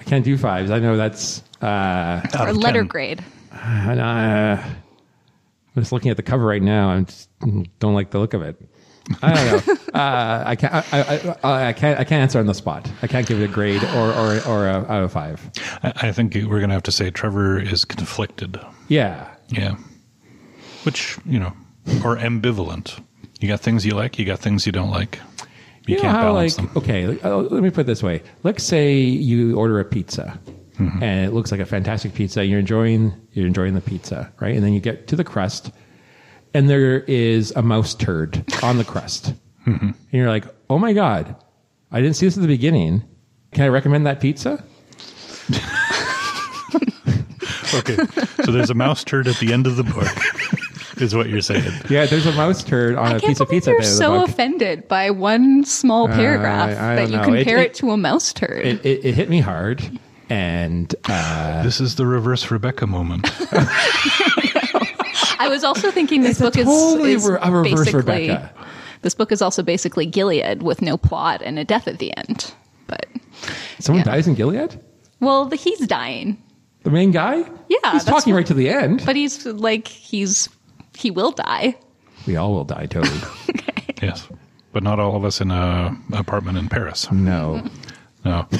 I 0.00 0.04
can't 0.04 0.24
do 0.24 0.36
fives. 0.36 0.70
I 0.70 0.78
know 0.78 0.96
that's. 0.96 1.42
Uh, 1.62 2.20
or 2.38 2.52
letter 2.52 2.80
10. 2.80 2.86
grade? 2.88 3.24
and, 3.52 4.00
uh, 4.00 4.62
I'm 4.62 5.82
just 5.82 5.92
looking 5.92 6.10
at 6.10 6.16
the 6.16 6.22
cover 6.22 6.44
right 6.44 6.62
now. 6.62 6.90
I 6.90 7.00
just 7.02 7.28
don't 7.78 7.94
like 7.94 8.10
the 8.10 8.18
look 8.18 8.34
of 8.34 8.42
it. 8.42 8.60
I 9.22 9.34
don't 9.34 9.66
know. 9.66 9.74
uh, 9.94 10.42
I 10.46 10.56
can't. 10.56 10.74
I, 10.74 11.36
I, 11.42 11.68
I, 11.68 11.72
can't. 11.72 12.00
I 12.00 12.04
can't 12.04 12.22
answer 12.22 12.38
on 12.38 12.46
the 12.46 12.54
spot. 12.54 12.90
I 13.02 13.06
can't 13.06 13.26
give 13.26 13.40
it 13.40 13.44
a 13.44 13.52
grade 13.52 13.82
or 13.84 14.12
or 14.12 14.40
or 14.46 14.68
a, 14.68 14.84
out 14.88 15.02
of 15.02 15.12
five. 15.12 15.50
I 15.82 15.92
I 16.08 16.12
think 16.12 16.34
we're 16.34 16.58
going 16.58 16.68
to 16.68 16.74
have 16.74 16.82
to 16.84 16.92
say 16.92 17.10
Trevor 17.10 17.58
is 17.58 17.84
conflicted. 17.84 18.58
Yeah. 18.88 19.28
Yeah. 19.48 19.76
Which, 20.84 21.18
you 21.24 21.38
know, 21.38 21.52
or 22.04 22.16
ambivalent. 22.16 23.02
You 23.40 23.48
got 23.48 23.60
things 23.60 23.84
you 23.84 23.94
like, 23.94 24.18
you 24.18 24.24
got 24.24 24.38
things 24.38 24.66
you 24.66 24.72
don't 24.72 24.90
like. 24.90 25.18
You, 25.86 25.96
know 25.96 26.02
can't 26.02 26.18
balance 26.18 26.58
like, 26.58 26.72
them. 26.72 26.82
Okay, 26.82 27.18
oh, 27.22 27.40
let 27.50 27.62
me 27.62 27.70
put 27.70 27.82
it 27.82 27.86
this 27.86 28.02
way. 28.02 28.22
Let's 28.42 28.64
say 28.64 28.98
you 28.98 29.56
order 29.56 29.78
a 29.78 29.84
pizza, 29.84 30.38
Mm-hmm. 30.78 31.02
and 31.02 31.26
it 31.26 31.32
looks 31.32 31.50
like 31.50 31.60
a 31.60 31.64
fantastic 31.64 32.12
pizza. 32.12 32.44
You're 32.44 32.58
enjoying 32.58 33.14
you're 33.32 33.46
enjoying 33.46 33.72
the 33.72 33.80
pizza, 33.80 34.30
right? 34.40 34.54
And 34.54 34.62
then 34.62 34.74
you 34.74 34.80
get 34.80 35.06
to 35.08 35.16
the 35.16 35.24
crust, 35.24 35.70
and 36.54 36.68
there 36.70 37.00
is 37.00 37.50
a 37.52 37.62
mouse 37.62 37.94
turd 37.94 38.44
on 38.62 38.78
the 38.78 38.84
crust, 38.84 39.34
Mm-hmm. 39.66 39.86
and 39.86 39.94
you're 40.12 40.28
like, 40.28 40.44
"Oh 40.70 40.78
my 40.78 40.92
god, 40.92 41.34
I 41.90 42.00
didn't 42.00 42.16
see 42.16 42.26
this 42.26 42.36
at 42.36 42.42
the 42.42 42.46
beginning. 42.48 43.02
Can 43.52 43.64
I 43.64 43.68
recommend 43.68 44.06
that 44.06 44.20
pizza?" 44.20 44.62
Okay, 47.74 47.96
so 48.44 48.52
there's 48.52 48.70
a 48.70 48.74
mouse 48.74 49.02
turd 49.04 49.26
at 49.28 49.36
the 49.38 49.52
end 49.52 49.66
of 49.66 49.76
the 49.76 49.82
book, 49.82 50.08
is 51.02 51.14
what 51.14 51.28
you're 51.28 51.40
saying. 51.42 51.70
Yeah, 51.90 52.06
there's 52.06 52.24
a 52.24 52.32
mouse 52.32 52.62
turd 52.62 52.94
on 52.94 53.06
I 53.06 53.16
a 53.16 53.20
can't 53.20 53.24
piece 53.24 53.40
of 53.40 53.48
believe 53.48 53.64
pizza. 53.64 53.70
you're 53.72 53.80
at 53.80 53.82
the 53.82 53.88
end 53.88 54.14
of 54.14 54.28
so 54.28 54.32
offended 54.32 54.88
by 54.88 55.10
one 55.10 55.64
small 55.64 56.06
paragraph 56.08 56.70
I 56.70 56.94
that 56.96 57.10
you 57.10 57.16
know. 57.16 57.22
It- 57.22 57.24
compare 57.24 57.58
it, 57.58 57.66
it- 57.72 57.74
to 57.74 57.90
a 57.90 57.96
mouse 57.96 58.32
turd. 58.32 58.64
It, 58.64 58.86
it, 58.86 59.04
it 59.04 59.14
hit 59.14 59.28
me 59.28 59.40
hard, 59.40 59.98
and 60.30 60.94
uh, 61.06 61.62
This 61.64 61.80
is 61.80 61.96
the 61.96 62.06
reverse 62.06 62.50
Rebecca 62.50 62.86
moment. 62.86 63.28
I 65.38 65.48
was 65.48 65.64
also 65.64 65.90
thinking 65.90 66.22
this 66.22 66.38
book 66.38 66.54
totally 66.54 67.12
is, 67.12 67.24
is 67.24 67.30
re- 67.30 67.38
a 67.42 67.50
reverse 67.50 67.72
basically 67.86 68.28
Rebecca. 68.28 68.52
this 69.02 69.14
book 69.14 69.32
is 69.32 69.42
also 69.42 69.62
basically 69.62 70.06
Gilead 70.06 70.62
with 70.62 70.82
no 70.82 70.96
plot 70.96 71.42
and 71.44 71.58
a 71.58 71.64
death 71.64 71.86
at 71.88 71.98
the 71.98 72.16
end. 72.16 72.52
But 72.86 73.06
someone 73.78 74.00
Yeah. 74.06 74.12
dies 74.12 74.26
in 74.28 74.34
Gilead. 74.34 74.80
well, 75.20 75.44
the, 75.46 75.56
he's 75.56 75.86
dying, 75.86 76.42
The 76.84 76.90
main 76.90 77.10
guy. 77.10 77.44
Yeah, 77.68 77.92
he's 77.92 78.04
talking 78.04 78.32
what- 78.32 78.38
right 78.38 78.46
to 78.46 78.54
the 78.54 78.68
end. 78.68 79.02
but 79.04 79.16
he's 79.16 79.44
like 79.46 79.88
he's 79.88 80.48
he 80.96 81.10
will 81.10 81.32
die. 81.32 81.76
we 82.26 82.36
all 82.36 82.52
will 82.54 82.64
die, 82.64 82.86
Toby. 82.86 83.08
yes, 84.02 84.28
but 84.72 84.82
not 84.82 84.98
all 85.00 85.16
of 85.16 85.24
us 85.24 85.40
in 85.40 85.50
a 85.50 85.96
apartment 86.12 86.58
in 86.58 86.68
Paris. 86.68 87.10
no, 87.12 87.62
No. 88.24 88.46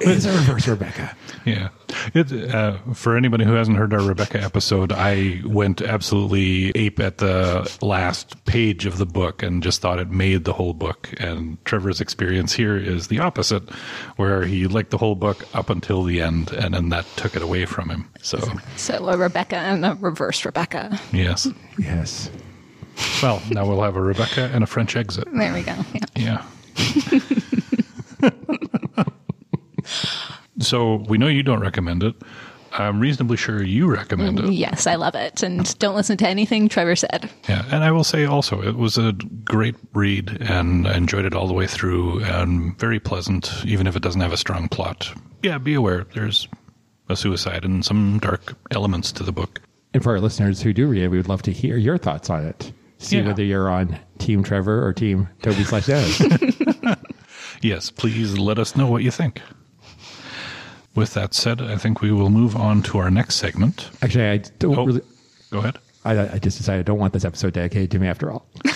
it's 0.00 0.24
a 0.24 0.32
reverse 0.32 0.66
Rebecca. 0.68 1.14
Yeah. 1.44 1.68
It, 2.12 2.32
uh, 2.54 2.78
for 2.94 3.16
anybody 3.16 3.44
who 3.44 3.52
hasn't 3.52 3.76
heard 3.76 3.94
our 3.94 4.02
Rebecca 4.02 4.42
episode, 4.42 4.90
I 4.92 5.40
went 5.44 5.80
absolutely 5.80 6.70
ape 6.74 6.98
at 6.98 7.18
the 7.18 7.70
last 7.82 8.44
page 8.46 8.84
of 8.86 8.98
the 8.98 9.06
book 9.06 9.42
and 9.42 9.62
just 9.62 9.80
thought 9.80 9.98
it 10.00 10.10
made 10.10 10.44
the 10.44 10.52
whole 10.52 10.72
book. 10.74 11.08
And 11.18 11.64
Trevor's 11.64 12.00
experience 12.00 12.52
here 12.52 12.76
is 12.76 13.08
the 13.08 13.20
opposite, 13.20 13.68
where 14.16 14.42
he 14.44 14.66
liked 14.66 14.90
the 14.90 14.98
whole 14.98 15.14
book 15.14 15.46
up 15.54 15.70
until 15.70 16.02
the 16.02 16.20
end, 16.20 16.50
and 16.52 16.74
then 16.74 16.88
that 16.88 17.06
took 17.16 17.36
it 17.36 17.42
away 17.42 17.64
from 17.64 17.88
him. 17.90 18.08
So, 18.22 18.38
So 18.76 19.08
a 19.08 19.16
Rebecca 19.16 19.56
and 19.56 19.84
a 19.84 19.94
reverse 19.94 20.44
Rebecca. 20.44 20.98
yes. 21.12 21.46
Yes. 21.78 22.28
Well, 23.22 23.40
now 23.50 23.66
we'll 23.66 23.82
have 23.82 23.96
a 23.96 24.00
Rebecca 24.02 24.50
and 24.52 24.64
a 24.64 24.66
French 24.66 24.96
exit. 24.96 25.28
There 25.32 25.54
we 25.54 25.62
go. 25.62 25.76
Yeah. 26.16 26.44
Yeah. 28.20 28.30
so 30.60 30.96
we 31.08 31.18
know 31.18 31.26
you 31.26 31.42
don't 31.42 31.60
recommend 31.60 32.02
it. 32.02 32.14
I'm 32.72 33.00
reasonably 33.00 33.36
sure 33.36 33.62
you 33.64 33.90
recommend 33.90 34.38
it. 34.38 34.52
Yes, 34.52 34.86
I 34.86 34.94
love 34.94 35.16
it, 35.16 35.42
and 35.42 35.76
don't 35.80 35.96
listen 35.96 36.16
to 36.18 36.28
anything 36.28 36.68
Trevor 36.68 36.94
said. 36.94 37.28
Yeah, 37.48 37.64
and 37.72 37.82
I 37.82 37.90
will 37.90 38.04
say 38.04 38.24
also, 38.26 38.62
it 38.62 38.76
was 38.76 38.96
a 38.96 39.12
great 39.44 39.74
read, 39.92 40.38
and 40.40 40.86
I 40.86 40.94
enjoyed 40.96 41.24
it 41.24 41.34
all 41.34 41.48
the 41.48 41.52
way 41.52 41.66
through, 41.66 42.22
and 42.24 42.78
very 42.78 43.00
pleasant, 43.00 43.50
even 43.64 43.88
if 43.88 43.96
it 43.96 44.02
doesn't 44.02 44.20
have 44.20 44.32
a 44.32 44.36
strong 44.36 44.68
plot. 44.68 45.12
Yeah, 45.42 45.58
be 45.58 45.74
aware 45.74 46.04
there's 46.14 46.46
a 47.08 47.16
suicide 47.16 47.64
and 47.64 47.84
some 47.84 48.20
dark 48.20 48.54
elements 48.70 49.10
to 49.12 49.24
the 49.24 49.32
book. 49.32 49.60
And 49.92 50.00
for 50.04 50.12
our 50.12 50.20
listeners 50.20 50.62
who 50.62 50.72
do 50.72 50.86
read 50.86 51.02
it, 51.02 51.08
we 51.08 51.16
would 51.16 51.28
love 51.28 51.42
to 51.42 51.52
hear 51.52 51.76
your 51.76 51.98
thoughts 51.98 52.30
on 52.30 52.44
it. 52.46 52.72
See 52.98 53.16
Yeah. 53.18 53.26
whether 53.26 53.42
you're 53.42 53.68
on 53.68 53.98
Team 54.18 54.44
Trevor 54.44 54.86
or 54.86 54.92
Team 54.92 55.28
Toby 55.42 55.64
slash 55.64 55.86
Dennis. 55.86 56.22
Yes, 57.62 57.90
please 57.90 58.38
let 58.38 58.58
us 58.58 58.74
know 58.76 58.86
what 58.86 59.02
you 59.02 59.10
think. 59.10 59.42
With 60.94 61.14
that 61.14 61.34
said, 61.34 61.60
I 61.62 61.76
think 61.76 62.00
we 62.00 62.10
will 62.12 62.30
move 62.30 62.56
on 62.56 62.82
to 62.84 62.98
our 62.98 63.10
next 63.10 63.36
segment. 63.36 63.90
Actually, 64.02 64.28
I 64.28 64.38
don't 64.58 64.76
Oh, 64.78 64.86
really. 64.86 65.02
go 65.50 65.58
ahead. 65.58 65.78
I, 66.04 66.34
I 66.34 66.38
just 66.38 66.56
decided 66.58 66.80
I 66.80 66.82
don't 66.82 66.98
want 66.98 67.12
this 67.12 67.24
episode 67.24 67.52
dedicated 67.52 67.90
to 67.92 67.98
me 67.98 68.08
after 68.08 68.30
all. 68.30 68.46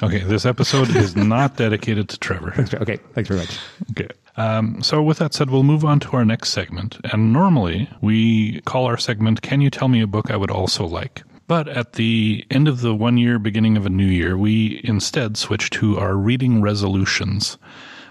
Okay, 0.00 0.20
this 0.20 0.46
episode 0.46 0.94
is 0.94 1.16
not 1.16 1.56
dedicated 1.56 2.08
to 2.10 2.18
Trevor. 2.20 2.54
Okay, 2.74 2.98
thanks 3.14 3.26
very 3.28 3.40
much. 3.40 3.58
Okay. 3.90 4.06
Um, 4.36 4.80
so, 4.80 5.02
with 5.02 5.18
that 5.18 5.34
said, 5.34 5.50
we'll 5.50 5.64
move 5.64 5.84
on 5.84 5.98
to 6.00 6.10
our 6.12 6.24
next 6.24 6.50
segment. 6.50 6.98
And 7.12 7.32
normally 7.32 7.90
we 8.00 8.60
call 8.60 8.84
our 8.86 8.96
segment, 8.96 9.42
Can 9.42 9.60
You 9.60 9.70
Tell 9.70 9.88
Me 9.88 10.00
a 10.00 10.06
Book 10.06 10.30
I 10.30 10.36
Would 10.36 10.52
Also 10.52 10.86
Like? 10.86 11.24
But 11.48 11.66
at 11.66 11.94
the 11.94 12.44
end 12.48 12.68
of 12.68 12.80
the 12.80 12.94
one 12.94 13.18
year, 13.18 13.40
beginning 13.40 13.76
of 13.76 13.86
a 13.86 13.90
new 13.90 14.06
year, 14.06 14.38
we 14.38 14.80
instead 14.84 15.36
switch 15.36 15.68
to 15.70 15.98
our 15.98 16.14
reading 16.14 16.62
resolutions. 16.62 17.58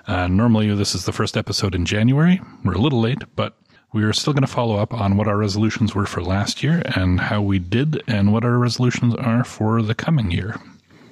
Uh, 0.07 0.27
normally, 0.27 0.73
this 0.73 0.95
is 0.95 1.05
the 1.05 1.11
first 1.11 1.35
episode 1.35 1.75
in 1.75 1.85
January. 1.85 2.39
We're 2.63 2.73
a 2.73 2.79
little 2.79 3.01
late, 3.01 3.23
but 3.35 3.57
we 3.93 4.03
are 4.03 4.13
still 4.13 4.33
going 4.33 4.41
to 4.43 4.47
follow 4.47 4.77
up 4.77 4.93
on 4.93 5.17
what 5.17 5.27
our 5.27 5.37
resolutions 5.37 5.93
were 5.93 6.05
for 6.05 6.21
last 6.21 6.63
year 6.63 6.81
and 6.95 7.19
how 7.19 7.41
we 7.41 7.59
did 7.59 8.01
and 8.07 8.31
what 8.31 8.45
our 8.45 8.57
resolutions 8.57 9.15
are 9.15 9.43
for 9.43 9.81
the 9.81 9.95
coming 9.95 10.31
year. 10.31 10.55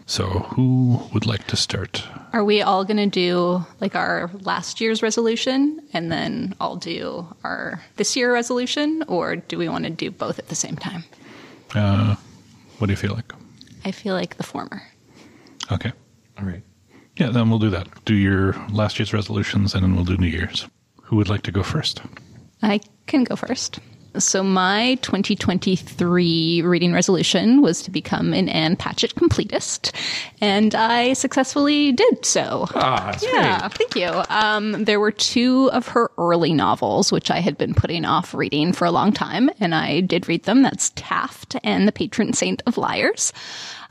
So, 0.05 0.25
who 0.27 1.01
would 1.13 1.25
like 1.25 1.47
to 1.47 1.57
start? 1.57 2.03
Are 2.31 2.43
we 2.43 2.61
all 2.61 2.85
going 2.85 2.97
to 2.97 3.07
do 3.07 3.65
like 3.81 3.95
our 3.95 4.29
last 4.41 4.79
year's 4.79 5.01
resolution 5.01 5.81
and 5.93 6.11
then 6.11 6.55
I'll 6.61 6.75
do 6.75 7.27
our 7.43 7.81
this 7.95 8.15
year 8.15 8.31
resolution, 8.31 9.03
or 9.07 9.35
do 9.35 9.57
we 9.57 9.67
want 9.67 9.85
to 9.85 9.89
do 9.89 10.11
both 10.11 10.37
at 10.37 10.47
the 10.49 10.55
same 10.55 10.75
time? 10.75 11.03
Uh, 11.73 12.15
what 12.77 12.87
do 12.87 12.93
you 12.93 12.97
feel 12.97 13.13
like? 13.15 13.33
I 13.83 13.91
feel 13.91 14.13
like 14.13 14.37
the 14.37 14.43
former. 14.43 14.83
Okay. 15.71 15.91
All 16.37 16.45
right. 16.45 16.61
Yeah, 17.17 17.29
then 17.29 17.49
we'll 17.49 17.59
do 17.59 17.69
that. 17.69 17.87
Do 18.05 18.13
your 18.13 18.53
last 18.69 18.99
year's 18.99 19.13
resolutions 19.13 19.73
and 19.73 19.83
then 19.83 19.95
we'll 19.95 20.05
do 20.05 20.17
New 20.17 20.27
Year's. 20.27 20.67
Who 21.03 21.15
would 21.17 21.29
like 21.29 21.43
to 21.43 21.51
go 21.51 21.63
first? 21.63 22.01
I 22.61 22.79
can 23.05 23.23
go 23.23 23.35
first. 23.35 23.79
So, 24.17 24.43
my 24.43 24.95
2023 25.01 26.61
reading 26.61 26.93
resolution 26.93 27.61
was 27.61 27.81
to 27.83 27.91
become 27.91 28.33
an 28.33 28.47
Ann 28.47 28.77
Patchett 28.77 29.13
completist, 29.15 29.93
and 30.39 30.73
I 30.73 31.13
successfully 31.13 31.91
did 31.91 32.25
so. 32.25 32.65
Ah, 32.75 33.11
that's 33.11 33.23
yeah, 33.23 33.67
thank 33.67 33.95
you. 33.95 34.23
Um, 34.29 34.85
there 34.85 35.01
were 35.01 35.11
two 35.11 35.69
of 35.73 35.89
her 35.89 36.11
early 36.17 36.53
novels, 36.53 37.11
which 37.11 37.29
I 37.29 37.39
had 37.39 37.57
been 37.57 37.73
putting 37.73 38.05
off 38.05 38.33
reading 38.33 38.71
for 38.71 38.85
a 38.85 38.91
long 38.91 39.11
time, 39.11 39.49
and 39.59 39.75
I 39.75 39.99
did 39.99 40.29
read 40.29 40.43
them. 40.43 40.61
That's 40.61 40.91
Taft 40.95 41.57
and 41.63 41.85
The 41.85 41.91
Patron 41.91 42.31
Saint 42.31 42.63
of 42.65 42.77
Liars. 42.77 43.33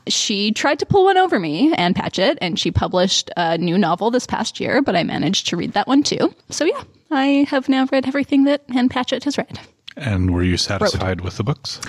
She 0.07 0.51
tried 0.51 0.79
to 0.79 0.85
pull 0.85 1.05
one 1.05 1.17
over 1.17 1.39
me, 1.39 1.73
Ann 1.73 1.93
Patchett, 1.93 2.37
and 2.41 2.59
she 2.59 2.71
published 2.71 3.31
a 3.37 3.57
new 3.57 3.77
novel 3.77 4.11
this 4.11 4.27
past 4.27 4.59
year, 4.59 4.81
but 4.81 4.95
I 4.95 5.03
managed 5.03 5.47
to 5.47 5.57
read 5.57 5.73
that 5.73 5.87
one 5.87 6.03
too. 6.03 6.33
So 6.49 6.65
yeah, 6.65 6.83
I 7.11 7.47
have 7.49 7.69
now 7.69 7.87
read 7.91 8.07
everything 8.07 8.43
that 8.45 8.63
Ann 8.73 8.89
Patchett 8.89 9.23
has 9.23 9.37
read. 9.37 9.59
And 9.97 10.33
were 10.33 10.43
you 10.43 10.57
satisfied 10.57 11.21
with 11.21 11.37
the 11.37 11.43
books? 11.43 11.79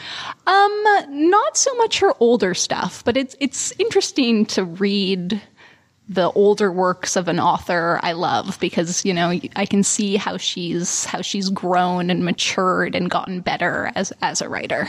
Um, 0.47 0.85
not 1.09 1.57
so 1.57 1.75
much 1.75 1.99
her 1.99 2.15
older 2.21 2.55
stuff, 2.55 3.03
but 3.05 3.17
it's 3.17 3.35
it's 3.41 3.73
interesting 3.81 4.47
to 4.47 4.65
read 4.65 5.43
the 6.09 6.31
older 6.33 6.71
works 6.71 7.17
of 7.17 7.27
an 7.27 7.41
author 7.41 7.99
I 8.03 8.13
love 8.13 8.61
because 8.61 9.05
you 9.05 9.13
know 9.13 9.39
I 9.57 9.67
can 9.67 9.83
see 9.83 10.17
how 10.17 10.37
she's 10.37 11.05
how 11.05 11.21
she's 11.21 11.51
grown 11.51 12.11
and 12.11 12.25
matured 12.25 12.95
and 12.95 13.11
gotten 13.11 13.41
better 13.41 13.91
as 13.97 14.13
as 14.23 14.41
a 14.41 14.49
writer. 14.49 14.89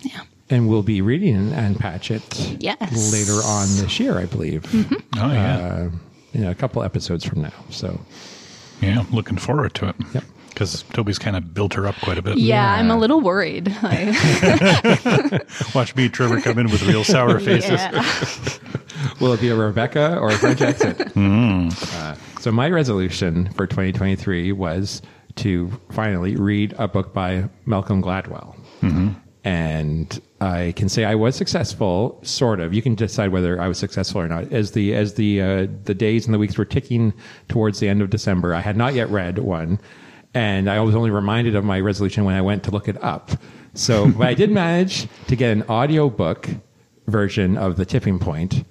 Yeah. 0.00 0.22
And 0.48 0.68
we'll 0.68 0.82
be 0.84 1.00
reading 1.00 1.52
Ann 1.52 1.74
Patchett 1.74 2.56
Yes. 2.60 3.12
later 3.12 3.40
on 3.44 3.66
this 3.76 3.98
year, 3.98 4.16
I 4.18 4.26
believe. 4.26 4.64
Oh, 5.16 5.32
yeah. 5.32 5.56
Uh, 5.56 5.90
in 6.34 6.44
a 6.44 6.54
couple 6.54 6.82
episodes 6.82 7.24
from 7.24 7.42
now. 7.42 7.52
So, 7.70 7.98
yeah, 8.80 9.00
I'm 9.00 9.10
looking 9.10 9.38
forward 9.38 9.74
to 9.74 9.88
it. 9.88 9.96
Yep. 10.14 10.24
Because 10.50 10.82
Toby's 10.92 11.18
kind 11.18 11.36
of 11.36 11.52
built 11.52 11.74
her 11.74 11.86
up 11.86 11.96
quite 11.96 12.16
a 12.16 12.22
bit. 12.22 12.38
Yeah, 12.38 12.72
I'm 12.74 12.90
a 12.90 12.96
little 12.96 13.20
worried. 13.20 13.68
Watch 15.74 15.94
me, 15.96 16.08
Trevor, 16.08 16.40
come 16.40 16.58
in 16.58 16.70
with 16.70 16.82
real 16.84 17.04
sour 17.04 17.38
faces. 17.40 17.70
yeah. 17.72 18.04
will 19.20 19.32
it 19.34 19.40
be 19.40 19.48
a 19.48 19.56
Rebecca 19.56 20.16
or 20.18 20.30
a 20.30 20.38
French 20.38 20.60
exit? 20.62 21.12
Uh, 21.16 22.14
so, 22.40 22.50
my 22.52 22.70
resolution 22.70 23.50
for 23.52 23.66
2023 23.66 24.52
was 24.52 25.02
to 25.36 25.70
finally 25.90 26.36
read 26.36 26.74
a 26.78 26.88
book 26.88 27.12
by 27.12 27.48
Malcolm 27.66 28.02
Gladwell. 28.02 28.54
And 29.46 30.20
I 30.40 30.72
can 30.74 30.88
say 30.88 31.04
I 31.04 31.14
was 31.14 31.36
successful, 31.36 32.18
sort 32.24 32.58
of. 32.58 32.74
You 32.74 32.82
can 32.82 32.96
decide 32.96 33.30
whether 33.30 33.60
I 33.60 33.68
was 33.68 33.78
successful 33.78 34.20
or 34.20 34.26
not. 34.26 34.52
As 34.52 34.72
the 34.72 34.92
as 34.92 35.14
the 35.14 35.40
uh, 35.40 35.66
the 35.84 35.94
days 35.94 36.26
and 36.26 36.34
the 36.34 36.38
weeks 36.40 36.58
were 36.58 36.64
ticking 36.64 37.12
towards 37.48 37.78
the 37.78 37.88
end 37.88 38.02
of 38.02 38.10
December, 38.10 38.54
I 38.54 38.60
had 38.60 38.76
not 38.76 38.94
yet 38.94 39.08
read 39.08 39.38
one, 39.38 39.78
and 40.34 40.68
I 40.68 40.80
was 40.80 40.96
only 40.96 41.10
reminded 41.12 41.54
of 41.54 41.64
my 41.64 41.78
resolution 41.78 42.24
when 42.24 42.34
I 42.34 42.40
went 42.42 42.64
to 42.64 42.72
look 42.72 42.88
it 42.88 43.00
up. 43.04 43.30
So, 43.74 44.10
but 44.18 44.26
I 44.26 44.34
did 44.34 44.50
manage 44.50 45.06
to 45.28 45.36
get 45.36 45.52
an 45.52 45.62
audiobook 45.70 46.48
version 47.06 47.56
of 47.56 47.76
The 47.76 47.84
Tipping 47.84 48.18
Point 48.18 48.64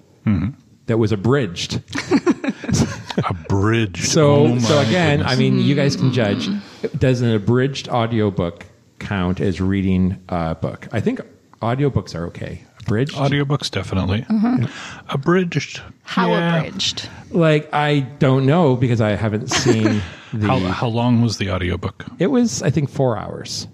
that 0.87 0.97
was 0.97 1.13
abridged. 1.13 1.81
Abridged. 3.29 4.03
So, 4.03 4.47
Oh, 4.47 4.59
so 4.59 4.79
again, 4.81 5.19
goodness. 5.19 5.33
I 5.33 5.39
mean, 5.39 5.59
you 5.59 5.73
guys 5.73 5.95
can 5.95 6.11
judge. 6.11 6.49
Does 6.97 7.21
an 7.21 7.33
abridged 7.33 7.87
audiobook 7.87 8.65
count 8.99 9.39
as 9.39 9.59
reading 9.61 10.21
a 10.29 10.55
book? 10.55 10.87
I 10.91 10.99
think 11.01 11.21
audiobooks 11.61 12.15
are 12.15 12.25
okay. 12.27 12.63
Bridge. 12.85 13.13
Audiobooks, 13.13 13.71
definitely. 13.71 14.21
Mm-hmm. 14.29 14.65
Abridged. 15.09 15.81
How 16.03 16.29
yeah. 16.29 16.57
abridged? 16.59 17.09
Like 17.31 17.67
I 17.73 18.01
don't 18.01 18.45
know 18.45 18.75
because 18.75 19.01
I 19.01 19.11
haven't 19.11 19.47
seen 19.51 20.01
the. 20.33 20.47
How, 20.47 20.59
how 20.59 20.87
long 20.87 21.21
was 21.23 21.37
the 21.39 21.49
audiobook? 21.49 22.05
it 22.19 22.27
was 22.27 22.61
I 22.61 22.69
think 22.69 22.89
four 22.89 23.17
hours. 23.17 23.67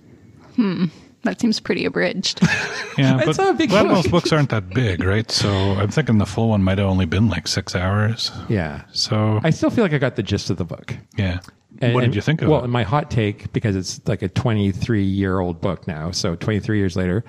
Hmm. 0.56 0.86
That 1.24 1.40
seems 1.40 1.60
pretty 1.60 1.86
abridged. 1.86 2.42
Yeah, 2.98 3.20
It's 3.20 3.26
but 3.26 3.38
not 3.38 3.56
a 3.56 3.58
big 3.58 3.72
well, 3.72 3.84
book. 3.86 3.94
most 3.94 4.12
books 4.12 4.34
aren't 4.34 4.50
that 4.50 4.70
big, 4.70 5.02
right? 5.04 5.32
So 5.32 5.50
I'm 5.50 5.88
thinking 5.90 6.18
the 6.18 6.26
full 6.26 6.50
one 6.50 6.62
might 6.62 6.78
have 6.78 6.88
only 6.88 7.06
been 7.06 7.30
like 7.30 7.48
six 7.48 7.74
hours. 7.74 8.32
Yeah. 8.50 8.84
So 8.92 9.40
I 9.44 9.50
still 9.52 9.70
feel 9.70 9.86
like 9.86 9.94
I 9.94 9.98
got 9.98 10.18
the 10.18 10.24
gist 10.24 10.50
of 10.50 10.58
the 10.58 10.66
book. 10.66 10.94
yeah. 11.18 11.40
And- 11.80 11.94
what 11.94 12.02
did 12.02 12.16
you 12.16 12.22
think 12.22 12.42
of 12.42 12.50
well, 12.50 12.64
it? 12.64 12.68
my 12.68 12.84
hot 12.84 13.10
take 13.12 13.52
because 13.54 13.76
it's 13.76 14.02
like 14.08 14.22
a 14.22 14.30
23 14.30 15.04
year 15.04 15.40
old 15.40 15.62
book 15.62 15.88
now, 15.88 16.12
so 16.12 16.36
23 16.36 16.78
years 16.78 16.96
later, 16.96 17.24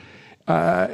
uh, 0.48 0.88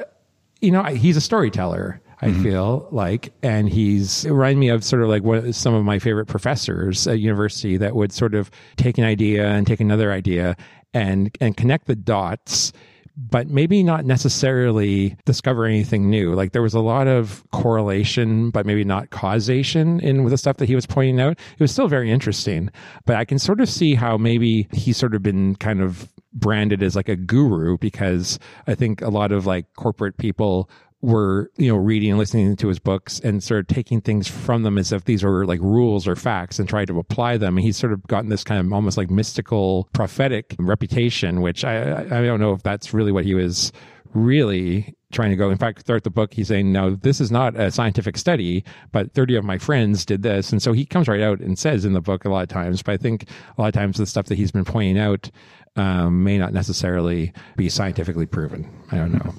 you 0.61 0.71
know, 0.71 0.83
I- 0.83 0.95
he's 0.95 1.17
a 1.17 1.21
storyteller. 1.21 2.01
I 2.21 2.27
Mm-hmm. 2.31 2.43
feel 2.43 2.89
like, 2.91 3.33
and 3.45 3.69
he's 3.69 4.25
it 4.25 4.33
reminded 4.33 4.59
me 4.59 4.69
of 4.71 4.83
sort 4.83 5.03
of 5.03 5.09
like 5.09 5.23
what 5.23 5.55
some 5.55 5.73
of 5.73 5.85
my 5.85 6.01
favorite 6.01 6.27
professors 6.27 7.07
at 7.07 7.21
university 7.21 7.77
that 7.77 7.95
would 7.95 8.13
sort 8.13 8.35
of 8.35 8.51
take 8.77 8.99
an 8.99 9.05
idea 9.05 9.47
and 9.49 9.65
take 9.69 9.79
another 9.79 10.11
idea 10.11 10.57
and 10.93 11.31
and 11.41 11.57
connect 11.57 11.87
the 11.87 11.95
dots 11.95 12.73
but 13.19 13.49
maybe 13.49 13.83
not 13.83 14.05
necessarily 14.05 15.17
discover 15.25 15.65
anything 15.65 16.09
new. 16.09 16.35
Like 16.35 16.53
there 16.53 16.63
was 16.63 16.75
a 16.75 16.81
lot 16.81 17.09
of 17.09 17.43
correlation, 17.51 18.51
but 18.51 18.65
maybe 18.65 18.85
not 18.85 19.11
causation 19.11 19.99
in 20.01 20.23
with 20.23 20.31
the 20.31 20.39
stuff 20.39 20.59
that 20.59 20.67
he 20.67 20.77
was 20.77 20.87
pointing 20.87 21.21
out. 21.21 21.33
It 21.33 21.61
was 21.61 21.73
still 21.73 21.89
very 21.89 22.13
interesting, 22.13 22.71
but 23.07 23.17
I 23.17 23.25
can 23.25 23.41
sort 23.41 23.61
of 23.61 23.69
see 23.69 23.95
how 23.97 24.17
maybe 24.17 24.69
he's 24.73 24.97
sort 24.97 25.17
of 25.17 25.23
been 25.23 25.57
kind 25.57 25.81
of 25.81 26.09
branded 26.33 26.83
as 26.83 26.95
like 26.95 27.09
a 27.09 27.17
guru 27.17 27.77
because 27.79 28.39
I 28.69 28.77
think 28.77 29.03
a 29.03 29.09
lot 29.09 29.33
of 29.33 29.47
like 29.47 29.67
corporate 29.75 30.19
people 30.19 30.71
were 31.01 31.51
you 31.57 31.69
know 31.69 31.77
reading 31.77 32.11
and 32.11 32.19
listening 32.19 32.57
to 32.57 32.69
his 32.69 32.81
books 32.81 33.21
and 33.21 33.43
sort 33.43 33.61
of 33.61 33.67
taking 33.69 34.01
things 34.01 34.27
from 34.27 34.65
them 34.65 34.77
as 34.77 34.93
if 34.93 35.05
these 35.05 35.23
were 35.23 35.47
like 35.47 35.61
rules 35.61 36.09
or 36.09 36.17
facts 36.17 36.59
and 36.59 36.69
tried 36.69 36.87
to 36.89 36.99
apply 36.99 37.37
them. 37.37 37.57
And 37.57 37.65
he's 37.65 37.77
sort 37.77 37.93
of 37.93 38.05
gotten 38.09 38.31
this 38.31 38.43
kind 38.43 38.65
of 38.65 38.73
almost 38.73 38.97
like 38.97 39.11
mystical 39.11 39.89
prophetic 39.93 40.57
reputation 40.59 41.41
which 41.41 41.65
i 41.65 42.03
i 42.03 42.25
don't 42.25 42.41
know 42.41 42.53
if 42.53 42.63
that's 42.63 42.93
really 42.93 43.13
what 43.13 43.25
he 43.25 43.35
was 43.35 43.73
really 44.15 44.95
trying 45.13 45.31
to 45.31 45.37
go. 45.37 45.51
In 45.51 45.59
fact 45.59 45.83
throughout 45.83 46.03
the 46.03 46.11
book 46.11 46.35
he's 46.35 46.49
saying 46.49 46.73
no 46.73 46.97
this 46.97 47.21
is 47.21 47.31
not 47.31 47.55
a 47.55 47.71
scientific 47.71 48.17
study 48.17 48.65
but 48.91 49.13
30 49.13 49.37
of 49.37 49.45
my 49.45 49.59
friends 49.59 50.05
did 50.05 50.23
this. 50.23 50.51
And 50.51 50.61
so 50.61 50.73
he 50.73 50.85
comes 50.85 51.07
right 51.07 51.21
out 51.21 51.39
and 51.39 51.59
says 51.59 51.85
in 51.85 51.93
the 51.93 52.01
book 52.01 52.25
a 52.25 52.29
lot 52.29 52.43
of 52.43 52.49
times 52.49 52.83
but 52.83 52.93
i 52.93 52.97
think 52.97 53.25
a 53.57 53.61
lot 53.61 53.69
of 53.69 53.75
times 53.75 53.99
the 53.99 54.07
stuff 54.07 54.27
that 54.27 54.37
he's 54.37 54.51
been 54.51 54.65
pointing 54.65 54.99
out 54.99 55.31
um, 55.77 56.25
may 56.25 56.39
not 56.39 56.53
necessarily 56.53 57.33
be 57.57 57.69
scientifically 57.69 58.27
proven. 58.27 58.69
I 58.91 58.97
don't 58.97 59.13
know 59.13 59.33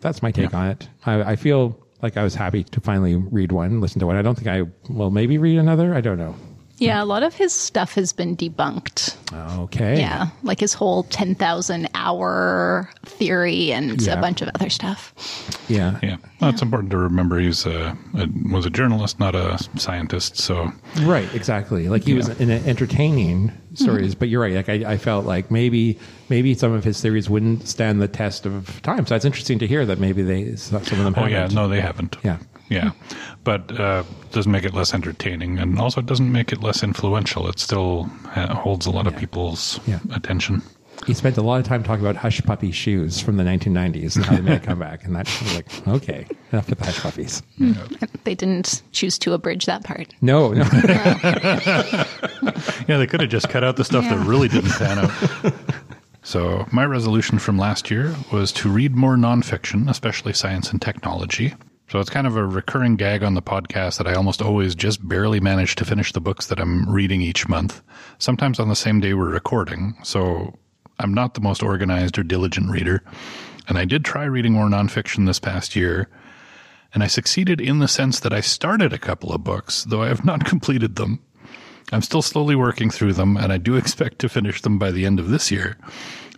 that's 0.00 0.22
my 0.22 0.30
take 0.30 0.54
on 0.54 0.68
it. 0.68 0.88
I, 1.06 1.32
I 1.32 1.36
feel 1.36 1.78
like 2.02 2.16
I 2.16 2.22
was 2.22 2.34
happy 2.34 2.64
to 2.64 2.80
finally 2.80 3.16
read 3.16 3.52
one, 3.52 3.80
listen 3.80 3.98
to 4.00 4.06
one. 4.06 4.16
I 4.16 4.22
don't 4.22 4.36
think 4.36 4.48
I 4.48 4.62
will 4.92 5.10
maybe 5.10 5.38
read 5.38 5.58
another. 5.58 5.94
I 5.94 6.00
don't 6.00 6.18
know. 6.18 6.34
yeah, 6.78 7.02
a 7.02 7.04
lot 7.04 7.24
of 7.24 7.34
his 7.34 7.52
stuff 7.52 7.94
has 7.94 8.12
been 8.12 8.36
debunked. 8.36 9.16
Okay. 9.58 9.98
Yeah, 9.98 10.28
like 10.44 10.60
his 10.60 10.72
whole 10.74 11.02
10,000 11.04 11.88
hour 11.94 12.88
theory 13.04 13.72
and 13.72 14.00
Yeah. 14.00 14.14
a 14.16 14.20
bunch 14.20 14.42
of 14.42 14.48
other 14.54 14.70
stuff. 14.70 15.12
Yeah. 15.68 15.98
Yeah, 16.02 16.16
well, 16.40 16.50
it's 16.50 16.62
important 16.62 16.90
to 16.92 16.98
remember 16.98 17.38
he's 17.40 17.66
a, 17.66 17.98
a 18.14 18.28
was 18.52 18.64
a 18.64 18.70
journalist, 18.70 19.18
not 19.18 19.34
a 19.34 19.58
scientist. 19.76 20.36
So 20.38 20.70
Right. 21.00 21.28
Exactly. 21.34 21.88
Like 21.88 22.04
he 22.04 22.14
was 22.14 22.28
in 22.28 22.48
entertaining 22.50 23.52
stories, 23.78 24.14
but 24.14 24.28
you're 24.28 24.40
right. 24.40 24.54
Like 24.54 24.68
I, 24.68 24.92
I 24.92 24.96
felt 24.96 25.24
like 25.26 25.50
maybe 25.50 25.98
maybe 26.28 26.54
some 26.54 26.72
of 26.72 26.84
his 26.84 27.00
theories 27.00 27.28
wouldn't 27.30 27.68
stand 27.68 28.00
the 28.02 28.08
test 28.08 28.46
of 28.46 28.80
time. 28.82 29.06
So 29.06 29.14
it's 29.16 29.24
interesting 29.24 29.58
to 29.60 29.66
hear 29.66 29.86
that 29.86 29.98
maybe 29.98 30.22
they 30.22 30.56
some 30.56 30.76
of 30.82 30.88
them. 30.88 31.14
Oh 31.16 31.24
haven't. 31.24 31.30
yeah, 31.30 31.46
no, 31.48 31.68
they 31.68 31.80
haven't. 31.80 32.16
Yeah. 32.22 32.38
yeah, 32.68 32.90
but 33.44 33.78
uh, 33.80 34.02
doesn't 34.32 34.52
make 34.52 34.64
it 34.64 34.74
less 34.74 34.92
entertaining, 34.92 35.58
and 35.58 35.78
also 35.78 36.00
it 36.00 36.06
doesn't 36.06 36.30
make 36.30 36.52
it 36.52 36.62
less 36.62 36.82
influential. 36.82 37.48
It 37.48 37.58
still 37.58 38.10
uh, 38.36 38.54
holds 38.54 38.84
a 38.86 38.90
lot 38.90 39.06
of 39.06 39.16
people's 39.16 39.80
Yeah. 39.86 40.00
attention. 40.12 40.62
He 41.06 41.14
spent 41.14 41.38
a 41.38 41.42
lot 41.42 41.58
of 41.60 41.66
time 41.66 41.82
talking 41.82 42.04
about 42.04 42.16
hush 42.16 42.42
puppy 42.42 42.70
shoes 42.70 43.18
from 43.20 43.36
the 43.38 43.44
1990s 43.44 44.16
and 44.16 44.24
how 44.26 44.36
they 44.36 44.42
made 44.42 44.56
a 44.56 44.60
comeback, 44.60 45.04
and 45.04 45.16
that's 45.16 45.54
like 45.54 45.88
okay, 45.88 46.26
enough 46.52 46.68
with 46.68 46.78
the 46.78 46.84
hush 46.84 47.00
puppies. 47.00 47.42
They 48.24 48.34
didn't 48.34 48.82
choose 48.92 49.18
to 49.20 49.32
abridge 49.32 49.64
that 49.66 49.84
part. 49.84 50.14
No, 50.20 50.52
no. 50.52 50.64
Yeah, 52.88 52.96
they 52.98 53.06
could 53.06 53.20
have 53.20 53.30
just 53.30 53.48
cut 53.48 53.64
out 53.64 53.76
the 53.76 53.84
stuff 53.84 54.04
Yeah. 54.04 54.16
that 54.16 54.26
really 54.26 54.48
didn't 54.48 54.70
pan 54.72 54.98
out. 54.98 55.54
So, 56.22 56.66
my 56.72 56.84
resolution 56.84 57.38
from 57.38 57.56
last 57.58 57.90
year 57.90 58.14
was 58.32 58.52
to 58.52 58.68
read 58.68 58.94
more 58.94 59.16
nonfiction, 59.16 59.88
especially 59.88 60.32
science 60.34 60.70
and 60.70 60.80
technology. 60.82 61.54
So, 61.88 62.00
it's 62.00 62.10
kind 62.10 62.26
of 62.26 62.36
a 62.36 62.44
recurring 62.46 62.96
gag 62.96 63.22
on 63.22 63.32
the 63.34 63.40
podcast 63.42 63.96
that 63.98 64.06
I 64.06 64.12
almost 64.14 64.42
always 64.42 64.74
just 64.74 65.06
barely 65.08 65.40
manage 65.40 65.74
to 65.76 65.84
finish 65.86 66.12
the 66.12 66.20
books 66.20 66.46
that 66.46 66.60
I'm 66.60 66.86
reading 66.90 67.22
each 67.22 67.48
month, 67.48 67.80
sometimes 68.18 68.58
on 68.60 68.68
the 68.68 68.76
same 68.76 69.00
day 69.00 69.14
we're 69.14 69.30
recording. 69.30 69.94
So, 70.02 70.54
I'm 70.98 71.14
not 71.14 71.34
the 71.34 71.40
most 71.40 71.62
organized 71.62 72.18
or 72.18 72.22
diligent 72.22 72.70
reader. 72.70 73.02
And 73.68 73.78
I 73.78 73.84
did 73.84 74.04
try 74.04 74.24
reading 74.24 74.54
more 74.54 74.68
nonfiction 74.68 75.26
this 75.26 75.38
past 75.38 75.76
year, 75.76 76.08
and 76.94 77.02
I 77.02 77.06
succeeded 77.06 77.60
in 77.60 77.80
the 77.80 77.88
sense 77.88 78.20
that 78.20 78.32
I 78.32 78.40
started 78.40 78.92
a 78.92 78.98
couple 78.98 79.32
of 79.32 79.44
books, 79.44 79.84
though 79.84 80.02
I 80.02 80.08
have 80.08 80.24
not 80.24 80.44
completed 80.46 80.96
them. 80.96 81.20
I'm 81.92 82.02
still 82.02 82.22
slowly 82.22 82.54
working 82.54 82.90
through 82.90 83.14
them, 83.14 83.36
and 83.36 83.52
I 83.52 83.58
do 83.58 83.76
expect 83.76 84.18
to 84.20 84.28
finish 84.28 84.60
them 84.62 84.78
by 84.78 84.90
the 84.90 85.06
end 85.06 85.20
of 85.20 85.28
this 85.30 85.50
year. 85.50 85.76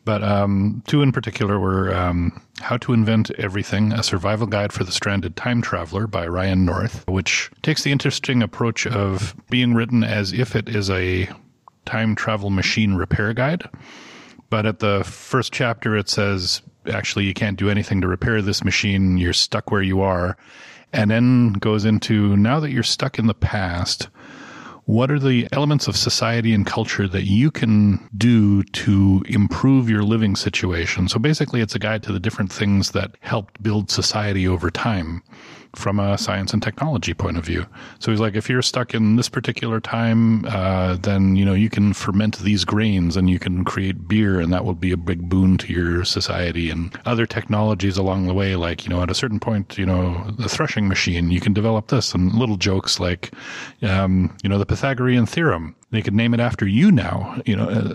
But 0.05 0.23
um, 0.25 0.83
two 0.87 1.03
in 1.03 1.13
particular 1.13 1.59
were 1.59 1.95
um, 1.95 2.41
How 2.61 2.77
to 2.79 2.93
Invent 2.93 3.31
Everything, 3.33 3.93
a 3.93 4.03
survival 4.03 4.47
guide 4.47 4.73
for 4.73 4.85
the 4.85 4.93
stranded 4.93 5.37
time 5.37 5.61
traveler 5.61 6.07
by 6.07 6.27
Ryan 6.27 6.65
North, 6.65 7.07
which 7.09 7.51
takes 7.63 7.83
the 7.83 7.93
interesting 7.93 8.43
approach 8.43 8.87
of 8.87 9.35
being 9.51 9.75
written 9.75 10.03
as 10.03 10.33
if 10.33 10.57
it 10.57 10.69
is 10.69 10.89
a 10.91 11.29
time 11.85 12.15
travel 12.15 12.51
machine 12.51 12.95
repair 12.95 13.35
guide. 13.35 13.69
But 14.51 14.67
at 14.67 14.81
the 14.81 15.05
first 15.05 15.53
chapter, 15.53 15.97
it 15.97 16.09
says, 16.09 16.61
actually, 16.87 17.25
you 17.25 17.35
can't 17.35 17.59
do 17.59 17.71
anything 17.71 18.01
to 18.01 18.09
repair 18.09 18.43
this 18.43 18.65
machine. 18.65 19.17
You're 19.17 19.33
stuck 19.33 19.71
where 19.71 19.83
you 19.83 20.01
are. 20.01 20.37
And 20.93 21.11
then 21.11 21.53
goes 21.55 21.85
into 21.85 22.37
now 22.37 22.59
that 22.61 22.73
you're 22.73 22.83
stuck 22.83 23.19
in 23.19 23.29
the 23.29 23.35
past, 23.35 24.09
what 24.87 25.11
are 25.13 25.21
the 25.21 25.47
elements 25.53 25.87
of 25.87 25.97
society 25.97 26.53
and 26.53 26.67
culture 26.67 27.07
that 27.07 27.23
you 27.23 27.53
can 27.53 28.09
do 28.17 28.65
to 28.65 29.23
improve 29.29 29.89
your 29.89 30.03
living 30.03 30.35
situation? 30.35 31.07
So 31.07 31.21
basically, 31.21 31.61
it's 31.61 31.77
a 31.77 31.79
guide 31.79 32.03
to 32.05 32.13
the 32.13 32.19
different 32.19 32.53
things 32.53 32.91
that 32.91 33.15
helped 33.21 33.63
build 33.63 33.89
society 33.89 34.49
over 34.49 34.69
time 34.69 35.23
from 35.75 36.01
a 36.01 36.19
science 36.19 36.53
and 36.53 36.63
technology 36.63 37.15
point 37.15 37.37
of 37.37 37.45
view. 37.45 37.67
So 37.99 38.11
he's 38.11 38.21
like, 38.21 38.35
if 38.35 38.49
you're 38.49 38.63
stuck 38.63 38.95
in 38.95 39.17
this 39.17 39.29
particular 39.29 39.81
time, 39.81 40.45
uh, 40.47 40.97
then 40.97 41.37
you 41.37 41.45
know 41.45 41.55
you 41.55 41.71
can 41.71 41.93
ferment 41.93 42.39
these 42.39 42.65
grains 42.65 43.17
and 43.17 43.31
you 43.31 43.39
can 43.39 43.65
create 43.65 44.09
beer, 44.09 44.41
and 44.41 44.53
that 44.53 44.65
will 44.65 44.75
be 44.75 44.93
a 44.93 44.97
big 44.97 45.29
boon 45.29 45.59
to 45.59 45.73
your 45.73 46.05
society. 46.05 46.71
And 46.71 46.99
other 47.07 47.27
technologies 47.27 47.97
along 47.97 48.27
the 48.27 48.35
way, 48.35 48.57
like 48.57 48.85
you 48.85 48.91
know, 48.91 49.03
at 49.03 49.11
a 49.11 49.15
certain 49.15 49.41
point, 49.41 49.79
you 49.79 49.87
know, 49.87 50.31
the 50.39 50.49
threshing 50.49 50.89
machine, 50.89 51.31
you 51.31 51.41
can 51.41 51.53
develop 51.53 51.89
this, 51.89 52.15
and 52.15 52.35
little 52.35 52.57
jokes 52.57 52.99
like, 53.01 53.33
um, 53.83 54.37
you 54.43 54.49
know, 54.49 54.59
the 54.59 54.67
Pythagorean 54.67 55.27
theorem. 55.27 55.77
They 55.91 56.03
could 56.03 56.15
name 56.15 56.35
it 56.35 56.41
after 56.41 56.69
you 56.69 56.93
now, 56.93 57.41
you 57.47 57.57
know. 57.57 57.69
Uh, 57.69 57.95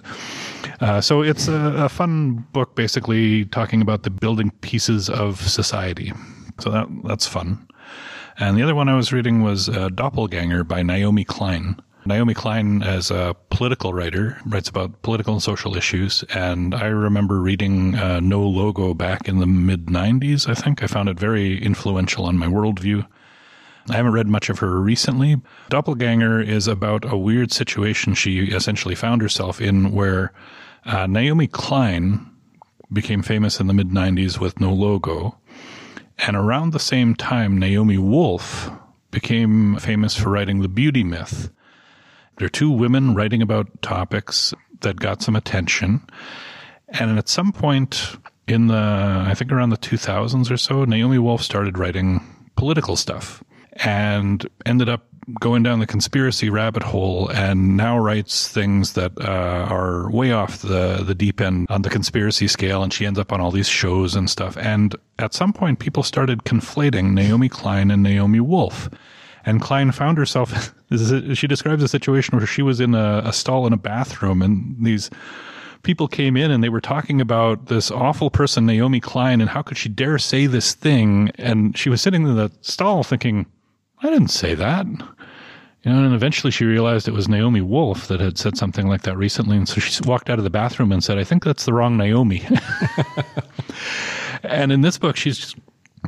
uh, 0.81 1.01
so 1.01 1.21
it's 1.21 1.47
a, 1.47 1.73
a 1.77 1.89
fun 1.89 2.45
book, 2.51 2.75
basically 2.75 3.45
talking 3.45 3.81
about 3.81 4.03
the 4.03 4.09
building 4.09 4.51
pieces 4.61 5.09
of 5.09 5.41
society. 5.41 6.11
So 6.59 6.69
that 6.69 6.87
that's 7.03 7.27
fun. 7.27 7.67
And 8.37 8.57
the 8.57 8.63
other 8.63 8.75
one 8.75 8.89
I 8.89 8.95
was 8.95 9.13
reading 9.13 9.41
was 9.41 9.69
uh, 9.69 9.89
Doppelganger 9.89 10.63
by 10.65 10.83
Naomi 10.83 11.23
Klein. 11.23 11.79
Naomi 12.07 12.33
Klein, 12.35 12.83
as 12.83 13.09
a 13.09 13.35
political 13.49 13.93
writer, 13.93 14.37
writes 14.45 14.69
about 14.69 15.01
political 15.01 15.33
and 15.33 15.41
social 15.41 15.75
issues. 15.75 16.23
And 16.35 16.75
I 16.75 16.85
remember 16.85 17.41
reading 17.41 17.95
uh, 17.95 18.19
No 18.19 18.43
Logo 18.47 18.93
back 18.93 19.27
in 19.27 19.39
the 19.39 19.47
mid 19.47 19.87
90s, 19.87 20.47
I 20.47 20.53
think. 20.53 20.83
I 20.83 20.87
found 20.87 21.09
it 21.09 21.19
very 21.19 21.59
influential 21.63 22.25
on 22.25 22.37
my 22.37 22.47
worldview. 22.47 23.07
I 23.89 23.95
haven't 23.95 24.13
read 24.13 24.27
much 24.27 24.49
of 24.49 24.59
her 24.59 24.79
recently. 24.79 25.41
Doppelganger 25.69 26.41
is 26.41 26.67
about 26.67 27.11
a 27.11 27.17
weird 27.17 27.51
situation 27.51 28.13
she 28.13 28.45
essentially 28.45 28.95
found 28.95 29.21
herself 29.21 29.61
in 29.61 29.91
where 29.91 30.31
uh, 30.85 31.07
Naomi 31.07 31.47
Klein 31.47 32.29
became 32.91 33.23
famous 33.23 33.59
in 33.59 33.67
the 33.67 33.73
mid 33.73 33.89
90s 33.89 34.39
with 34.39 34.59
No 34.59 34.73
Logo. 34.73 35.37
And 36.19 36.35
around 36.35 36.71
the 36.71 36.79
same 36.79 37.15
time, 37.15 37.57
Naomi 37.57 37.97
Wolf 37.97 38.71
became 39.11 39.77
famous 39.77 40.15
for 40.15 40.29
writing 40.29 40.61
The 40.61 40.69
Beauty 40.69 41.03
Myth. 41.03 41.49
There 42.37 42.45
are 42.45 42.49
two 42.49 42.71
women 42.71 43.15
writing 43.15 43.41
about 43.41 43.81
topics 43.81 44.53
that 44.81 44.99
got 44.99 45.21
some 45.21 45.35
attention. 45.35 46.01
And 46.89 47.17
at 47.17 47.29
some 47.29 47.51
point 47.51 48.17
in 48.47 48.67
the, 48.67 49.23
I 49.27 49.33
think 49.33 49.51
around 49.51 49.69
the 49.69 49.77
2000s 49.77 50.51
or 50.51 50.57
so, 50.57 50.85
Naomi 50.85 51.17
Wolf 51.17 51.41
started 51.41 51.77
writing 51.77 52.21
political 52.55 52.95
stuff 52.95 53.43
and 53.83 54.47
ended 54.65 54.89
up 54.89 55.07
going 55.39 55.63
down 55.63 55.79
the 55.79 55.87
conspiracy 55.87 56.49
rabbit 56.49 56.83
hole 56.83 57.29
and 57.29 57.77
now 57.77 57.97
writes 57.97 58.47
things 58.47 58.93
that 58.93 59.11
uh, 59.19 59.67
are 59.69 60.09
way 60.11 60.31
off 60.31 60.59
the, 60.59 61.03
the 61.05 61.15
deep 61.15 61.41
end 61.41 61.67
on 61.69 61.81
the 61.81 61.89
conspiracy 61.89 62.47
scale. 62.47 62.83
And 62.83 62.93
she 62.93 63.05
ends 63.05 63.19
up 63.19 63.31
on 63.31 63.41
all 63.41 63.51
these 63.51 63.67
shows 63.67 64.15
and 64.15 64.29
stuff. 64.29 64.57
And 64.57 64.95
at 65.19 65.33
some 65.33 65.53
point, 65.53 65.79
people 65.79 66.03
started 66.03 66.43
conflating 66.43 67.13
Naomi 67.13 67.49
Klein 67.49 67.91
and 67.91 68.03
Naomi 68.03 68.39
Wolf. 68.39 68.89
And 69.45 69.61
Klein 69.61 69.91
found 69.91 70.17
herself, 70.17 70.73
she 71.33 71.47
describes 71.47 71.83
a 71.83 71.87
situation 71.87 72.37
where 72.37 72.47
she 72.47 72.61
was 72.61 72.79
in 72.79 72.95
a, 72.95 73.21
a 73.25 73.33
stall 73.33 73.67
in 73.67 73.73
a 73.73 73.77
bathroom 73.77 74.41
and 74.41 74.75
these 74.79 75.09
people 75.85 76.07
came 76.07 76.35
in 76.35 76.51
and 76.51 76.63
they 76.63 76.69
were 76.69 76.81
talking 76.81 77.21
about 77.21 77.67
this 77.67 77.91
awful 77.91 78.29
person, 78.31 78.65
Naomi 78.65 78.99
Klein, 78.99 79.39
and 79.39 79.49
how 79.49 79.61
could 79.61 79.77
she 79.77 79.87
dare 79.87 80.17
say 80.17 80.47
this 80.47 80.73
thing? 80.73 81.29
And 81.37 81.77
she 81.77 81.89
was 81.89 82.01
sitting 82.01 82.23
in 82.23 82.35
the 82.35 82.51
stall 82.61 83.03
thinking, 83.03 83.45
I 84.01 84.09
didn't 84.09 84.29
say 84.29 84.55
that. 84.55 84.85
You 85.85 85.93
know, 85.93 86.03
and 86.03 86.15
eventually 86.15 86.49
she 86.49 86.65
realized 86.65 87.07
it 87.07 87.13
was 87.13 87.29
Naomi 87.29 87.61
Wolf 87.61 88.07
that 88.07 88.19
had 88.19 88.39
said 88.39 88.57
something 88.57 88.87
like 88.87 89.03
that 89.03 89.15
recently. 89.17 89.55
And 89.55 89.69
so 89.69 89.79
she 89.79 90.01
walked 90.03 90.31
out 90.31 90.39
of 90.39 90.43
the 90.43 90.49
bathroom 90.49 90.91
and 90.91 91.03
said, 91.03 91.19
I 91.19 91.23
think 91.23 91.43
that's 91.43 91.65
the 91.65 91.73
wrong 91.73 91.95
Naomi. 91.95 92.43
and 94.43 94.71
in 94.71 94.81
this 94.81 94.97
book, 94.97 95.15
she's 95.15 95.55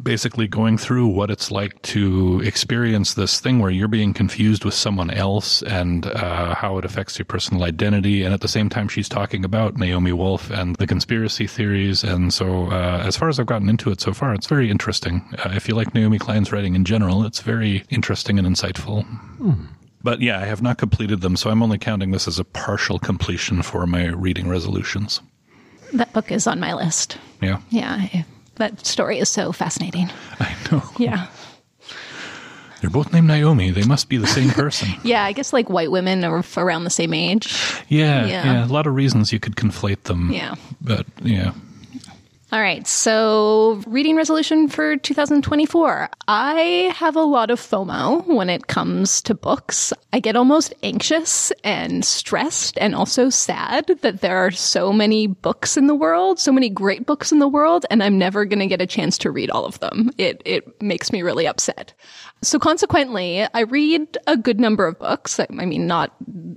basically 0.03 0.47
going 0.47 0.77
through 0.77 1.07
what 1.07 1.29
it's 1.29 1.51
like 1.51 1.81
to 1.81 2.41
experience 2.43 3.13
this 3.13 3.39
thing 3.39 3.59
where 3.59 3.71
you're 3.71 3.87
being 3.87 4.13
confused 4.13 4.65
with 4.65 4.73
someone 4.73 5.09
else 5.09 5.61
and 5.63 6.05
uh, 6.07 6.55
how 6.55 6.77
it 6.77 6.85
affects 6.85 7.17
your 7.17 7.25
personal 7.25 7.63
identity. 7.63 8.23
And 8.23 8.33
at 8.33 8.41
the 8.41 8.47
same 8.47 8.69
time, 8.69 8.87
she's 8.87 9.09
talking 9.09 9.43
about 9.43 9.77
Naomi 9.77 10.11
Wolf 10.11 10.49
and 10.49 10.75
the 10.77 10.87
conspiracy 10.87 11.47
theories. 11.47 12.03
And 12.03 12.33
so, 12.33 12.71
uh, 12.71 13.03
as 13.05 13.17
far 13.17 13.29
as 13.29 13.39
I've 13.39 13.45
gotten 13.45 13.69
into 13.69 13.91
it 13.91 14.01
so 14.01 14.13
far, 14.13 14.33
it's 14.33 14.47
very 14.47 14.69
interesting. 14.69 15.21
Uh, 15.43 15.51
if 15.53 15.67
you 15.67 15.75
like 15.75 15.93
Naomi 15.93 16.19
Klein's 16.19 16.51
writing 16.51 16.75
in 16.75 16.85
general, 16.85 17.25
it's 17.25 17.41
very 17.41 17.83
interesting 17.89 18.39
and 18.39 18.47
insightful. 18.47 19.05
Hmm. 19.37 19.65
But 20.03 20.21
yeah, 20.21 20.39
I 20.39 20.45
have 20.45 20.61
not 20.61 20.77
completed 20.77 21.21
them, 21.21 21.35
so 21.35 21.49
I'm 21.49 21.61
only 21.63 21.77
counting 21.77 22.11
this 22.11 22.27
as 22.27 22.39
a 22.39 22.43
partial 22.43 22.99
completion 22.99 23.61
for 23.61 23.85
my 23.85 24.05
reading 24.05 24.47
resolutions. 24.47 25.21
That 25.93 26.13
book 26.13 26.31
is 26.31 26.47
on 26.47 26.59
my 26.59 26.73
list. 26.73 27.17
Yeah. 27.41 27.59
Yeah 27.69 28.23
that 28.57 28.85
story 28.85 29.19
is 29.19 29.29
so 29.29 29.51
fascinating. 29.51 30.09
I 30.39 30.55
know. 30.71 30.83
Yeah. 30.97 31.27
They're 32.81 32.89
both 32.91 33.11
named 33.11 33.27
Naomi. 33.27 33.71
They 33.71 33.83
must 33.83 34.07
be 34.07 34.17
the 34.17 34.27
same 34.27 34.49
person. 34.49 34.89
yeah, 35.03 35.23
I 35.23 35.31
guess 35.31 35.51
like 35.51 35.69
white 35.69 35.89
women 35.89 36.23
are 36.23 36.43
around 36.57 36.83
the 36.83 36.91
same 36.91 37.13
age. 37.13 37.47
Yeah, 37.87 38.25
yeah, 38.25 38.45
yeah, 38.45 38.65
A 38.65 38.67
lot 38.67 38.85
of 38.85 38.93
reasons 38.93 39.33
you 39.33 39.39
could 39.39 39.55
conflate 39.55 40.03
them. 40.03 40.31
Yeah. 40.31 40.55
But 40.79 41.07
yeah. 41.23 41.53
All 42.49 42.61
right. 42.61 42.87
So, 42.87 43.81
reading 43.87 44.15
resolution 44.15 44.69
for 44.69 44.95
2024. 44.95 46.09
I 46.29 46.93
have 46.95 47.17
a 47.17 47.21
lot 47.21 47.51
of 47.51 47.59
FOMO 47.59 48.25
when 48.25 48.49
it 48.49 48.67
comes 48.67 49.21
to 49.23 49.35
books. 49.35 49.91
I 50.13 50.21
get 50.21 50.37
almost 50.37 50.73
anxious 50.81 51.51
and 51.65 52.05
stressed 52.05 52.77
and 52.79 52.95
also 52.95 53.29
sad 53.29 53.87
that 53.99 54.21
there 54.21 54.37
are 54.37 54.51
so 54.51 54.93
many 54.93 55.27
books 55.27 55.75
in 55.75 55.87
the 55.87 55.95
world, 55.95 56.39
so 56.39 56.53
many 56.53 56.69
great 56.69 57.05
books 57.05 57.33
in 57.33 57.39
the 57.39 57.49
world, 57.49 57.85
and 57.89 58.01
I'm 58.01 58.17
never 58.17 58.45
going 58.45 58.59
to 58.59 58.67
get 58.67 58.81
a 58.81 58.87
chance 58.87 59.17
to 59.19 59.31
read 59.31 59.49
all 59.49 59.65
of 59.65 59.79
them. 59.79 60.09
It, 60.17 60.41
it 60.45 60.81
makes 60.81 61.11
me 61.11 61.23
really 61.23 61.47
upset. 61.47 61.93
So 62.43 62.59
consequently, 62.59 63.47
I 63.53 63.61
read 63.61 64.17
a 64.27 64.37
good 64.37 64.59
number 64.59 64.85
of 64.85 64.99
books. 64.99 65.39
I 65.39 65.65
mean, 65.65 65.87
not 65.87 66.13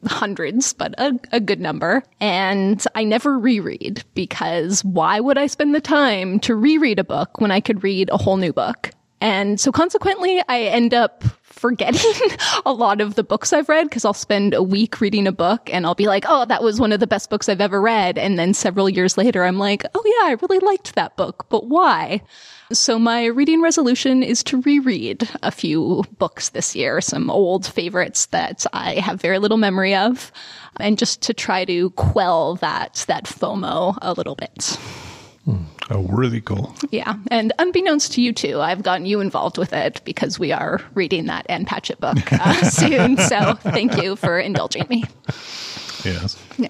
hundreds, 0.06 0.72
but 0.72 0.94
a, 0.98 1.18
a 1.32 1.40
good 1.40 1.60
number. 1.60 2.02
And 2.20 2.84
I 2.94 3.04
never 3.04 3.38
reread 3.38 4.04
because 4.14 4.84
why 4.84 5.20
would 5.20 5.38
I 5.38 5.46
spend 5.46 5.74
the 5.74 5.80
time 5.80 6.38
to 6.40 6.54
reread 6.54 6.98
a 6.98 7.04
book 7.04 7.40
when 7.40 7.50
I 7.50 7.60
could 7.60 7.82
read 7.82 8.10
a 8.10 8.18
whole 8.18 8.36
new 8.36 8.52
book? 8.52 8.90
And 9.20 9.60
so 9.60 9.70
consequently, 9.70 10.42
I 10.48 10.62
end 10.62 10.94
up 10.94 11.24
forgetting 11.60 12.30
a 12.66 12.72
lot 12.72 13.00
of 13.00 13.14
the 13.16 13.22
books 13.22 13.52
I've 13.52 13.68
read 13.68 13.84
because 13.84 14.04
I'll 14.04 14.14
spend 14.14 14.54
a 14.54 14.62
week 14.62 15.00
reading 15.00 15.26
a 15.26 15.32
book 15.32 15.68
and 15.72 15.84
I'll 15.84 15.94
be 15.94 16.06
like, 16.06 16.24
oh, 16.26 16.46
that 16.46 16.62
was 16.62 16.80
one 16.80 16.92
of 16.92 17.00
the 17.00 17.06
best 17.06 17.28
books 17.28 17.48
I've 17.48 17.60
ever 17.60 17.80
read. 17.80 18.16
And 18.16 18.38
then 18.38 18.54
several 18.54 18.88
years 18.88 19.18
later, 19.18 19.44
I'm 19.44 19.58
like, 19.58 19.84
oh 19.94 20.02
yeah, 20.04 20.30
I 20.30 20.36
really 20.40 20.58
liked 20.58 20.94
that 20.94 21.16
book, 21.16 21.46
but 21.50 21.66
why? 21.66 22.22
So 22.72 22.98
my 22.98 23.26
reading 23.26 23.60
resolution 23.60 24.22
is 24.22 24.42
to 24.44 24.60
reread 24.62 25.28
a 25.42 25.50
few 25.50 26.04
books 26.18 26.50
this 26.50 26.74
year, 26.74 27.00
some 27.00 27.28
old 27.28 27.66
favorites 27.66 28.26
that 28.26 28.64
I 28.72 28.94
have 28.94 29.20
very 29.20 29.38
little 29.38 29.58
memory 29.58 29.94
of, 29.94 30.32
and 30.78 30.96
just 30.96 31.20
to 31.22 31.34
try 31.34 31.64
to 31.64 31.90
quell 31.90 32.54
that, 32.56 33.04
that 33.08 33.24
FOMO 33.24 33.98
a 34.00 34.12
little 34.12 34.36
bit. 34.36 34.78
A 35.90 36.00
worthy 36.00 36.40
goal. 36.40 36.72
Yeah. 36.90 37.16
And 37.32 37.52
unbeknownst 37.58 38.12
to 38.12 38.22
you 38.22 38.32
two, 38.32 38.60
I've 38.60 38.82
gotten 38.82 39.06
you 39.06 39.20
involved 39.20 39.58
with 39.58 39.72
it 39.72 40.00
because 40.04 40.38
we 40.38 40.52
are 40.52 40.80
reading 40.94 41.26
that 41.26 41.46
Ann 41.48 41.64
Patchett 41.64 41.98
book 41.98 42.32
uh, 42.32 42.54
soon. 42.70 43.16
So 43.16 43.54
thank 43.54 44.00
you 44.00 44.14
for 44.14 44.38
indulging 44.38 44.86
me. 44.88 45.04
Yes. 46.04 46.40
Yeah. 46.58 46.68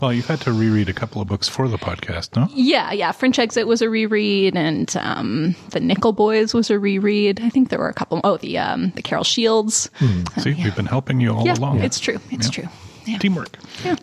Well, 0.00 0.12
you've 0.12 0.26
had 0.26 0.40
to 0.42 0.52
reread 0.52 0.88
a 0.88 0.92
couple 0.92 1.22
of 1.22 1.28
books 1.28 1.48
for 1.48 1.68
the 1.68 1.78
podcast, 1.78 2.34
no? 2.34 2.48
Yeah, 2.52 2.90
yeah. 2.90 3.12
French 3.12 3.38
Exit 3.38 3.68
was 3.68 3.82
a 3.82 3.88
reread, 3.88 4.56
and 4.56 4.96
um, 4.96 5.54
the 5.70 5.78
Nickel 5.78 6.12
Boys 6.12 6.52
was 6.52 6.70
a 6.70 6.78
reread. 6.78 7.40
I 7.40 7.48
think 7.50 7.68
there 7.68 7.78
were 7.78 7.88
a 7.88 7.94
couple. 7.94 8.20
Oh, 8.24 8.36
the 8.36 8.58
um, 8.58 8.90
the 8.96 9.02
Carol 9.02 9.22
Shields. 9.22 9.90
Hmm. 9.98 10.24
See, 10.40 10.50
uh, 10.50 10.54
yeah. 10.54 10.64
we've 10.64 10.74
been 10.74 10.86
helping 10.86 11.20
you 11.20 11.32
all 11.32 11.46
yeah, 11.46 11.54
along. 11.54 11.82
It's 11.82 12.00
true. 12.00 12.18
It's 12.32 12.46
yeah. 12.46 12.64
true. 12.64 12.72
Yeah. 13.06 13.18
Teamwork. 13.18 13.56
Yeah. 13.84 13.94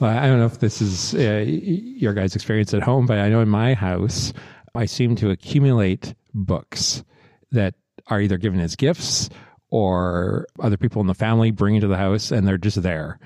Well, 0.00 0.16
I 0.16 0.26
don't 0.26 0.38
know 0.38 0.46
if 0.46 0.60
this 0.60 0.80
is 0.80 1.14
uh, 1.14 1.44
your 1.46 2.14
guys' 2.14 2.36
experience 2.36 2.72
at 2.72 2.82
home, 2.82 3.06
but 3.06 3.18
I 3.18 3.28
know 3.28 3.40
in 3.40 3.48
my 3.48 3.74
house, 3.74 4.32
I 4.74 4.86
seem 4.86 5.16
to 5.16 5.30
accumulate 5.30 6.14
books 6.32 7.02
that 7.50 7.74
are 8.06 8.20
either 8.20 8.38
given 8.38 8.60
as 8.60 8.76
gifts 8.76 9.28
or 9.70 10.46
other 10.60 10.76
people 10.76 11.00
in 11.00 11.08
the 11.08 11.14
family 11.14 11.50
bring 11.50 11.74
into 11.74 11.88
the 11.88 11.96
house 11.96 12.30
and 12.30 12.46
they're 12.46 12.58
just 12.58 12.80
there. 12.82 13.18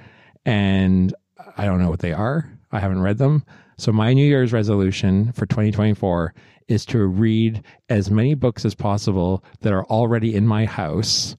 And 0.46 1.14
I 1.58 1.66
don't 1.66 1.78
know 1.78 1.90
what 1.90 2.00
they 2.00 2.14
are. 2.14 2.50
I 2.72 2.80
haven't 2.80 3.02
read 3.02 3.18
them. 3.18 3.44
So 3.76 3.92
my 3.92 4.14
New 4.14 4.26
Year's 4.26 4.52
resolution 4.52 5.32
for 5.32 5.44
2024 5.44 6.32
is 6.68 6.86
to 6.86 7.04
read 7.04 7.62
as 7.90 8.10
many 8.10 8.34
books 8.34 8.64
as 8.64 8.74
possible 8.74 9.44
that 9.60 9.74
are 9.74 9.84
already 9.86 10.34
in 10.34 10.46
my 10.46 10.64
house 10.64 11.36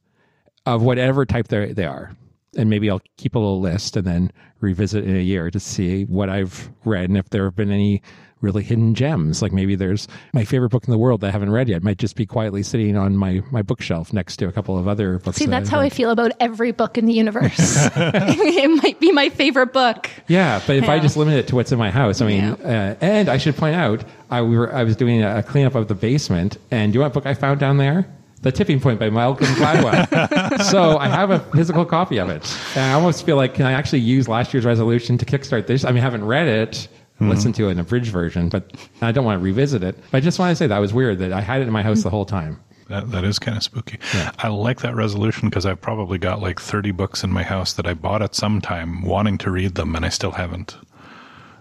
of 0.67 0.84
whatever 0.84 1.25
type 1.25 1.47
they 1.47 1.86
are. 1.86 2.15
And 2.58 2.70
maybe 2.70 2.89
I'll 2.89 3.01
keep 3.18 3.36
a 3.36 3.39
little 3.39 3.62
list 3.62 3.97
and 3.97 4.06
then 4.06 4.32
revisit 4.60 5.04
in 5.04 5.16
a 5.16 5.22
year 5.22 5.49
to 5.51 5.60
see 5.60 6.06
what 6.06 6.30
I've 6.30 6.72
read 6.86 7.10
and 7.10 7.18
if 7.18 7.30
there 7.30 7.45
have 7.45 7.56
been 7.56 7.72
any 7.72 8.01
really 8.43 8.62
hidden 8.62 8.93
gems. 8.93 9.41
Like 9.41 9.54
maybe 9.54 9.74
there's 9.76 10.08
my 10.34 10.43
favorite 10.43 10.70
book 10.70 10.84
in 10.86 10.91
the 10.91 10.97
world 10.97 11.22
that 11.22 11.28
I 11.28 11.32
haven't 11.32 11.51
read 11.51 11.70
yet. 11.70 11.82
Might 11.82 11.97
just 11.97 12.16
be 12.16 12.26
quietly 12.26 12.62
sitting 12.62 12.95
on 12.97 13.16
my, 13.16 13.41
my 13.51 13.62
bookshelf 13.62 14.14
next 14.14 14.36
to 14.38 14.47
a 14.47 14.51
couple 14.51 14.78
of 14.78 14.88
other 14.88 15.18
books. 15.20 15.38
See, 15.38 15.45
that 15.45 15.51
that's 15.51 15.70
how 15.70 15.80
I 15.80 15.89
feel 15.89 16.12
about 16.12 16.34
every 16.39 16.72
book 16.74 16.97
in 16.97 17.06
the 17.06 17.14
universe. 17.14 17.58
it 17.95 18.84
might 18.84 18.99
be 18.99 19.12
my 19.12 19.30
favorite 19.30 19.74
book. 19.74 20.10
Yeah, 20.28 20.62
but 20.68 20.76
if 20.76 20.84
yeah. 20.84 20.91
I 20.91 20.99
just 20.99 21.18
limit 21.18 21.36
it 21.36 21.47
to 21.47 21.56
what's 21.56 21.72
in 21.72 21.80
my 21.80 21.89
house, 21.89 22.22
I 22.22 22.28
mean, 22.28 22.43
yeah. 22.43 22.91
uh, 22.91 22.95
and 23.01 23.30
I 23.30 23.38
should 23.38 23.56
point 23.56 23.76
out, 23.76 24.04
I, 24.30 24.41
we 24.41 24.58
were, 24.58 24.74
I 24.74 24.84
was 24.84 24.95
doing 24.95 25.24
a 25.24 25.41
cleanup 25.41 25.76
of 25.76 25.88
the 25.88 25.95
basement, 25.95 26.58
and 26.70 26.91
do 26.91 26.97
you 26.97 26.99
know 26.99 27.06
what 27.06 27.14
book 27.14 27.26
I 27.26 27.34
found 27.34 27.60
down 27.60 27.78
there? 27.78 28.06
The 28.44 28.52
Tipping 28.52 28.82
Point 28.82 29.00
by 29.00 29.10
Malcolm 29.10 29.48
Gladwell. 29.48 30.62
so 30.70 30.98
I 30.98 31.08
have 31.08 31.32
a 31.32 31.39
physical 31.39 31.86
copy 31.86 32.18
of 32.20 32.30
it. 32.30 32.58
And 32.76 32.84
I 32.84 32.94
almost 32.94 33.26
feel 33.26 33.38
like, 33.38 33.54
can 33.54 33.66
I 33.66 33.72
actually 33.72 34.02
use 34.02 34.28
last 34.28 34.54
year's 34.54 34.66
resolution 34.66 35.18
to 35.18 35.26
kickstart 35.26 35.66
this? 35.66 35.86
I 35.86 35.89
mean, 35.89 36.00
I 36.00 36.02
haven't 36.02 36.26
read 36.26 36.48
it, 36.48 36.72
mm-hmm. 36.72 37.30
listen 37.30 37.54
to 37.54 37.70
it 37.70 37.72
in 37.72 37.80
a 37.80 37.86
bridge 37.86 38.10
version, 38.10 38.50
but 38.50 38.74
I 39.02 39.14
don't 39.14 39.24
want 39.24 39.39
to 39.39 39.44
revisit 39.44 39.82
it. 39.82 39.98
But 40.12 40.18
I 40.18 40.20
just 40.20 40.39
want 40.39 40.52
to 40.52 40.58
say 40.58 40.68
that 40.68 40.78
was 40.78 40.94
weird 40.94 41.20
that 41.20 41.32
I 41.32 41.39
had 41.39 41.62
it 41.62 41.68
in 41.68 41.74
my 41.74 41.84
house 41.84 42.04
the 42.04 42.10
whole 42.10 42.26
time. 42.26 42.60
That, 42.89 43.12
that 43.12 43.24
is 43.24 43.39
kind 43.39 43.56
of 43.56 43.64
spooky. 43.64 43.98
Yeah. 44.14 44.32
I 44.39 44.50
like 44.50 44.82
that 44.82 44.94
resolution 44.94 45.50
because 45.50 45.66
I've 45.66 45.80
probably 45.80 46.18
got 46.18 46.41
like 46.41 46.60
30 46.60 46.91
books 46.91 47.24
in 47.24 47.32
my 47.32 47.44
house 47.44 47.72
that 47.74 47.88
I 47.88 47.94
bought 47.94 48.22
at 48.22 48.36
some 48.36 48.60
time 48.60 49.04
wanting 49.04 49.38
to 49.39 49.52
read 49.52 49.76
them 49.76 49.96
and 49.96 50.06
I 50.06 50.10
still 50.10 50.32
haven't. 50.32 50.76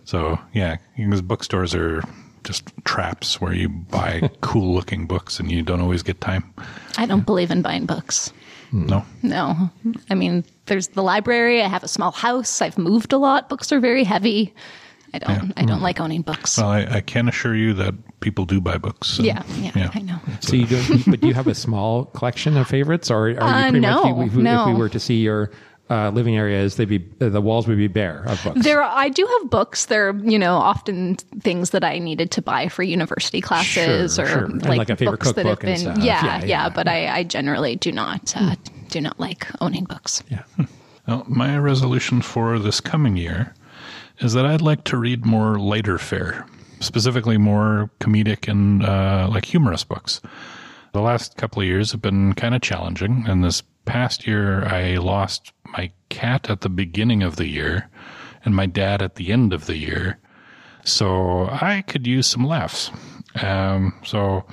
So, 0.02 0.36
yeah, 0.52 0.78
because 0.96 1.22
bookstores 1.22 1.76
are 1.76 2.02
just 2.44 2.70
traps 2.84 3.40
where 3.40 3.52
you 3.52 3.68
buy 3.68 4.30
cool 4.40 4.74
looking 4.74 5.06
books 5.06 5.38
and 5.40 5.50
you 5.50 5.62
don't 5.62 5.80
always 5.80 6.02
get 6.02 6.20
time. 6.20 6.52
I 6.96 7.06
don't 7.06 7.26
believe 7.26 7.50
in 7.50 7.62
buying 7.62 7.86
books. 7.86 8.32
No. 8.72 9.04
No. 9.22 9.70
I 10.08 10.14
mean, 10.14 10.44
there's 10.66 10.88
the 10.88 11.02
library. 11.02 11.62
I 11.62 11.68
have 11.68 11.84
a 11.84 11.88
small 11.88 12.10
house. 12.10 12.62
I've 12.62 12.78
moved 12.78 13.12
a 13.12 13.18
lot. 13.18 13.48
Books 13.48 13.70
are 13.70 13.80
very 13.80 14.04
heavy. 14.04 14.54
I 15.14 15.18
don't. 15.18 15.48
Yeah. 15.48 15.52
I 15.58 15.64
don't 15.64 15.80
mm. 15.80 15.82
like 15.82 16.00
owning 16.00 16.22
books. 16.22 16.56
Well, 16.56 16.68
I, 16.68 16.86
I, 16.90 17.00
can 17.02 17.28
assure 17.28 17.54
you 17.54 17.74
that 17.74 17.94
people 18.20 18.46
do 18.46 18.62
buy 18.62 18.78
books. 18.78 19.08
So, 19.08 19.22
yeah, 19.22 19.42
yeah, 19.58 19.72
yeah, 19.74 19.90
I 19.92 20.00
know. 20.00 20.18
So 20.40 20.56
you 20.56 20.64
do, 20.64 20.82
but 21.06 21.20
do 21.20 21.28
you 21.28 21.34
have 21.34 21.48
a 21.48 21.54
small 21.54 22.06
collection 22.06 22.56
of 22.56 22.66
favorites, 22.66 23.10
or 23.10 23.24
are 23.24 23.30
you 23.30 23.36
uh, 23.36 23.62
pretty 23.64 23.80
no, 23.80 24.14
much 24.14 24.28
if, 24.28 24.34
no. 24.36 24.62
if 24.62 24.68
we 24.68 24.74
were 24.80 24.88
to 24.88 24.98
see 24.98 25.16
your 25.16 25.50
uh, 25.92 26.10
living 26.10 26.36
areas, 26.36 26.76
they'd 26.76 26.88
be 26.88 27.04
uh, 27.20 27.28
the 27.28 27.40
walls 27.42 27.68
would 27.68 27.76
be 27.76 27.86
bare 27.86 28.22
of 28.24 28.42
books. 28.42 28.62
There, 28.62 28.82
I 28.82 29.10
do 29.10 29.26
have 29.26 29.50
books. 29.50 29.86
They're 29.86 30.16
you 30.16 30.38
know 30.38 30.56
often 30.56 31.16
things 31.16 31.70
that 31.70 31.84
I 31.84 31.98
needed 31.98 32.30
to 32.32 32.42
buy 32.42 32.68
for 32.68 32.82
university 32.82 33.42
classes 33.42 34.14
sure, 34.14 34.24
or 34.24 34.28
sure. 34.28 34.48
like, 34.48 34.78
like, 34.78 34.90
a 34.90 34.96
favorite 34.96 35.20
books 35.20 35.32
that 35.32 35.44
have 35.44 35.58
been. 35.60 35.80
Yeah, 35.80 35.98
yeah, 36.02 36.24
yeah, 36.24 36.44
yeah, 36.44 36.68
But 36.70 36.88
I, 36.88 37.08
I 37.08 37.22
generally 37.24 37.76
do 37.76 37.92
not 37.92 38.32
uh, 38.34 38.56
do 38.88 39.02
not 39.02 39.20
like 39.20 39.46
owning 39.60 39.84
books. 39.84 40.22
Yeah. 40.28 40.44
Well, 41.04 41.24
my 41.26 41.58
resolution 41.58 42.22
for 42.22 42.60
this 42.60 42.80
coming 42.80 43.16
year 43.16 43.54
is 44.20 44.34
that 44.34 44.46
I'd 44.46 44.62
like 44.62 44.84
to 44.84 44.96
read 44.96 45.26
more 45.26 45.58
lighter 45.58 45.98
fare, 45.98 46.46
specifically 46.78 47.38
more 47.38 47.90
comedic 47.98 48.46
and 48.46 48.84
uh, 48.84 49.28
like 49.28 49.44
humorous 49.44 49.82
books. 49.82 50.20
The 50.92 51.00
last 51.00 51.36
couple 51.36 51.60
of 51.60 51.66
years 51.66 51.90
have 51.90 52.00
been 52.00 52.34
kind 52.34 52.54
of 52.54 52.62
challenging. 52.62 53.24
And 53.26 53.42
this 53.42 53.64
past 53.84 54.26
year, 54.28 54.64
I 54.64 54.98
lost 54.98 55.52
my 55.72 55.92
cat 56.08 56.48
at 56.50 56.60
the 56.60 56.68
beginning 56.68 57.22
of 57.22 57.36
the 57.36 57.46
year 57.46 57.88
and 58.44 58.54
my 58.54 58.66
dad 58.66 59.02
at 59.02 59.16
the 59.16 59.32
end 59.32 59.52
of 59.52 59.66
the 59.66 59.76
year. 59.76 60.18
So 60.84 61.48
I 61.50 61.82
could 61.86 62.06
use 62.06 62.26
some 62.26 62.44
laughs. 62.44 62.90
Um, 63.40 63.94
so 64.04 64.44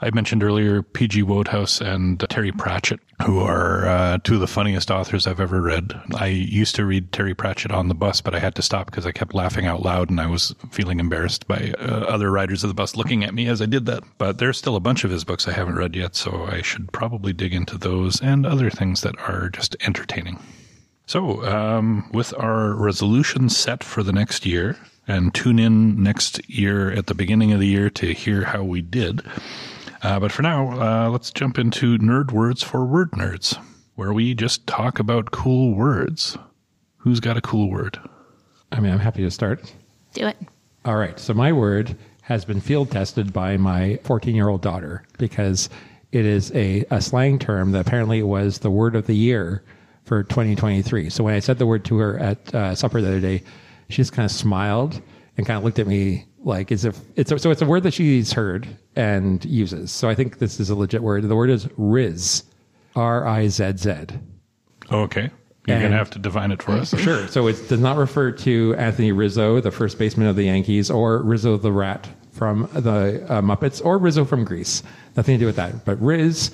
I 0.00 0.10
mentioned 0.10 0.42
earlier 0.42 0.82
P.G. 0.82 1.22
Wodehouse 1.22 1.80
and 1.80 2.20
Terry 2.30 2.52
Pratchett, 2.52 3.00
who 3.24 3.40
are 3.40 3.86
uh, 3.86 4.18
two 4.24 4.34
of 4.34 4.40
the 4.40 4.46
funniest 4.46 4.90
authors 4.90 5.26
I've 5.26 5.40
ever 5.40 5.60
read. 5.60 5.92
I 6.14 6.26
used 6.26 6.74
to 6.76 6.84
read 6.84 7.12
Terry 7.12 7.34
Pratchett 7.34 7.72
on 7.72 7.88
the 7.88 7.94
bus, 7.94 8.20
but 8.20 8.34
I 8.34 8.38
had 8.38 8.54
to 8.56 8.62
stop 8.62 8.86
because 8.86 9.06
I 9.06 9.12
kept 9.12 9.34
laughing 9.34 9.66
out 9.66 9.82
loud 9.82 10.10
and 10.10 10.20
I 10.20 10.26
was 10.26 10.54
feeling 10.70 11.00
embarrassed 11.00 11.46
by 11.46 11.74
uh, 11.78 12.04
other 12.08 12.30
riders 12.30 12.64
of 12.64 12.68
the 12.68 12.74
bus 12.74 12.96
looking 12.96 13.24
at 13.24 13.34
me 13.34 13.46
as 13.46 13.60
I 13.60 13.66
did 13.66 13.86
that. 13.86 14.02
But 14.18 14.38
there's 14.38 14.58
still 14.58 14.76
a 14.76 14.80
bunch 14.80 15.04
of 15.04 15.10
his 15.10 15.24
books 15.24 15.46
I 15.46 15.52
haven't 15.52 15.76
read 15.76 15.96
yet, 15.96 16.16
so 16.16 16.46
I 16.46 16.62
should 16.62 16.92
probably 16.92 17.32
dig 17.32 17.54
into 17.54 17.78
those 17.78 18.20
and 18.20 18.46
other 18.46 18.70
things 18.70 19.02
that 19.02 19.18
are 19.20 19.48
just 19.50 19.76
entertaining. 19.80 20.38
So, 21.06 21.44
um, 21.44 22.08
with 22.12 22.32
our 22.38 22.72
resolutions 22.74 23.56
set 23.56 23.82
for 23.82 24.04
the 24.04 24.12
next 24.12 24.46
year, 24.46 24.78
and 25.10 25.34
tune 25.34 25.58
in 25.58 26.00
next 26.02 26.48
year 26.48 26.90
at 26.92 27.06
the 27.06 27.14
beginning 27.14 27.52
of 27.52 27.58
the 27.58 27.66
year 27.66 27.90
to 27.90 28.14
hear 28.14 28.44
how 28.44 28.62
we 28.62 28.80
did. 28.80 29.22
Uh, 30.02 30.18
but 30.18 30.32
for 30.32 30.42
now, 30.42 30.70
uh, 30.80 31.10
let's 31.10 31.30
jump 31.30 31.58
into 31.58 31.98
Nerd 31.98 32.32
Words 32.32 32.62
for 32.62 32.86
Word 32.86 33.10
Nerds, 33.12 33.58
where 33.96 34.12
we 34.12 34.34
just 34.34 34.66
talk 34.66 34.98
about 34.98 35.30
cool 35.30 35.74
words. 35.74 36.38
Who's 36.98 37.20
got 37.20 37.36
a 37.36 37.42
cool 37.42 37.70
word? 37.70 37.98
I 38.72 38.80
mean, 38.80 38.92
I'm 38.92 38.98
happy 38.98 39.22
to 39.22 39.30
start. 39.30 39.72
Do 40.14 40.26
it. 40.26 40.36
All 40.84 40.96
right. 40.96 41.18
So 41.18 41.34
my 41.34 41.52
word 41.52 41.96
has 42.22 42.44
been 42.44 42.60
field 42.60 42.90
tested 42.90 43.32
by 43.32 43.56
my 43.56 43.98
14 44.04 44.34
year 44.34 44.48
old 44.48 44.62
daughter 44.62 45.04
because 45.18 45.68
it 46.12 46.24
is 46.24 46.50
a, 46.54 46.84
a 46.90 47.00
slang 47.00 47.38
term 47.38 47.72
that 47.72 47.86
apparently 47.86 48.22
was 48.22 48.58
the 48.58 48.70
word 48.70 48.96
of 48.96 49.06
the 49.06 49.14
year 49.14 49.62
for 50.04 50.22
2023. 50.22 51.10
So 51.10 51.24
when 51.24 51.34
I 51.34 51.40
said 51.40 51.58
the 51.58 51.66
word 51.66 51.84
to 51.86 51.98
her 51.98 52.18
at 52.18 52.54
uh, 52.54 52.74
supper 52.74 53.00
the 53.00 53.08
other 53.08 53.20
day, 53.20 53.42
she 53.88 53.96
just 53.96 54.12
kind 54.12 54.24
of 54.24 54.32
smiled 54.32 55.02
and 55.40 55.46
kind 55.46 55.56
of 55.56 55.64
looked 55.64 55.78
at 55.78 55.86
me 55.86 56.26
like 56.44 56.70
as 56.70 56.84
if 56.84 57.00
it's 57.16 57.32
a, 57.32 57.38
so 57.38 57.50
it's 57.50 57.62
a 57.62 57.66
word 57.66 57.82
that 57.84 57.94
she's 57.94 58.30
heard 58.30 58.68
and 58.94 59.42
uses. 59.46 59.90
So 59.90 60.06
I 60.06 60.14
think 60.14 60.38
this 60.38 60.60
is 60.60 60.68
a 60.68 60.74
legit 60.74 61.02
word. 61.02 61.26
The 61.26 61.34
word 61.34 61.48
is 61.48 61.64
Rizz, 61.78 62.42
R 62.94 63.26
I 63.26 63.48
Z 63.48 63.72
Z. 63.78 63.94
Oh, 64.90 65.00
okay. 65.00 65.30
You're 65.66 65.78
going 65.78 65.92
to 65.92 65.96
have 65.96 66.10
to 66.10 66.18
define 66.18 66.52
it 66.52 66.62
for 66.62 66.72
us. 66.72 66.92
Sure. 66.98 67.26
So 67.28 67.46
it 67.46 67.68
does 67.68 67.80
not 67.80 67.96
refer 67.96 68.32
to 68.32 68.74
Anthony 68.76 69.12
Rizzo, 69.12 69.60
the 69.60 69.70
first 69.70 69.98
baseman 69.98 70.26
of 70.26 70.36
the 70.36 70.42
Yankees, 70.42 70.90
or 70.90 71.22
Rizzo 71.22 71.56
the 71.56 71.72
rat 71.72 72.06
from 72.32 72.68
the 72.74 73.24
uh, 73.28 73.40
Muppets, 73.40 73.82
or 73.82 73.96
Rizzo 73.96 74.26
from 74.26 74.44
Grease. 74.44 74.82
Nothing 75.16 75.36
to 75.36 75.38
do 75.38 75.46
with 75.46 75.56
that. 75.56 75.86
But 75.86 75.98
Rizz 76.00 76.52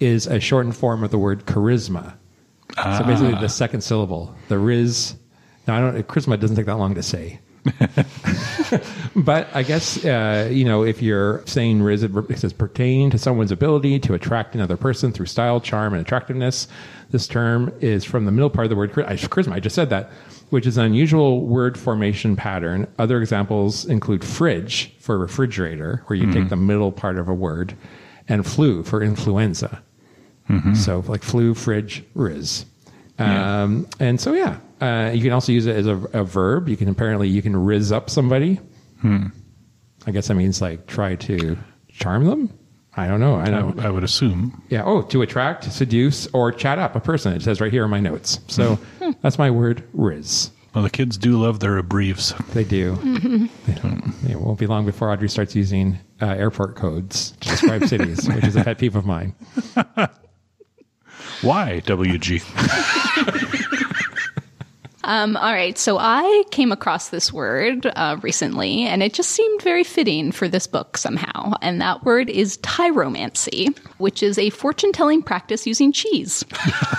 is 0.00 0.26
a 0.26 0.40
shortened 0.40 0.76
form 0.76 1.02
of 1.02 1.10
the 1.10 1.18
word 1.18 1.46
charisma. 1.46 2.14
Ah. 2.76 2.98
So 2.98 3.04
basically, 3.04 3.32
the 3.40 3.48
second 3.48 3.80
syllable, 3.80 4.34
the 4.48 4.56
Rizz. 4.56 5.14
Now, 5.66 5.76
I 5.76 5.80
don't. 5.80 6.06
Charisma 6.06 6.38
doesn't 6.38 6.56
take 6.56 6.66
that 6.66 6.76
long 6.76 6.94
to 6.96 7.02
say. 7.02 7.40
but 9.16 9.48
I 9.54 9.62
guess 9.62 10.04
uh, 10.04 10.48
you 10.50 10.64
know 10.64 10.82
if 10.84 11.02
you're 11.02 11.42
saying 11.46 11.80
Rizz, 11.80 12.30
it 12.30 12.38
says 12.38 12.52
pertain 12.52 13.10
to 13.10 13.18
someone's 13.18 13.52
ability 13.52 13.98
to 14.00 14.14
attract 14.14 14.54
another 14.54 14.76
person 14.76 15.12
through 15.12 15.26
style, 15.26 15.60
charm, 15.60 15.92
and 15.92 16.02
attractiveness. 16.02 16.68
This 17.10 17.26
term 17.28 17.72
is 17.80 18.04
from 18.04 18.24
the 18.24 18.32
middle 18.32 18.50
part 18.50 18.66
of 18.66 18.70
the 18.70 18.76
word 18.76 18.92
chari- 18.92 19.06
charisma. 19.28 19.52
I 19.52 19.60
just 19.60 19.74
said 19.76 19.90
that, 19.90 20.10
which 20.50 20.66
is 20.66 20.76
an 20.76 20.84
unusual 20.84 21.46
word 21.46 21.78
formation 21.78 22.34
pattern. 22.36 22.86
Other 22.98 23.20
examples 23.20 23.84
include 23.84 24.24
fridge 24.24 24.92
for 24.98 25.16
refrigerator, 25.18 26.02
where 26.06 26.16
you 26.18 26.26
take 26.32 26.48
the 26.48 26.56
middle 26.56 26.90
part 26.92 27.18
of 27.18 27.28
a 27.28 27.34
word, 27.34 27.74
and 28.28 28.44
flu 28.46 28.82
for 28.82 29.02
influenza. 29.02 29.82
So 30.74 31.04
like 31.06 31.22
flu, 31.22 31.54
fridge, 31.54 32.04
rizz. 32.16 32.64
Um, 33.18 33.88
and 33.98 34.20
so, 34.20 34.32
yeah, 34.34 34.58
uh, 34.80 35.10
you 35.14 35.22
can 35.22 35.32
also 35.32 35.52
use 35.52 35.66
it 35.66 35.76
as 35.76 35.86
a, 35.86 35.96
a 36.12 36.24
verb. 36.24 36.68
You 36.68 36.76
can 36.76 36.88
apparently, 36.88 37.28
you 37.28 37.42
can 37.42 37.54
rizz 37.54 37.92
up 37.92 38.10
somebody. 38.10 38.60
I 39.04 40.10
guess 40.12 40.28
that 40.28 40.34
means 40.34 40.60
like 40.60 40.86
try 40.86 41.14
to 41.16 41.56
charm 41.88 42.24
them. 42.24 42.50
I 42.96 43.06
don't 43.08 43.20
know. 43.20 43.34
I 43.36 43.44
I. 43.50 43.86
I 43.86 43.90
would 43.90 44.04
assume. 44.04 44.62
Yeah. 44.68 44.82
Oh, 44.84 45.02
to 45.02 45.22
attract, 45.22 45.64
seduce, 45.70 46.26
or 46.32 46.50
chat 46.50 46.78
up 46.78 46.96
a 46.96 47.00
person. 47.00 47.32
It 47.34 47.42
says 47.42 47.60
right 47.60 47.70
here 47.70 47.84
in 47.84 47.90
my 47.90 48.00
notes. 48.00 48.40
So 48.48 48.78
that's 49.22 49.38
my 49.38 49.50
word, 49.50 49.84
rizz. 49.94 50.50
Well, 50.74 50.82
the 50.82 50.90
kids 50.90 51.16
do 51.16 51.38
love 51.40 51.60
their 51.60 51.76
abbreves. 51.78 52.34
They 52.52 52.64
do. 52.64 52.96
Don't- 53.82 54.14
It 54.28 54.40
won't 54.40 54.58
be 54.58 54.66
long 54.66 54.84
before 54.86 55.10
Audrey 55.12 55.28
starts 55.28 55.54
using 55.54 55.98
uh, 56.20 56.26
airport 56.26 56.74
codes 56.76 57.32
to 57.40 57.48
describe 57.50 57.84
cities, 57.86 58.26
which 58.34 58.44
is 58.44 58.56
a 58.56 58.64
pet 58.64 58.78
peeve 58.78 58.96
of 58.96 59.06
mine. 59.06 59.34
Why, 61.42 61.80
WG? 61.84 62.42
Um, 65.06 65.36
all 65.36 65.52
right, 65.52 65.78
so 65.78 65.98
I 66.00 66.42
came 66.50 66.72
across 66.72 67.10
this 67.10 67.32
word 67.32 67.86
uh, 67.86 68.18
recently, 68.22 68.82
and 68.82 69.04
it 69.04 69.14
just 69.14 69.30
seemed 69.30 69.62
very 69.62 69.84
fitting 69.84 70.32
for 70.32 70.48
this 70.48 70.66
book 70.66 70.98
somehow. 70.98 71.54
And 71.62 71.80
that 71.80 72.04
word 72.04 72.28
is 72.28 72.58
tyromancy, 72.58 73.78
which 73.98 74.20
is 74.20 74.36
a 74.36 74.50
fortune 74.50 74.90
telling 74.90 75.22
practice 75.22 75.64
using 75.64 75.92
cheese. 75.92 76.44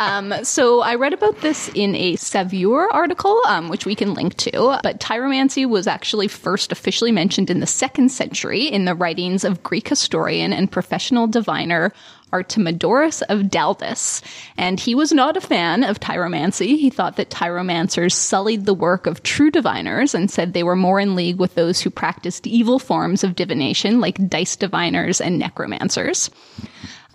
um, 0.00 0.32
so 0.42 0.80
I 0.80 0.94
read 0.94 1.12
about 1.12 1.42
this 1.42 1.68
in 1.74 1.94
a 1.94 2.16
Saveur 2.16 2.88
article, 2.90 3.38
um, 3.46 3.68
which 3.68 3.84
we 3.84 3.94
can 3.94 4.14
link 4.14 4.34
to. 4.38 4.78
But 4.82 4.98
tyromancy 4.98 5.68
was 5.68 5.86
actually 5.86 6.26
first 6.26 6.72
officially 6.72 7.12
mentioned 7.12 7.50
in 7.50 7.60
the 7.60 7.66
second 7.66 8.08
century 8.08 8.64
in 8.64 8.86
the 8.86 8.94
writings 8.94 9.44
of 9.44 9.62
Greek 9.62 9.88
historian 9.88 10.54
and 10.54 10.72
professional 10.72 11.26
diviner 11.26 11.92
Artemidorus 12.32 13.22
of 13.28 13.50
Daldis, 13.50 14.22
and 14.56 14.78
he 14.78 14.94
was 14.94 15.12
not 15.12 15.36
a 15.36 15.40
fan 15.40 15.82
of 15.82 16.00
tyromancy. 16.00 16.78
He 16.78 16.88
thought 16.88 17.16
that 17.16 17.30
tyromancers 17.30 18.12
sullied 18.12 18.66
the 18.66 18.74
work 18.74 19.06
of 19.06 19.22
true 19.22 19.50
diviners 19.50 20.14
and 20.14 20.30
said 20.30 20.52
they 20.52 20.62
were 20.62 20.76
more 20.76 21.00
in 21.00 21.16
league 21.16 21.38
with 21.38 21.56
those 21.56 21.80
who 21.80 21.90
practiced 21.90 22.46
evil 22.46 22.78
forms 22.78 23.24
of 23.24 23.34
divination 23.34 24.00
like 24.00 24.28
dice 24.28 24.56
diviners 24.56 25.20
and 25.20 25.38
necromancers. 25.38 26.30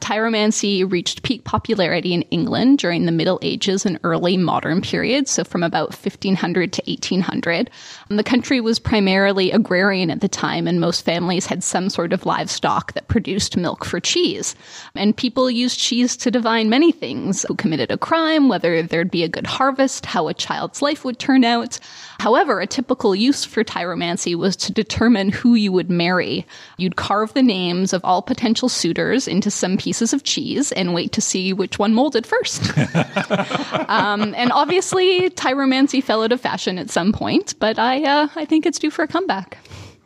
Tyromancy 0.02 0.90
reached 0.90 1.24
peak 1.24 1.44
popularity 1.46 2.14
in 2.14 2.22
England 2.24 2.80
during 2.80 3.06
the 3.06 3.12
Middle 3.12 3.40
Ages 3.42 3.86
and 3.86 4.00
early 4.04 4.38
modern 4.38 4.82
period, 4.82 5.28
so 5.28 5.44
from 5.44 5.64
about 5.64 5.90
1500 5.90 6.74
to 6.74 6.84
1800. 6.86 7.70
And 8.10 8.20
the 8.20 8.24
country 8.24 8.62
was 8.62 8.78
primarily 8.78 9.52
agrarian 9.52 10.12
at 10.12 10.22
the 10.22 10.28
time, 10.28 10.68
and 10.68 10.80
most 10.80 11.06
families 11.06 11.46
had 11.46 11.64
some 11.64 11.90
sort 11.90 12.14
of 12.14 12.26
livestock 12.26 12.94
that 12.94 13.08
produced 13.08 13.58
milk 13.58 13.86
for 13.86 14.00
cheese. 14.00 14.56
And 14.96 15.16
people 15.16 15.50
used 15.50 15.80
cheese 15.80 16.16
to 16.18 16.32
divine 16.32 16.70
many 16.70 16.92
things 16.92 17.44
who 17.48 17.56
committed 17.56 17.90
a 17.90 17.98
crime, 17.98 18.50
whether 18.50 18.84
there'd 18.84 19.12
be 19.12 19.24
a 19.24 19.30
good 19.30 19.48
harvest, 19.48 20.06
how 20.06 20.28
a 20.28 20.34
child's 20.34 20.82
life 20.82 21.04
would 21.06 21.20
turn 21.20 21.44
out. 21.44 21.80
However, 22.20 22.60
a 22.60 22.68
typical 22.68 23.16
use 23.16 23.44
for 23.44 23.64
tyromancy 23.64 24.36
was 24.36 24.56
to 24.58 24.72
determine 24.72 25.30
who 25.30 25.56
you 25.56 25.72
would 25.72 25.90
marry. 25.90 26.46
You'd 26.78 26.96
carve 26.96 27.34
the 27.34 27.42
names 27.42 27.94
of 27.94 28.04
all 28.04 28.22
potential 28.22 28.70
suitors 28.70 29.28
into 29.28 29.50
some 29.50 29.78
pieces 29.86 30.14
of 30.14 30.24
cheese 30.24 30.72
and 30.72 30.96
wait 30.96 31.12
to 31.12 31.22
see 31.22 31.54
which 31.54 31.78
one 31.78 31.94
molded 31.94 32.26
first. 32.26 32.76
um, 33.88 34.34
and 34.36 34.52
obviously, 34.52 35.30
tyromancy 35.30 36.04
fell 36.04 36.24
out 36.24 36.32
of 36.32 36.42
fashion 36.42 36.80
at 36.80 36.90
some 36.90 37.14
point, 37.14 37.54
but 37.60 37.78
I, 37.78 38.04
uh, 38.04 38.28
I 38.36 38.46
think 38.46 38.66
it's 38.66 38.80
due 38.80 38.90
for 38.90 39.04
a 39.04 39.08
comeback. 39.08 39.60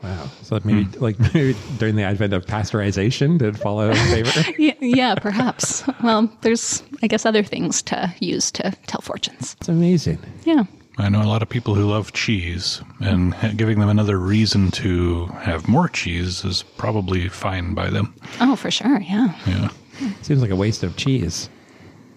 Wow. 0.04 0.30
So 0.44 0.56
that 0.56 0.66
maybe 0.66 0.98
like 0.98 1.18
maybe 1.34 1.56
during 1.78 1.96
the 1.96 2.04
advent 2.04 2.34
of 2.34 2.46
pasteurization 2.46 3.38
did 3.38 3.56
it 3.56 3.58
fall 3.58 3.80
out 3.80 3.92
of 3.92 3.98
favor. 3.98 4.52
Yeah, 4.58 4.74
yeah, 4.82 5.16
perhaps. 5.16 5.84
Well, 6.04 6.30
there's, 6.42 6.84
I 7.02 7.08
guess, 7.08 7.26
other 7.26 7.44
things 7.44 7.82
to 7.84 8.14
use 8.20 8.52
to 8.52 8.72
tell 8.88 9.00
fortunes. 9.00 9.56
It's 9.62 9.70
amazing. 9.70 10.20
Yeah. 10.44 10.66
I 11.00 11.08
know 11.10 11.22
a 11.22 11.32
lot 11.32 11.42
of 11.42 11.48
people 11.50 11.76
who 11.76 11.90
love 11.90 12.12
cheese, 12.14 12.82
and 13.00 13.34
giving 13.58 13.80
them 13.80 13.88
another 13.90 14.18
reason 14.20 14.70
to 14.72 15.28
have 15.42 15.68
more 15.68 15.88
cheese 15.88 16.44
is 16.44 16.62
probably 16.78 17.30
fine 17.30 17.74
by 17.74 17.90
them. 17.90 18.14
Oh, 18.42 18.56
for 18.58 18.70
sure. 18.70 19.00
Yeah. 19.00 19.34
Yeah. 19.48 19.70
Seems 20.22 20.42
like 20.42 20.52
a 20.52 20.56
waste 20.58 20.84
of 20.84 20.98
cheese. 20.98 21.50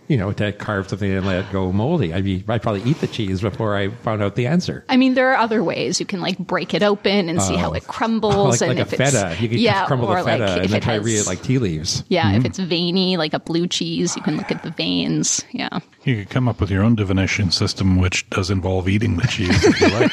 You 0.09 0.17
know, 0.19 0.33
to 0.33 0.53
carve 0.53 0.89
something 0.89 1.11
and 1.11 1.25
let 1.25 1.45
it 1.45 1.53
go 1.53 1.73
moldy. 1.73 2.13
I'd 2.13 2.25
be 2.25 2.45
I'd 2.49 2.61
probably 2.61 2.83
eat 2.83 3.01
the 3.01 3.07
cheese 3.07 3.41
before 3.41 3.77
I 3.77 3.89
found 3.89 4.23
out 4.23 4.35
the 4.35 4.47
answer. 4.47 4.85
I 4.89 4.97
mean, 4.97 5.15
there 5.15 5.31
are 5.31 5.37
other 5.37 5.63
ways 5.65 6.01
you 6.01 6.07
can 6.07 6.21
like 6.21 6.39
break 6.39 6.75
it 6.75 6.83
open 6.83 7.29
and 7.29 7.41
see 7.41 7.57
how 7.57 7.71
oh. 7.71 7.75
it 7.75 7.87
crumbles, 7.87 8.61
like 8.61 8.71
and 8.71 8.79
like 8.79 8.87
a 8.87 8.95
if 8.95 9.01
it's 9.01 9.13
feta. 9.13 9.37
You 9.41 9.49
can 9.49 9.59
yeah, 9.59 9.87
crumble 9.87 10.09
the 10.09 10.17
feta 10.17 10.45
like 10.45 10.63
and 10.65 10.71
then 10.71 10.81
try 10.81 10.99
to 10.99 11.05
read 11.05 11.19
it 11.19 11.27
like 11.27 11.43
tea 11.43 11.59
leaves. 11.59 12.05
yeah, 12.09 12.31
if 12.31 12.39
mm-hmm. 12.39 12.47
it's 12.47 12.59
veiny, 12.59 13.17
like 13.17 13.33
a 13.33 13.41
blue 13.41 13.67
cheese, 13.67 14.17
you 14.17 14.23
can 14.23 14.37
look 14.37 14.51
at 14.51 14.63
the 14.63 14.71
veins. 14.71 15.45
Yeah, 15.53 15.79
You 16.05 16.17
could 16.17 16.31
come 16.31 16.49
up 16.49 16.61
with 16.61 16.71
your 16.71 16.83
own 16.83 16.95
divination 16.95 17.51
system, 17.51 17.99
which 17.99 18.29
does 18.31 18.51
involve 18.51 18.89
eating 18.89 19.17
the 19.17 19.27
cheese 19.29 19.65
if 19.65 19.81
you 19.81 19.89
like. 19.89 20.13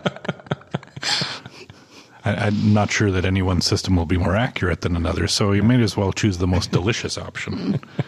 I, 2.26 2.46
I'm 2.46 2.74
not 2.74 2.90
sure 2.90 3.10
that 3.10 3.24
any 3.24 3.42
one 3.42 3.60
system 3.60 3.96
will 3.96 4.06
be 4.06 4.18
more 4.18 4.34
accurate 4.34 4.80
than 4.80 4.96
another, 4.96 5.28
so 5.28 5.52
you 5.52 5.62
may 5.62 5.80
as 5.82 5.96
well 5.96 6.12
choose 6.12 6.38
the 6.38 6.46
most 6.46 6.72
delicious 6.72 7.16
option. 7.16 7.54
Mm. 7.54 8.04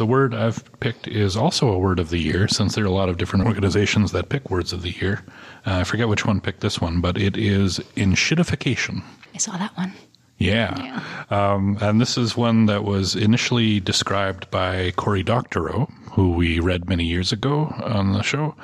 The 0.00 0.06
word 0.06 0.34
I've 0.34 0.64
picked 0.80 1.06
is 1.06 1.36
also 1.36 1.68
a 1.68 1.78
word 1.78 1.98
of 1.98 2.08
the 2.08 2.16
year, 2.16 2.48
since 2.48 2.74
there 2.74 2.84
are 2.84 2.86
a 2.86 2.90
lot 2.90 3.10
of 3.10 3.18
different 3.18 3.44
organizations 3.44 4.12
that 4.12 4.30
pick 4.30 4.48
words 4.48 4.72
of 4.72 4.80
the 4.80 4.92
year. 4.92 5.22
Uh, 5.66 5.80
I 5.80 5.84
forget 5.84 6.08
which 6.08 6.24
one 6.24 6.40
picked 6.40 6.62
this 6.62 6.80
one, 6.80 7.02
but 7.02 7.18
it 7.18 7.36
is 7.36 7.80
enshittification. 7.96 9.02
I 9.34 9.36
saw 9.36 9.58
that 9.58 9.76
one. 9.76 9.92
Yeah. 10.38 11.02
Um, 11.28 11.76
and 11.82 12.00
this 12.00 12.16
is 12.16 12.34
one 12.34 12.64
that 12.64 12.82
was 12.82 13.14
initially 13.14 13.78
described 13.78 14.50
by 14.50 14.92
Cory 14.92 15.22
Doctorow, 15.22 15.86
who 16.12 16.32
we 16.32 16.60
read 16.60 16.88
many 16.88 17.04
years 17.04 17.30
ago 17.30 17.66
on 17.84 18.14
the 18.14 18.22
show. 18.22 18.54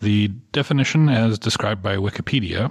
The 0.00 0.28
definition, 0.52 1.08
as 1.08 1.38
described 1.38 1.82
by 1.82 1.96
Wikipedia, 1.96 2.70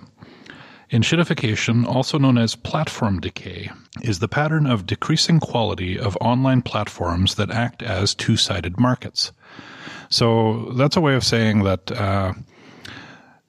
Enshittification, 0.95 1.85
also 1.85 2.17
known 2.17 2.37
as 2.37 2.55
platform 2.55 3.19
decay, 3.19 3.69
is 4.01 4.19
the 4.19 4.27
pattern 4.27 4.65
of 4.65 4.85
decreasing 4.85 5.39
quality 5.39 5.99
of 5.99 6.17
online 6.21 6.61
platforms 6.61 7.35
that 7.35 7.51
act 7.51 7.83
as 7.83 8.15
two 8.15 8.37
sided 8.37 8.79
markets. 8.79 9.31
So 10.09 10.71
that's 10.77 10.95
a 10.95 11.01
way 11.01 11.15
of 11.15 11.23
saying 11.23 11.63
that 11.63 11.91
uh, 11.91 12.33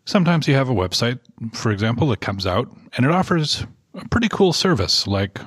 sometimes 0.07 0.49
you 0.49 0.55
have 0.55 0.69
a 0.69 0.75
website, 0.75 1.21
for 1.53 1.71
example, 1.71 2.09
that 2.09 2.21
comes 2.21 2.47
out 2.47 2.69
and 2.97 3.07
it 3.07 3.13
offers 3.13 3.65
a 3.95 4.09
pretty 4.09 4.29
cool 4.29 4.53
service 4.53 5.07
like 5.07 5.39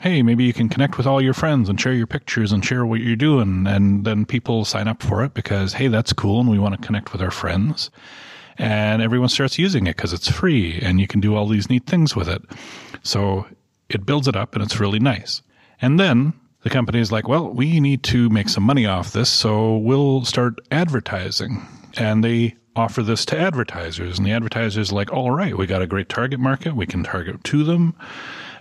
hey, 0.00 0.22
maybe 0.22 0.44
you 0.44 0.52
can 0.52 0.68
connect 0.68 0.96
with 0.96 1.06
all 1.06 1.20
your 1.20 1.34
friends 1.34 1.68
and 1.68 1.80
share 1.80 1.92
your 1.92 2.06
pictures 2.06 2.52
and 2.52 2.64
share 2.64 2.86
what 2.86 3.00
you're 3.00 3.16
doing. 3.16 3.66
And 3.66 4.04
then 4.04 4.24
people 4.24 4.64
sign 4.64 4.86
up 4.86 5.02
for 5.02 5.24
it 5.24 5.34
because, 5.34 5.72
hey, 5.72 5.88
that's 5.88 6.12
cool 6.12 6.40
and 6.40 6.48
we 6.48 6.58
want 6.58 6.80
to 6.80 6.86
connect 6.86 7.12
with 7.12 7.20
our 7.20 7.32
friends. 7.32 7.90
And 8.58 9.00
everyone 9.00 9.28
starts 9.28 9.58
using 9.58 9.86
it 9.86 9.96
because 9.96 10.12
it's 10.12 10.28
free 10.30 10.80
and 10.82 11.00
you 11.00 11.06
can 11.06 11.20
do 11.20 11.36
all 11.36 11.46
these 11.46 11.70
neat 11.70 11.86
things 11.86 12.16
with 12.16 12.28
it. 12.28 12.42
So 13.02 13.46
it 13.88 14.04
builds 14.04 14.28
it 14.28 14.36
up 14.36 14.54
and 14.54 14.62
it's 14.64 14.80
really 14.80 14.98
nice. 14.98 15.42
And 15.80 15.98
then 15.98 16.32
the 16.62 16.70
company 16.70 16.98
is 16.98 17.12
like, 17.12 17.28
well, 17.28 17.48
we 17.48 17.80
need 17.80 18.02
to 18.04 18.28
make 18.30 18.48
some 18.48 18.64
money 18.64 18.84
off 18.84 19.12
this, 19.12 19.30
so 19.30 19.76
we'll 19.76 20.24
start 20.24 20.58
advertising. 20.70 21.66
And 21.96 22.24
they 22.24 22.56
offer 22.74 23.02
this 23.02 23.24
to 23.26 23.38
advertisers. 23.38 24.18
And 24.18 24.26
the 24.26 24.32
advertisers 24.32 24.92
like, 24.92 25.12
all 25.12 25.30
right, 25.30 25.56
we 25.56 25.66
got 25.66 25.82
a 25.82 25.86
great 25.86 26.08
target 26.08 26.40
market. 26.40 26.74
We 26.74 26.86
can 26.86 27.04
target 27.04 27.42
to 27.44 27.64
them. 27.64 27.94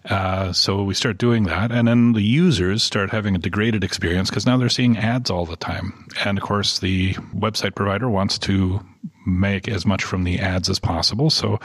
Uh, 0.10 0.54
so 0.54 0.84
we 0.84 0.94
start 0.94 1.18
doing 1.18 1.44
that, 1.44 1.70
and 1.72 1.88
then 1.88 2.14
the 2.14 2.22
users 2.22 2.82
start 2.82 3.10
having 3.10 3.36
a 3.36 3.40
degraded 3.40 3.84
experience 3.84 4.30
because 4.30 4.46
now 4.46 4.56
they're 4.56 4.70
seeing 4.70 4.98
ads 4.98 5.30
all 5.30 5.46
the 5.46 5.58
time. 5.58 6.08
And 6.24 6.38
of 6.38 6.44
course, 6.44 6.80
the 6.80 7.14
website 7.36 7.76
provider 7.76 8.10
wants 8.10 8.38
to 8.40 8.80
make 9.28 9.68
as 9.68 9.86
much 9.86 10.04
from 10.04 10.24
the 10.24 10.40
ads 10.40 10.70
as 10.70 10.80
possible, 10.80 11.30
so 11.30 11.60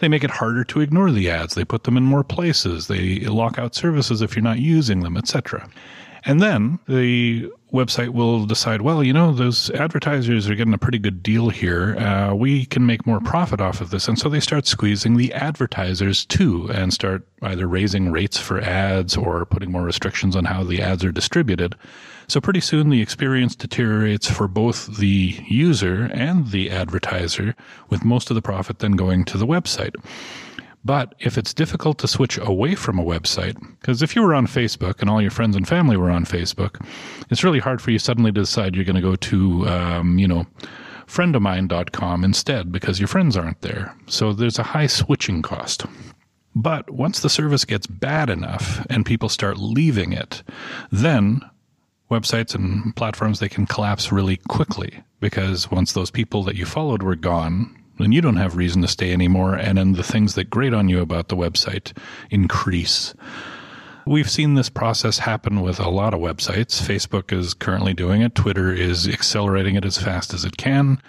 they 0.00 0.08
make 0.08 0.22
it 0.22 0.30
harder 0.30 0.64
to 0.64 0.80
ignore 0.80 1.10
the 1.10 1.30
ads. 1.30 1.54
They 1.54 1.64
put 1.64 1.84
them 1.84 1.96
in 1.96 2.04
more 2.04 2.22
places. 2.22 2.86
They 2.86 3.20
lock 3.20 3.58
out 3.58 3.74
services 3.74 4.22
if 4.22 4.36
you're 4.36 4.42
not 4.42 4.58
using 4.58 5.00
them, 5.00 5.16
etc. 5.16 5.68
And 6.24 6.40
then 6.40 6.78
the 6.86 7.50
website 7.72 8.10
will 8.10 8.46
decide, 8.46 8.82
well, 8.82 9.02
you 9.02 9.12
know, 9.12 9.32
those 9.32 9.70
advertisers 9.70 10.48
are 10.48 10.54
getting 10.54 10.74
a 10.74 10.78
pretty 10.78 10.98
good 10.98 11.22
deal 11.22 11.50
here. 11.50 11.96
Uh, 11.96 12.34
we 12.34 12.66
can 12.66 12.84
make 12.84 13.06
more 13.06 13.20
profit 13.20 13.60
off 13.60 13.80
of 13.80 13.90
this. 13.90 14.08
And 14.08 14.18
so 14.18 14.28
they 14.28 14.40
start 14.40 14.66
squeezing 14.66 15.16
the 15.16 15.32
advertisers 15.32 16.24
too 16.26 16.68
and 16.72 16.92
start 16.92 17.26
either 17.42 17.66
raising 17.66 18.10
rates 18.10 18.38
for 18.38 18.60
ads 18.60 19.16
or 19.16 19.46
putting 19.46 19.70
more 19.70 19.84
restrictions 19.84 20.36
on 20.36 20.44
how 20.44 20.64
the 20.64 20.82
ads 20.82 21.04
are 21.04 21.12
distributed. 21.12 21.76
So 22.26 22.40
pretty 22.40 22.60
soon 22.60 22.90
the 22.90 23.02
experience 23.02 23.56
deteriorates 23.56 24.30
for 24.30 24.46
both 24.46 24.98
the 24.98 25.38
user 25.48 26.10
and 26.12 26.50
the 26.50 26.70
advertiser, 26.70 27.56
with 27.88 28.04
most 28.04 28.30
of 28.30 28.36
the 28.36 28.42
profit 28.42 28.78
then 28.78 28.92
going 28.92 29.24
to 29.26 29.38
the 29.38 29.46
website. 29.46 29.94
But 30.84 31.14
if 31.18 31.36
it's 31.36 31.52
difficult 31.52 31.98
to 31.98 32.08
switch 32.08 32.38
away 32.38 32.74
from 32.74 32.98
a 32.98 33.04
website, 33.04 33.58
because 33.80 34.02
if 34.02 34.16
you 34.16 34.22
were 34.22 34.34
on 34.34 34.46
Facebook 34.46 35.00
and 35.00 35.10
all 35.10 35.20
your 35.20 35.30
friends 35.30 35.54
and 35.54 35.68
family 35.68 35.96
were 35.96 36.10
on 36.10 36.24
Facebook, 36.24 36.84
it's 37.30 37.44
really 37.44 37.58
hard 37.58 37.82
for 37.82 37.90
you 37.90 37.98
suddenly 37.98 38.32
to 38.32 38.40
decide 38.40 38.74
you're 38.74 38.84
going 38.84 38.96
to 38.96 39.02
go 39.02 39.16
to, 39.16 39.68
um, 39.68 40.18
you 40.18 40.26
know, 40.26 40.46
friendofmine.com 41.06 42.24
instead 42.24 42.72
because 42.72 42.98
your 42.98 43.08
friends 43.08 43.36
aren't 43.36 43.60
there. 43.60 43.94
So 44.06 44.32
there's 44.32 44.58
a 44.58 44.62
high 44.62 44.86
switching 44.86 45.42
cost. 45.42 45.84
But 46.54 46.90
once 46.90 47.20
the 47.20 47.28
service 47.28 47.64
gets 47.64 47.86
bad 47.86 48.30
enough 48.30 48.84
and 48.88 49.06
people 49.06 49.28
start 49.28 49.58
leaving 49.58 50.12
it, 50.12 50.42
then 50.90 51.42
websites 52.10 52.54
and 52.54 52.94
platforms 52.96 53.38
they 53.38 53.48
can 53.48 53.66
collapse 53.66 54.10
really 54.10 54.36
quickly 54.48 55.02
because 55.20 55.70
once 55.70 55.92
those 55.92 56.10
people 56.10 56.42
that 56.44 56.56
you 56.56 56.66
followed 56.66 57.02
were 57.02 57.14
gone, 57.16 57.76
then 58.02 58.12
you 58.12 58.20
don't 58.20 58.36
have 58.36 58.56
reason 58.56 58.82
to 58.82 58.88
stay 58.88 59.12
anymore. 59.12 59.54
And 59.54 59.78
then 59.78 59.92
the 59.92 60.02
things 60.02 60.34
that 60.34 60.50
grate 60.50 60.74
on 60.74 60.88
you 60.88 61.00
about 61.00 61.28
the 61.28 61.36
website 61.36 61.96
increase. 62.30 63.14
We've 64.06 64.30
seen 64.30 64.54
this 64.54 64.70
process 64.70 65.18
happen 65.18 65.60
with 65.60 65.78
a 65.78 65.90
lot 65.90 66.14
of 66.14 66.20
websites. 66.20 66.82
Facebook 66.82 67.32
is 67.32 67.54
currently 67.54 67.94
doing 67.94 68.22
it. 68.22 68.34
Twitter 68.34 68.72
is 68.72 69.06
accelerating 69.06 69.76
it 69.76 69.84
as 69.84 69.98
fast 69.98 70.32
as 70.32 70.44
it 70.44 70.56
can. 70.56 71.00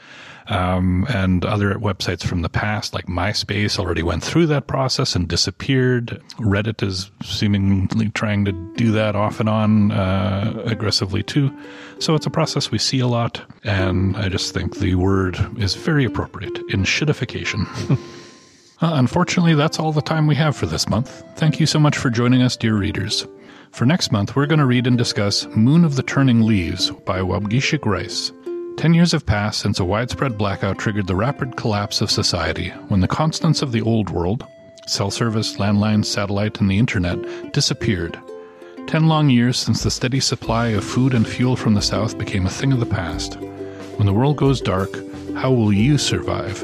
Um, 0.47 1.05
and 1.09 1.45
other 1.45 1.75
websites 1.75 2.23
from 2.23 2.41
the 2.41 2.49
past, 2.49 2.93
like 2.93 3.05
MySpace, 3.05 3.79
already 3.79 4.03
went 4.03 4.23
through 4.23 4.47
that 4.47 4.67
process 4.67 5.15
and 5.15 5.27
disappeared. 5.27 6.21
Reddit 6.39 6.85
is 6.85 7.11
seemingly 7.23 8.09
trying 8.09 8.45
to 8.45 8.51
do 8.75 8.91
that 8.91 9.15
off 9.15 9.39
and 9.39 9.47
on 9.47 9.91
uh, 9.91 10.63
aggressively 10.65 11.23
too. 11.23 11.55
So 11.99 12.15
it's 12.15 12.25
a 12.25 12.31
process 12.31 12.71
we 12.71 12.79
see 12.79 12.99
a 12.99 13.07
lot, 13.07 13.41
and 13.63 14.17
I 14.17 14.29
just 14.29 14.53
think 14.53 14.77
the 14.77 14.95
word 14.95 15.37
is 15.59 15.75
very 15.75 16.05
appropriate 16.05 16.55
enshittification. 16.69 17.67
Uh, 18.81 18.93
unfortunately, 18.95 19.53
that's 19.53 19.77
all 19.77 19.91
the 19.91 20.01
time 20.01 20.25
we 20.25 20.33
have 20.33 20.55
for 20.55 20.65
this 20.65 20.89
month. 20.89 21.23
Thank 21.35 21.59
you 21.59 21.67
so 21.67 21.79
much 21.79 21.95
for 21.95 22.09
joining 22.09 22.41
us, 22.41 22.57
dear 22.57 22.75
readers. 22.75 23.27
For 23.71 23.85
next 23.85 24.11
month, 24.11 24.35
we're 24.35 24.47
going 24.47 24.59
to 24.59 24.65
read 24.65 24.87
and 24.87 24.97
discuss 24.97 25.45
Moon 25.55 25.85
of 25.85 25.95
the 25.95 26.03
Turning 26.03 26.41
Leaves 26.41 26.89
by 26.89 27.19
Waubgeshig 27.19 27.85
Rice. 27.85 28.31
Ten 28.81 28.95
years 28.95 29.11
have 29.11 29.27
passed 29.27 29.59
since 29.59 29.79
a 29.79 29.85
widespread 29.85 30.39
blackout 30.39 30.79
triggered 30.79 31.05
the 31.05 31.15
rapid 31.15 31.55
collapse 31.55 32.01
of 32.01 32.09
society 32.09 32.69
when 32.87 32.99
the 32.99 33.07
constants 33.07 33.61
of 33.61 33.71
the 33.71 33.83
old 33.83 34.09
world 34.09 34.43
cell 34.87 35.11
service, 35.11 35.57
landlines, 35.57 36.05
satellite, 36.05 36.59
and 36.59 36.67
the 36.67 36.79
internet 36.79 37.53
disappeared. 37.53 38.19
Ten 38.87 39.07
long 39.07 39.29
years 39.29 39.59
since 39.59 39.83
the 39.83 39.91
steady 39.91 40.19
supply 40.19 40.69
of 40.69 40.83
food 40.83 41.13
and 41.13 41.27
fuel 41.27 41.55
from 41.55 41.75
the 41.75 41.81
south 41.83 42.17
became 42.17 42.47
a 42.47 42.49
thing 42.49 42.73
of 42.73 42.79
the 42.79 42.87
past. 42.87 43.35
When 43.97 44.07
the 44.07 44.13
world 44.13 44.37
goes 44.37 44.59
dark, 44.59 44.89
how 45.35 45.51
will 45.51 45.71
you 45.71 45.99
survive? 45.99 46.61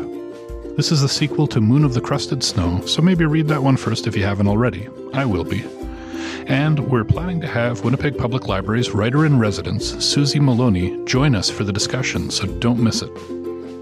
This 0.76 0.92
is 0.92 1.02
the 1.02 1.08
sequel 1.08 1.46
to 1.46 1.62
Moon 1.62 1.84
of 1.84 1.94
the 1.94 2.02
Crusted 2.02 2.44
Snow, 2.44 2.84
so 2.88 3.04
maybe 3.04 3.26
read 3.26 3.48
that 3.50 3.62
one 3.62 3.78
first 3.78 4.08
if 4.08 4.18
you 4.18 4.24
haven't 4.24 4.48
already. 4.48 4.90
I 5.14 5.26
will 5.26 5.44
be. 5.44 5.64
And 6.46 6.80
we're 6.92 7.04
planning 7.04 7.42
to 7.42 7.48
have 7.48 7.84
Winnipeg 7.84 8.16
Public 8.18 8.48
Library's 8.48 8.92
writer 8.92 9.26
in 9.26 9.40
residence, 9.40 10.06
Susie 10.06 10.40
Moloney, 10.40 11.04
join 11.06 11.34
us 11.36 11.50
for 11.50 11.64
the 11.64 11.74
discussion, 11.74 12.30
so 12.30 12.46
don't 12.46 12.80
miss 12.80 13.02
it. 13.02 13.10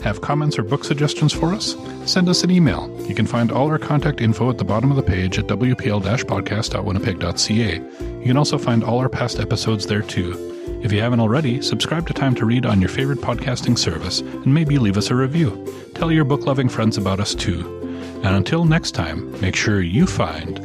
Have 0.03 0.21
comments 0.21 0.57
or 0.59 0.63
book 0.63 0.83
suggestions 0.83 1.33
for 1.33 1.53
us? 1.53 1.75
Send 2.05 2.29
us 2.29 2.43
an 2.43 2.51
email. 2.51 2.95
You 3.07 3.15
can 3.15 3.25
find 3.25 3.51
all 3.51 3.67
our 3.67 3.79
contact 3.79 4.21
info 4.21 4.51
at 4.51 4.59
the 4.59 4.63
bottom 4.63 4.91
of 4.91 4.97
the 4.97 5.03
page 5.03 5.39
at 5.39 5.47
wpl-podcast.winnipeg.ca. 5.47 8.19
You 8.19 8.25
can 8.25 8.37
also 8.37 8.59
find 8.59 8.83
all 8.83 8.99
our 8.99 9.09
past 9.09 9.39
episodes 9.39 9.87
there 9.87 10.03
too. 10.03 10.51
If 10.83 10.91
you 10.91 11.01
haven't 11.01 11.21
already, 11.21 11.63
subscribe 11.63 12.05
to 12.05 12.13
Time 12.13 12.35
to 12.35 12.45
Read 12.45 12.67
on 12.67 12.79
your 12.79 12.89
favorite 12.89 13.17
podcasting 13.17 13.79
service 13.79 14.19
and 14.19 14.53
maybe 14.53 14.77
leave 14.77 14.97
us 14.97 15.09
a 15.09 15.15
review. 15.15 15.65
Tell 15.95 16.11
your 16.11 16.23
book 16.23 16.45
loving 16.45 16.69
friends 16.69 16.97
about 16.97 17.19
us 17.19 17.33
too. 17.33 17.81
And 18.23 18.35
until 18.35 18.65
next 18.65 18.91
time, 18.91 19.31
make 19.41 19.55
sure 19.55 19.81
you 19.81 20.05
find 20.05 20.59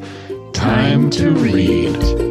time 0.61 1.09
to 1.09 1.31
read. 1.31 2.30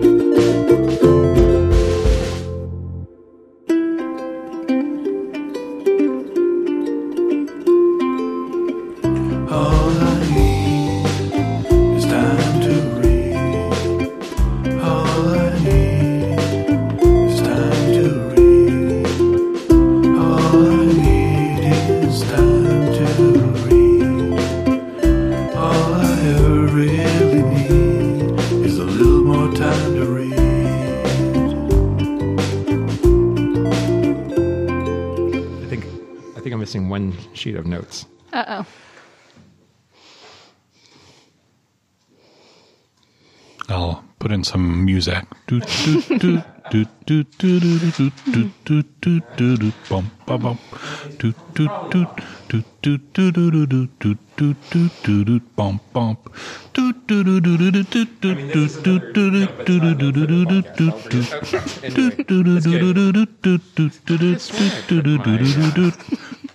Bam, 55.58 55.80
bam, 55.93 56.16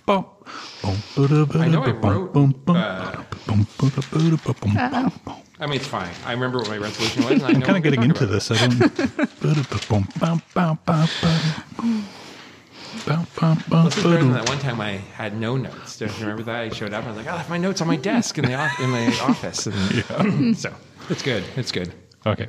bam. 0.07 0.34
I 1.62 1.68
know 1.68 1.82
I 1.82 1.92
wrote, 2.14 2.32
uh. 2.76 3.22
I 5.61 5.66
mean, 5.66 5.76
it's 5.76 5.86
fine. 5.86 6.11
I 6.26 6.32
remember 6.32 6.59
what 6.59 6.68
my 6.68 6.76
resolution 6.78 7.22
was. 7.24 7.32
And 7.34 7.45
I 7.45 7.49
I'm 7.51 7.62
kind 7.62 7.76
of 7.76 7.82
getting 7.82 8.03
into 8.03 8.26
this. 8.26 8.51
I 8.51 8.57
don't. 8.66 8.78
This 13.84 13.97
is 13.99 14.03
better 14.05 14.16
than 14.24 14.32
that 14.34 14.49
one 14.49 14.59
time 14.59 14.80
I 14.80 14.92
had 14.92 15.36
no 15.38 15.57
notes. 15.57 15.97
Do 15.99 16.07
you 16.07 16.12
remember 16.20 16.42
that? 16.45 16.55
I 16.61 16.68
showed 16.70 16.92
up. 16.92 17.05
I 17.05 17.09
was 17.09 17.16
like, 17.16 17.26
I 17.26 17.34
left 17.34 17.51
my 17.51 17.59
notes 17.59 17.80
on 17.80 17.86
my 17.88 17.97
desk 17.97 18.38
in 18.38 18.45
the 18.45 18.55
off- 18.55 18.80
in 18.80 18.90
my 18.90 19.07
office. 19.20 19.66
And, 20.18 20.57
so 20.64 20.72
it's 21.11 21.22
good. 21.22 21.45
It's 21.57 21.72
good. 21.72 21.92
Okay. 22.26 22.49